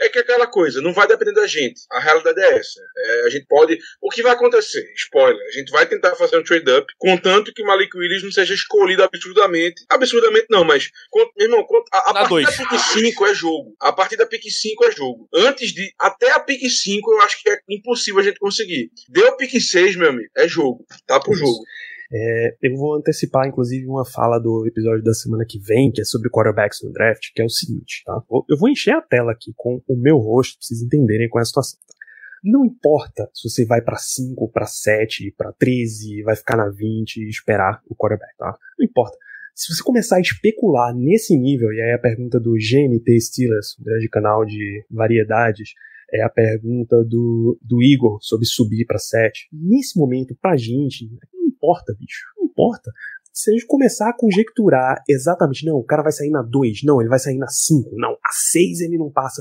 [0.00, 1.80] É que aquela coisa, não vai depender da gente.
[1.92, 2.80] A realidade é essa.
[2.96, 3.78] É, a gente pode.
[4.02, 4.84] O que vai acontecer?
[4.96, 5.40] Spoiler.
[5.48, 9.82] A gente vai tentar fazer um trade-up, contanto que Malik Willis não seja escolhido absurdamente.
[9.90, 10.88] Absurdamente não, mas.
[11.36, 12.44] Meu irmão, a, a partir dois.
[12.46, 12.52] da
[13.12, 13.74] 5 é jogo.
[13.80, 15.28] A partir da pick 5 é jogo.
[15.34, 15.92] Antes de.
[15.98, 18.90] Até a pick 5 eu acho que é impossível a gente conseguir.
[19.08, 20.28] Deu pick 6, meu amigo.
[20.36, 20.84] É jogo.
[21.06, 21.40] Tá pro Isso.
[21.40, 21.62] jogo.
[22.12, 26.04] É, eu vou antecipar, inclusive, uma fala do episódio da semana que vem, que é
[26.04, 28.22] sobre quarterbacks no draft, que é o seguinte, tá?
[28.48, 31.42] Eu vou encher a tela aqui com o meu rosto, pra vocês entenderem qual é
[31.42, 31.80] a situação.
[32.44, 37.16] Não importa se você vai pra 5, pra 7, pra 13, vai ficar na 20
[37.16, 38.56] e esperar o quarterback, tá?
[38.78, 39.16] Não importa.
[39.54, 43.84] Se você começar a especular nesse nível, e aí a pergunta do GNT Steelers, um
[43.84, 45.74] grande canal de variedades,
[46.12, 49.48] é a pergunta do, do Igor sobre subir pra 7.
[49.52, 52.24] Nesse momento, pra gente, não importa, bicho.
[52.36, 52.90] Não importa.
[53.32, 57.00] Se a gente começar a conjecturar exatamente, não, o cara vai sair na 2, não,
[57.00, 59.40] ele vai sair na 5, não, a 6 ele não passa.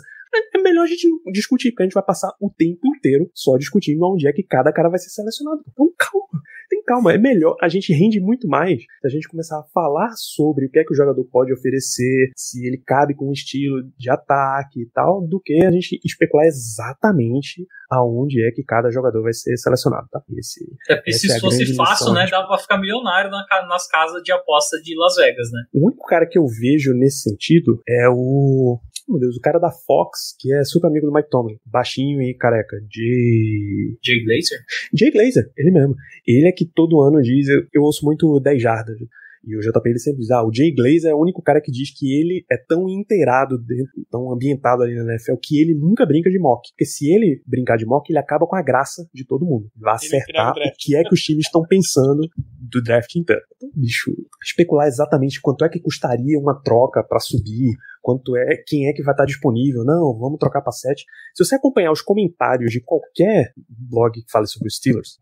[0.54, 4.04] É melhor a gente discutir, porque a gente vai passar o tempo inteiro só discutindo
[4.04, 5.62] onde é que cada cara vai ser selecionado.
[5.72, 7.14] Então calma, tem calma.
[7.14, 10.70] É melhor, a gente rende muito mais se a gente começar a falar sobre o
[10.70, 14.82] que é que o jogador pode oferecer, se ele cabe com um estilo de ataque
[14.82, 19.56] e tal, do que a gente especular exatamente aonde é que cada jogador vai ser
[19.58, 20.22] selecionado, tá?
[20.36, 22.28] Esse, É porque se é fosse fácil, lição, né?
[22.30, 25.64] Dava pra ficar milionário na nas casas de aposta de Las Vegas, né?
[25.74, 28.80] O único cara que eu vejo nesse sentido é o.
[29.08, 32.34] Meu Deus, o cara da Fox, que é super amigo do Mike Tomlin, baixinho e
[32.34, 33.98] careca, de.
[34.04, 34.60] Jay Glazer?
[34.94, 35.96] Jay Glazer, ele mesmo.
[36.26, 38.98] Ele é que todo ano diz, eu, eu ouço muito 10 jardas.
[39.44, 41.72] E o JP ele sempre diz, ah, o Jay Glazer é o único cara que
[41.72, 46.06] diz que ele é tão inteirado, dentro, tão ambientado ali na NFL, que ele nunca
[46.06, 46.70] brinca de mock.
[46.72, 49.70] Porque se ele brincar de mock, ele acaba com a graça de todo mundo.
[49.76, 52.22] Vai acertar o o que é que os times estão pensando
[52.58, 53.42] do draft inteiro.
[53.56, 54.12] Então, bicho,
[54.42, 59.04] especular exatamente quanto é que custaria uma troca pra subir, quanto é, quem é que
[59.04, 61.06] vai estar disponível, não, vamos trocar pra 7.
[61.34, 65.20] Se você acompanhar os comentários de qualquer blog que fale sobre os Steelers,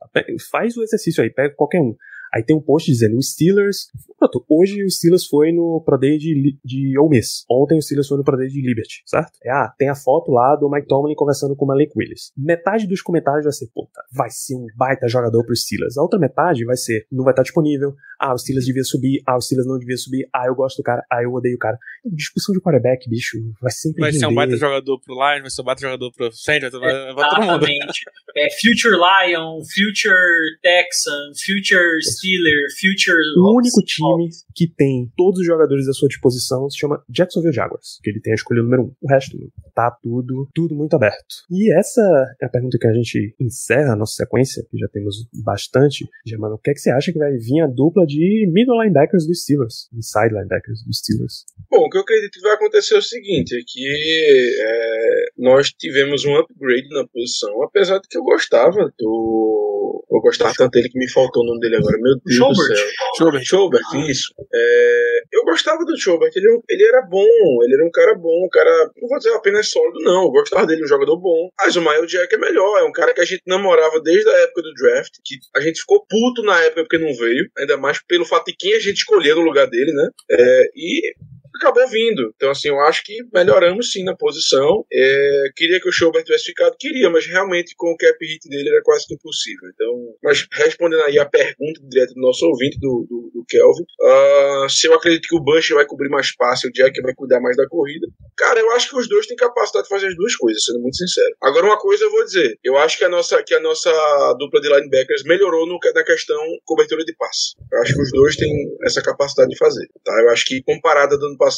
[0.50, 1.96] faz o exercício aí, pega qualquer um.
[2.34, 3.88] Aí tem um post dizendo, o Steelers.
[4.18, 7.44] Pronto, hoje o Steelers foi no Pro Day de, de Ole Miss.
[7.50, 9.32] Ontem o Steelers foi no Pro Day de Liberty, certo?
[9.44, 12.32] É, ah, tem a foto lá do Mike Tomlin conversando com o Malik Willis.
[12.38, 15.98] Metade dos comentários vai ser, puta, vai ser um baita jogador pro Steelers.
[15.98, 17.96] A outra metade vai ser, não vai estar disponível.
[18.20, 19.24] Ah, o Steelers devia subir.
[19.26, 20.30] Ah, o Steelers não devia subir.
[20.32, 21.04] Ah, eu gosto do cara.
[21.12, 21.78] Ah, eu odeio o cara.
[22.06, 24.36] Discussão de quarterback, bicho, vai sempre Vai ser um render.
[24.36, 27.66] baita jogador pro Lions, vai ser um baita jogador pro Saints, vai, vai, todo mundo.
[27.66, 28.02] Exatamente.
[28.38, 33.18] É Future Lion, Future Texan, Future Steeler, Future.
[33.38, 38.00] O único time que tem todos os jogadores à sua disposição se chama Jacksonville Jaguars,
[38.04, 38.94] que ele tem a escolha número um.
[39.02, 39.38] O resto,
[39.74, 41.18] tá tudo, tudo muito aberto.
[41.50, 42.02] E essa
[42.40, 46.08] é a pergunta que a gente encerra a nossa sequência, que já temos bastante.
[46.26, 49.26] Germano, o que é que você acha que vai vir a dupla de middle linebackers
[49.26, 49.90] dos Steelers?
[49.94, 51.46] Inside linebackers dos Steelers?
[51.70, 55.70] Bom, o que eu acredito que vai acontecer é o seguinte, é que é, nós
[55.72, 60.06] tivemos um upgrade na posição, apesar de que eu gostava do...
[60.12, 62.78] Eu gostava tanto dele que me faltou o nome dele agora, meu Deus do Schobert.
[62.78, 62.88] céu.
[63.18, 63.46] Schobert.
[63.46, 64.34] Schobert, isso.
[64.54, 67.28] É, eu gostava do Schobert, ele, ele era bom,
[67.64, 70.66] ele era um cara bom, um cara, não vou dizer apenas sólido, não, eu gostava
[70.66, 71.50] dele, um jogador bom.
[71.60, 74.38] Mas o Miles Jack é melhor, é um cara que a gente namorava desde a
[74.40, 78.02] época do draft, que a gente ficou puto na época porque não veio, ainda mais
[78.06, 80.10] pelo fato de quem a gente escolheu no lugar dele, né?
[80.30, 81.14] É, e
[81.62, 82.34] acabou vindo.
[82.36, 84.86] Então, assim, eu acho que melhoramos sim na posição.
[84.92, 88.70] É, queria que o Schubert tivesse ficado, queria, mas realmente com o cap hit dele
[88.70, 89.70] era quase que impossível.
[89.74, 94.70] Então, mas respondendo aí a pergunta direto do nosso ouvinte, do, do, do Kelvin, uh,
[94.70, 97.56] se eu acredito que o Bush vai cobrir mais passe, o Jack vai cuidar mais
[97.56, 98.08] da corrida,
[98.38, 100.98] cara, eu acho que os dois têm capacidade de fazer as duas coisas, sendo muito
[100.98, 101.36] sincero.
[101.42, 103.92] Agora, uma coisa eu vou dizer, eu acho que a nossa, que a nossa
[104.40, 107.56] dupla de linebackers melhorou no, na questão cobertura de passe.
[107.72, 108.52] Eu acho que os dois têm
[108.84, 109.88] essa capacidade de fazer.
[110.04, 110.14] Tá?
[110.22, 111.51] Eu acho que comparada do ano passado,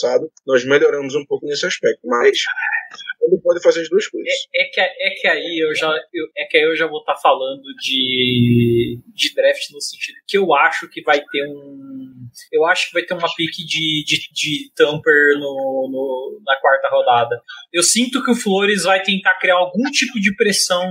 [0.46, 2.00] nós melhoramos um pouco nesse aspecto.
[2.06, 2.38] Mas
[3.24, 4.34] ele pode fazer as duas coisas.
[4.54, 7.00] É, é, que, é que aí eu já eu, é que aí eu já vou
[7.00, 12.14] estar tá falando de, de draft no sentido que eu acho que vai ter um
[12.52, 16.90] eu acho que vai ter uma pique de, de, de tamper no, no, na quarta
[16.90, 17.40] rodada.
[17.72, 20.84] Eu sinto que o Flores vai tentar criar algum tipo de pressão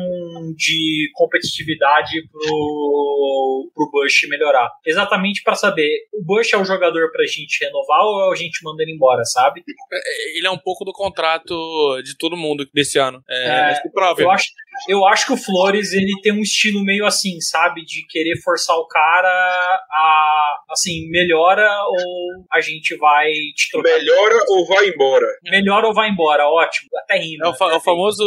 [0.57, 4.71] de competitividade pro, pro Bush melhorar.
[4.87, 8.83] Exatamente para saber, o Bush é o jogador pra gente renovar ou a gente manda
[8.83, 9.65] ele embora, sabe?
[9.93, 13.21] É, ele é um pouco do contrato de todo mundo desse ano.
[13.29, 13.83] É, é,
[14.17, 14.47] eu, acho,
[14.89, 17.85] eu acho que o Flores ele tem um estilo meio assim, sabe?
[17.85, 23.99] De querer forçar o cara a assim, melhora ou a gente vai te trocar.
[23.99, 25.27] Melhora ou vai embora?
[25.45, 26.89] Melhora ou vai embora, ótimo.
[27.05, 27.45] Até rindo.
[27.45, 28.23] É o, fa é o famoso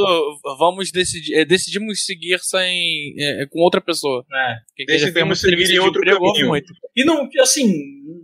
[0.57, 4.25] vamos decidir, é, decidimos seguir sem, é, com outra pessoa.
[4.31, 4.55] É.
[4.75, 6.47] Que, que decidimos seguir em outro caminho.
[6.47, 6.73] Muito.
[6.95, 7.73] E não, assim,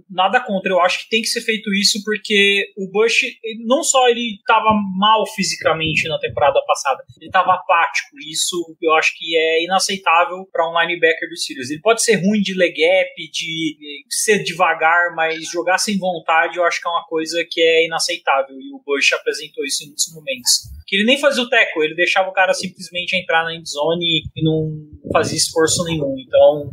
[0.10, 0.72] nada contra.
[0.72, 3.22] Eu acho que tem que ser feito isso porque o Bush,
[3.65, 8.10] não só ele estava mal fisicamente na temporada passada, ele estava apático.
[8.29, 11.69] Isso eu acho que é inaceitável para um linebacker dos Steelers.
[11.69, 13.77] Ele pode ser ruim de leg gap, de
[14.09, 18.55] ser devagar, mas jogar sem vontade eu acho que é uma coisa que é inaceitável.
[18.59, 20.51] E o Bush apresentou isso em muitos momentos.
[20.88, 24.43] Que ele nem fazia o teco, ele deixava o cara simplesmente entrar na endzone e
[24.43, 24.69] não
[25.11, 26.15] fazia esforço nenhum.
[26.19, 26.71] Então,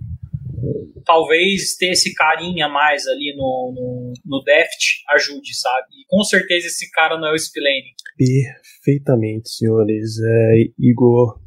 [1.05, 5.87] talvez ter esse carinha mais ali no, no, no Deft ajude, sabe?
[5.93, 7.95] E com certeza esse cara não é o Spillane.
[8.17, 10.19] Perfeitamente, senhores.
[10.21, 11.41] É, Igor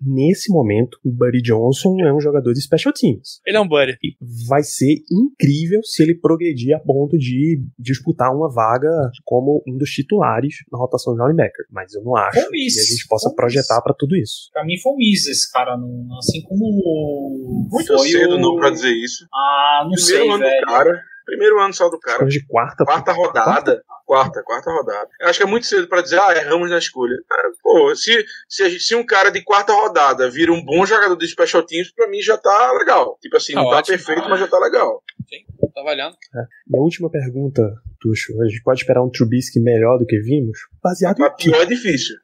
[0.00, 3.40] nesse momento, o Buddy Johnson é um jogador de special teams.
[3.46, 3.96] Ele é um buddy.
[4.02, 4.16] E
[4.48, 8.90] vai ser incrível se ele progredir a ponto de disputar uma vaga
[9.24, 11.66] como um dos titulares na rotação de linebacker.
[11.70, 14.50] Mas eu não acho que a gente possa projetar para tudo isso.
[14.52, 18.40] Pra mim foi um miss esse cara, não, assim como muito cedo o...
[18.40, 19.26] não pra dizer isso.
[19.32, 20.60] Ah, não Primeiro sei, ano velho.
[20.60, 21.02] do cara.
[21.30, 22.26] Primeiro ano só do cara.
[22.26, 23.84] De quarta, quarta rodada.
[24.04, 25.08] Quarta, quarta rodada.
[25.20, 27.16] Eu acho que é muito cedo para dizer, ah, erramos na escolha.
[27.28, 31.28] Cara, pô, se, se, se, um cara de quarta rodada vira um bom jogador de
[31.28, 33.16] special teams, pra mim já tá legal.
[33.22, 33.96] Tipo assim, tá não ótimo.
[33.96, 35.04] tá perfeito, mas já tá legal.
[35.28, 36.16] Sim, tá valendo.
[36.34, 36.40] É.
[36.68, 37.62] E a última pergunta,
[38.00, 40.58] Tuxo, a gente pode esperar um Trubisky melhor do que vimos?
[40.82, 42.16] Baseado mas em pior é difícil.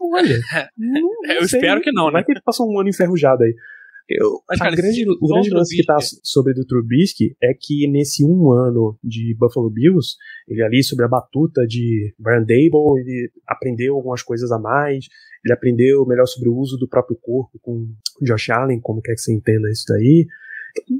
[0.00, 0.40] Olha,
[1.38, 2.24] eu sei, espero que não, né?
[2.24, 3.54] Que ele passou um ano enferrujado aí.
[4.08, 8.22] Eu, Mas, cara, grande, o grande lance que tá sobre do Trubisky é que nesse
[8.24, 10.16] um ano de Buffalo Bills,
[10.46, 15.06] ele ali sobre a batuta de Brian Dable, ele aprendeu algumas coisas a mais,
[15.42, 17.88] ele aprendeu melhor sobre o uso do próprio corpo com
[18.20, 20.26] Josh Allen, como quer que você entenda isso daí.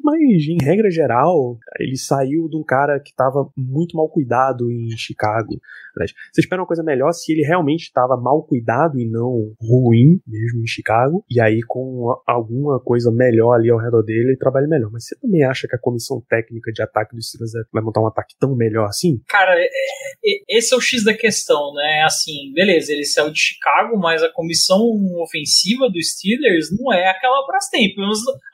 [0.03, 4.89] Mas, em regra geral, ele saiu de um cara que estava muito mal cuidado em
[4.97, 5.61] Chicago.
[6.33, 10.63] Você espera uma coisa melhor se ele realmente estava mal cuidado e não ruim mesmo
[10.63, 11.25] em Chicago.
[11.31, 14.91] E aí, com alguma coisa melhor ali ao redor dele, ele trabalha melhor.
[14.91, 18.07] Mas você também acha que a comissão técnica de ataque do Steelers vai montar um
[18.07, 19.21] ataque tão melhor assim?
[19.29, 22.03] Cara, é, é, esse é o X da questão, né?
[22.05, 24.81] Assim, beleza, ele saiu de Chicago, mas a comissão
[25.23, 27.93] ofensiva do Steelers não é aquela Brastemp.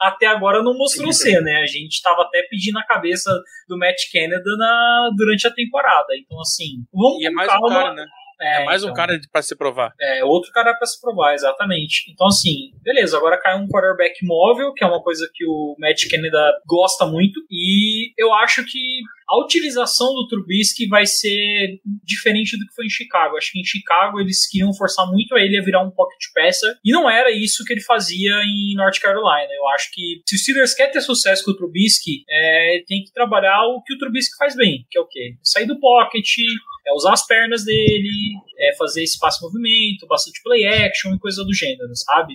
[0.00, 1.56] Até agora não mostrou ser, né?
[1.62, 3.30] A gente estava até pedindo a cabeça
[3.68, 6.16] do Matt Canada na, durante a temporada.
[6.16, 7.66] Então, assim, vamos e é mais calma.
[7.66, 8.06] um cara, né?
[8.40, 9.92] É, é mais então, um cara para se provar.
[10.00, 12.10] É, outro cara para se provar, exatamente.
[12.10, 16.08] Então, assim, beleza, agora cai um quarterback móvel, que é uma coisa que o Matt
[16.10, 22.66] Canada gosta muito, e eu acho que a utilização do Trubisky vai ser diferente do
[22.66, 23.36] que foi em Chicago.
[23.36, 26.74] Acho que em Chicago eles queriam forçar muito a ele a virar um pocket passer
[26.84, 29.48] e não era isso que ele fazia em North Carolina.
[29.52, 33.12] Eu acho que se o Steelers quer ter sucesso com o Trubisky, é, tem que
[33.12, 35.36] trabalhar o que o Trubisky faz bem, que é o quê?
[35.44, 36.26] Sair do pocket,
[36.86, 41.54] é usar as pernas dele, é fazer espaço movimento, bastante play action e coisa do
[41.54, 42.34] gênero, sabe?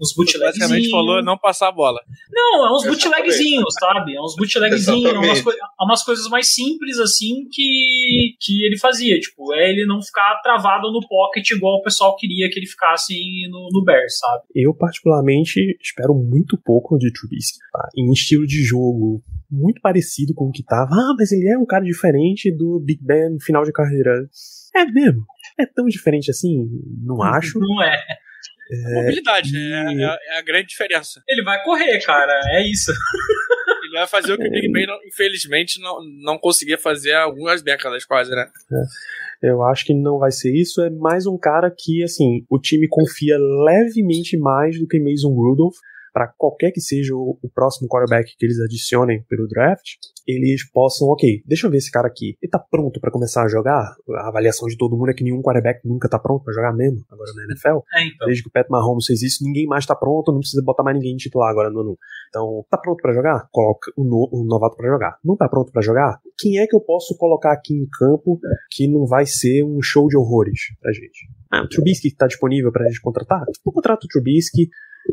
[0.00, 0.58] Uns bootlegzinhos.
[0.58, 2.00] Basicamente falou não passar a bola.
[2.30, 4.14] Não, é uns bootlegzinhos, sabe?
[4.14, 8.78] É uns bootlegzinhos, é umas, coi é umas coisas mais simples assim que, que ele
[8.78, 9.18] fazia.
[9.18, 13.14] Tipo, é ele não ficar travado no pocket igual o pessoal queria que ele ficasse
[13.50, 14.44] no, no Bears, sabe?
[14.54, 17.58] Eu, particularmente, espero muito pouco de Trubisky.
[17.72, 17.88] Tá?
[17.96, 20.92] Em estilo de jogo muito parecido com o que tava.
[20.92, 24.28] Ah, mas ele é um cara diferente do Big Ben final de carreira.
[24.74, 25.26] É mesmo.
[25.58, 26.68] É tão diferente assim?
[27.02, 27.58] Não acho.
[27.58, 27.98] Não é.
[28.70, 29.94] É, mobilidade, né?
[29.98, 31.22] É, é, a grande diferença.
[31.28, 32.92] Ele vai correr, cara, é isso.
[33.82, 37.62] Ele vai fazer o que o Big Ben, infelizmente, não, não conseguia fazer há algumas
[37.62, 38.48] décadas quase, né?
[38.72, 39.50] É.
[39.50, 40.82] Eu acho que não vai ser isso.
[40.82, 45.76] É mais um cara que, assim, o time confia levemente mais do que Mason Rudolph
[46.12, 49.96] para qualquer que seja o, o, próximo quarterback que eles adicionem pelo draft,
[50.26, 52.36] eles possam, ok, deixa eu ver esse cara aqui.
[52.40, 53.94] Ele tá pronto para começar a jogar?
[54.16, 57.04] A avaliação de todo mundo é que nenhum quarterback nunca tá pronto para jogar mesmo,
[57.10, 57.78] agora na NFL.
[57.94, 58.26] É, então.
[58.26, 60.96] Desde que o Pat Mahomes fez isso, ninguém mais tá pronto, não precisa botar mais
[60.96, 61.98] ninguém titular agora no ano.
[62.28, 63.48] Então, tá pronto para jogar?
[63.50, 65.18] Coloca o, no, o novato para jogar.
[65.24, 66.20] Não tá pronto para jogar?
[66.38, 68.38] Quem é que eu posso colocar aqui em campo
[68.70, 71.28] que não vai ser um show de horrores pra gente?
[71.50, 73.44] Ah, o Trubisky tá disponível pra gente contratar?
[73.46, 74.68] Tipo, contrata o Trubisky,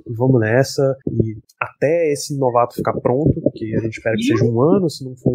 [0.05, 0.95] vamos nessa.
[1.07, 5.03] E até esse novato ficar pronto, que a gente espera que seja um ano, se
[5.03, 5.33] não for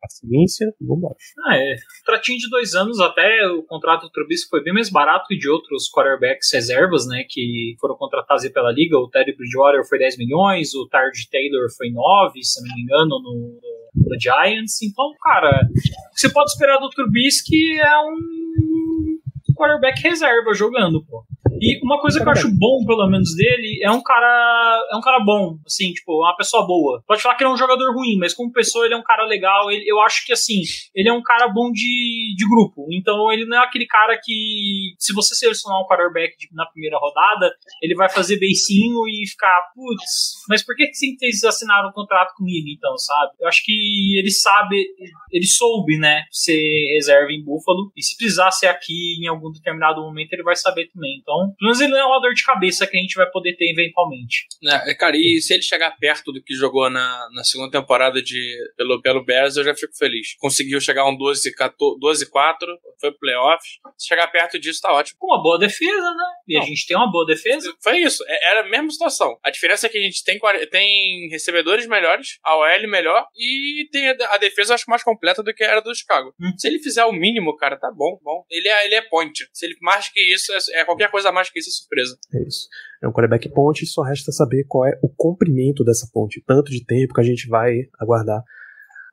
[0.00, 1.16] paciência, vamos embora.
[1.46, 1.76] Ah, é.
[2.04, 5.48] Tratinho de dois anos, até o contrato do Trubisky foi bem mais barato que de
[5.48, 8.98] outros quarterbacks reservas, né, que foram contratados pela liga.
[8.98, 13.20] O Teddy Bridgewater foi 10 milhões, o Tard Taylor foi 9, se não me engano,
[13.22, 13.60] no,
[13.94, 14.82] no Giants.
[14.82, 21.24] Então, cara, o que você pode esperar do Trubisky é um quarterback reserva jogando, pô.
[21.60, 24.86] E uma coisa que eu acho bom, pelo menos, dele, é um cara.
[24.92, 27.02] É um cara bom, assim, tipo, uma pessoa boa.
[27.06, 29.24] Pode falar que ele é um jogador ruim, mas como pessoa ele é um cara
[29.24, 29.70] legal.
[29.70, 30.62] Ele, eu acho que assim,
[30.94, 32.86] ele é um cara bom de, de grupo.
[32.90, 37.52] Então ele não é aquele cara que, se você selecionar um quarterback na primeira rodada,
[37.82, 42.34] ele vai fazer beicinho e ficar, putz, mas por que, que vocês assinaram um contrato
[42.34, 43.32] comigo, então, sabe?
[43.40, 44.84] Eu acho que ele sabe,
[45.30, 47.90] ele soube, né, ser reserva em Buffalo.
[47.96, 51.18] E se precisar ser aqui em algum determinado momento, ele vai saber também.
[51.20, 53.56] Então, pelo menos ele não é uma dor de cabeça que a gente vai poder
[53.56, 54.46] ter eventualmente.
[54.64, 58.56] É, cara, e se ele chegar perto do que jogou na, na segunda temporada de,
[58.76, 60.34] pelo, pelo Bears, eu já fico feliz.
[60.38, 63.78] Conseguiu chegar a um 12, 14, 12 4, foi pro playoffs.
[63.98, 65.18] Se chegar perto disso, tá ótimo.
[65.18, 66.24] Com uma boa defesa, né?
[66.48, 66.62] E não.
[66.62, 67.72] a gente tem uma boa defesa.
[67.82, 68.24] Foi isso.
[68.26, 69.38] É, era a mesma situação.
[69.42, 70.38] A diferença é que a gente tem,
[70.70, 75.52] tem recebedores melhores, a OL melhor e tem a, a defesa, acho mais completa do
[75.52, 76.34] que era do Chicago.
[76.40, 76.52] Hum.
[76.56, 78.44] Se ele fizer o mínimo, cara, tá bom, bom.
[78.50, 79.46] Ele é, ele é point.
[79.52, 82.18] Se ele mais que isso, é, é qualquer coisa mais que isso é surpresa.
[82.34, 82.68] É isso.
[83.02, 86.70] É um quarterback ponte e só resta saber qual é o comprimento dessa ponte, tanto
[86.70, 88.42] de tempo que a gente vai aguardar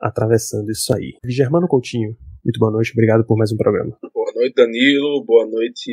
[0.02, 1.14] atravessando isso aí.
[1.26, 3.98] Germano Coutinho, muito boa noite, obrigado por mais um programa.
[4.34, 5.24] Boa noite, Danilo.
[5.26, 5.92] Boa noite,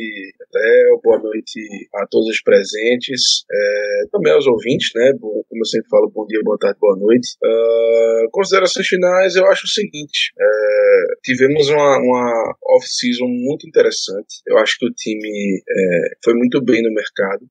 [0.51, 0.99] Léo.
[1.03, 1.61] Boa noite
[1.93, 3.45] a todos os presentes.
[3.51, 5.13] É, também aos ouvintes, né?
[5.19, 7.37] Como eu sempre falo, bom dia, boa tarde, boa noite.
[7.43, 14.41] Uh, considerações finais, eu acho o seguinte: é, tivemos uma, uma off-season muito interessante.
[14.47, 17.45] Eu acho que o time é, foi muito bem no mercado.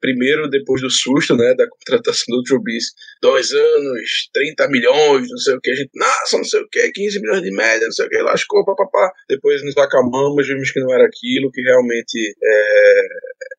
[0.00, 1.54] Primeiro, depois do susto, né?
[1.54, 2.96] Da contratação do Trubisky.
[3.22, 5.70] Dois anos, 30 milhões, não sei o que.
[5.70, 8.18] A gente, nossa, não sei o que, 15 milhões de média, não sei o que.
[8.18, 9.12] Lascou, papapá.
[9.28, 13.00] Depois nos acalmamos reclamamos, vimos que não era aquilo, que realmente é,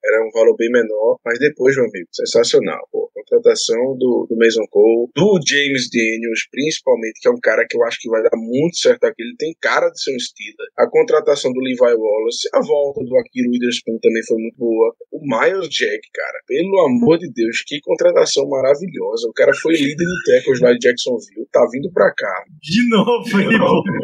[0.06, 1.18] era um valor bem menor.
[1.24, 2.88] Mas depois, meu amigo, sensacional.
[2.92, 7.78] Pô, contratação do, do Mason Cole, do James Daniels, principalmente, que é um cara que
[7.78, 9.22] eu acho que vai dar muito certo aqui.
[9.22, 10.70] Ele tem cara de ser um Steeler.
[10.78, 14.96] A contratação do Levi Wallace, a volta do Akiro Witherspoon também foi muito boa.
[15.12, 19.28] O Miles Jack, cara, pelo amor de Deus, que contratação maravilhosa.
[19.28, 22.44] O cara foi líder de tackles lá de Jacksonville, tá vindo pra cá.
[22.62, 23.58] De novo, ele,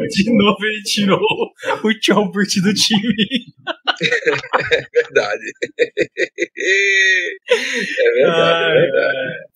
[0.08, 1.20] de novo ele tirou
[1.84, 1.88] o
[2.60, 3.14] Do time.
[4.00, 5.52] é verdade.
[7.98, 9.52] É verdade, é verdade.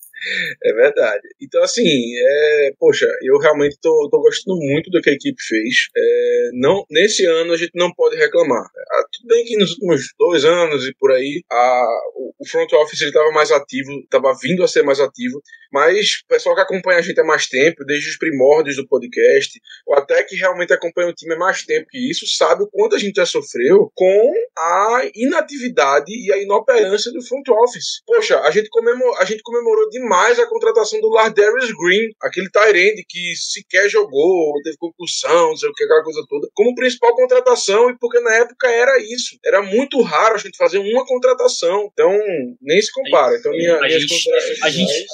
[0.65, 1.29] É verdade.
[1.41, 1.87] Então, assim,
[2.17, 5.89] é, poxa, eu realmente tô, tô gostando muito do que a equipe fez.
[5.97, 8.63] É, não, nesse ano a gente não pode reclamar.
[8.65, 11.87] Ah, tudo bem que nos últimos dois anos e por aí, a,
[12.17, 15.41] o, o front office estava mais ativo, estava vindo a ser mais ativo,
[15.73, 19.61] mas o pessoal que acompanha a gente há mais tempo, desde os primórdios do podcast,
[19.87, 22.97] ou até que realmente acompanha o time há mais tempo que isso, sabe o quanto
[22.97, 28.03] a gente já sofreu com a inatividade e a inoperância do front office.
[28.07, 32.51] Poxa, a gente comemorou, a gente comemorou demais mais a contratação do Lardarius Green, aquele
[32.51, 37.15] Tyrande que sequer jogou, teve concussão, não sei o que, aquela coisa toda, como principal
[37.15, 39.39] contratação, e porque na época era isso.
[39.45, 41.89] Era muito raro a gente fazer uma contratação.
[41.93, 42.11] Então,
[42.61, 43.37] nem se compara.
[43.37, 44.31] Então, minha, a, gente,
[44.63, 45.07] a, gente,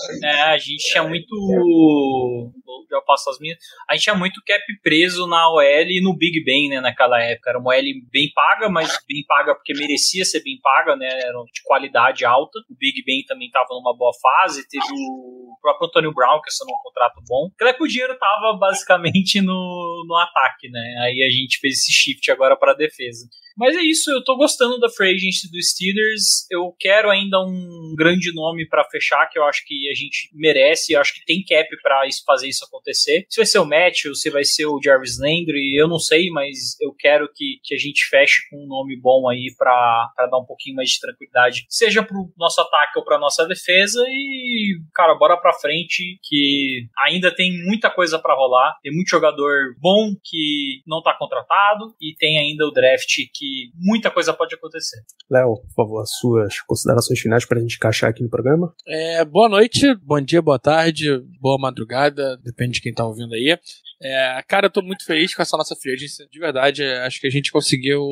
[0.51, 2.53] a gente tinha muito.
[2.91, 3.59] Já passo as minhas.
[3.89, 7.51] A gente tinha muito cap preso na OL e no Big Ben, né, naquela época.
[7.51, 11.07] Era uma OL bem paga, mas bem paga porque merecia ser bem paga, né?
[11.07, 12.59] Era de qualidade alta.
[12.71, 16.75] O Big Ben também estava numa boa fase, teve o próprio Antônio Brown, que assinou
[16.75, 17.51] um contrato bom.
[17.59, 20.81] Claro que o dinheiro tava basicamente no, no ataque, né?
[21.05, 23.27] Aí a gente fez esse shift agora para defesa.
[23.57, 26.47] Mas é isso, eu tô gostando da free agency do Steelers.
[26.51, 30.93] Eu quero ainda um grande nome para fechar, que eu acho que a gente merece.
[30.93, 33.27] Eu acho que tem cap para fazer isso acontecer.
[33.29, 36.81] Se vai ser o Matthew, se vai ser o Jarvis Landry, eu não sei, mas
[36.81, 40.47] eu quero que, que a gente feche com um nome bom aí para dar um
[40.47, 44.03] pouquinho mais de tranquilidade, seja pro nosso ataque ou pra nossa defesa.
[44.09, 48.77] E, cara, bora pra frente, que ainda tem muita coisa para rolar.
[48.83, 53.42] Tem muito jogador bom que não tá contratado e tem ainda o draft que
[53.75, 54.99] muita coisa pode acontecer.
[55.31, 58.75] Léo, por favor, as suas considerações finais para a gente encaixar aqui no programa.
[58.87, 63.57] É, boa noite, bom dia, boa tarde, boa madrugada, depende de quem tá ouvindo aí.
[64.05, 66.29] É, cara, eu tô muito feliz com essa nossa free agency.
[66.29, 68.03] De verdade, acho que a gente conseguiu.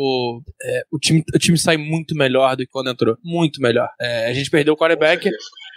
[0.63, 3.19] É, o, time, o time sai muito melhor do que quando entrou.
[3.25, 3.89] Muito melhor.
[4.01, 5.29] É, a gente perdeu o quarterback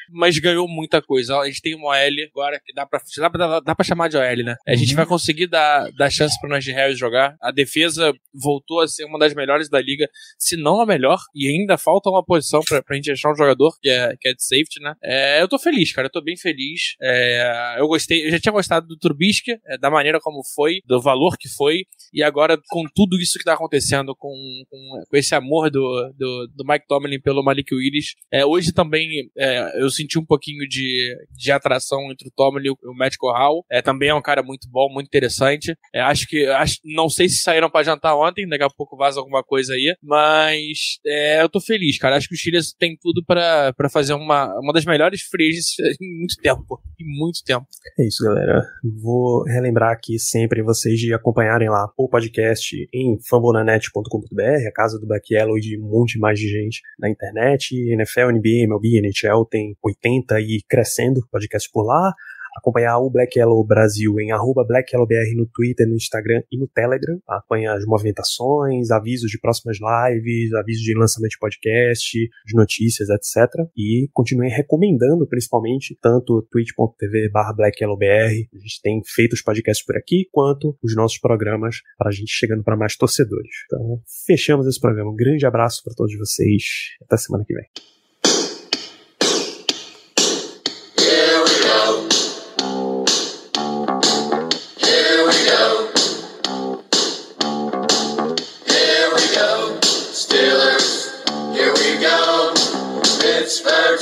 [0.10, 1.38] mas ganhou muita coisa.
[1.38, 4.18] A gente tem uma OL agora que dá pra, dá pra, dá pra chamar de
[4.18, 4.56] OL, né?
[4.68, 4.98] A gente uhum.
[4.98, 7.36] vai conseguir dar, dar chance pro Najee Harris jogar.
[7.42, 11.48] A defesa voltou a ser uma das melhores da liga, se não a melhor, e
[11.48, 14.44] ainda falta uma posição pra, pra gente achar um jogador que é, que é de
[14.44, 14.96] safety, né?
[15.04, 16.96] É, eu tô feliz, cara, eu tô bem feliz.
[17.02, 21.02] É, eu gostei, eu já tinha gostado do Trubisky, é, da maneira como foi, do
[21.02, 24.34] valor que foi, e agora com tudo isso que tá acontecendo, com,
[24.70, 29.30] com, com esse amor do, do, do, Mike Tomlin pelo Malik Willis, é, hoje também
[29.38, 33.66] é, eu senti um pouquinho de, de atração entre o Tomlin e o, Matt Corral.
[33.72, 35.76] É, também é um cara muito bom, muito interessante.
[35.94, 39.20] É, acho que, acho, não sei se saíram para jantar ontem, daqui a pouco vaza
[39.20, 42.16] alguma coisa aí, mas é, eu tô feliz, cara.
[42.16, 46.36] Acho que o Chile tem tudo para fazer uma, uma das melhores freezes em muito
[46.42, 47.68] tempo, em muito tempo.
[48.00, 48.64] É isso, galera.
[49.02, 55.08] Vou relembrar aqui sempre vocês de acompanharem lá o podcast em fambonanet.com.br, a casa do
[55.30, 59.76] Yellow e de um monte mais de gente na internet, NFL, NBA, MLB, NHL, tem
[59.84, 62.14] 80 e crescendo podcast por lá
[62.56, 67.20] acompanhar o Black Yellow Brasil em arroba BlackYellowBR no Twitter, no Instagram e no Telegram.
[67.28, 73.52] Acompanhar as movimentações, avisos de próximas lives, avisos de lançamento de podcast, de notícias, etc.
[73.76, 79.98] E continuem recomendando, principalmente, tanto twitch.tv barra BlackYellowBR, a gente tem feito os podcasts por
[79.98, 83.52] aqui, quanto os nossos programas para a gente chegando para mais torcedores.
[83.66, 85.12] Então, fechamos esse programa.
[85.12, 86.64] Um grande abraço para todos vocês.
[87.02, 87.66] Até semana que vem.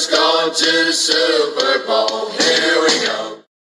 [0.01, 2.29] Pittsburgh's gone to the Super Bowl.
[2.31, 3.30] Here we go.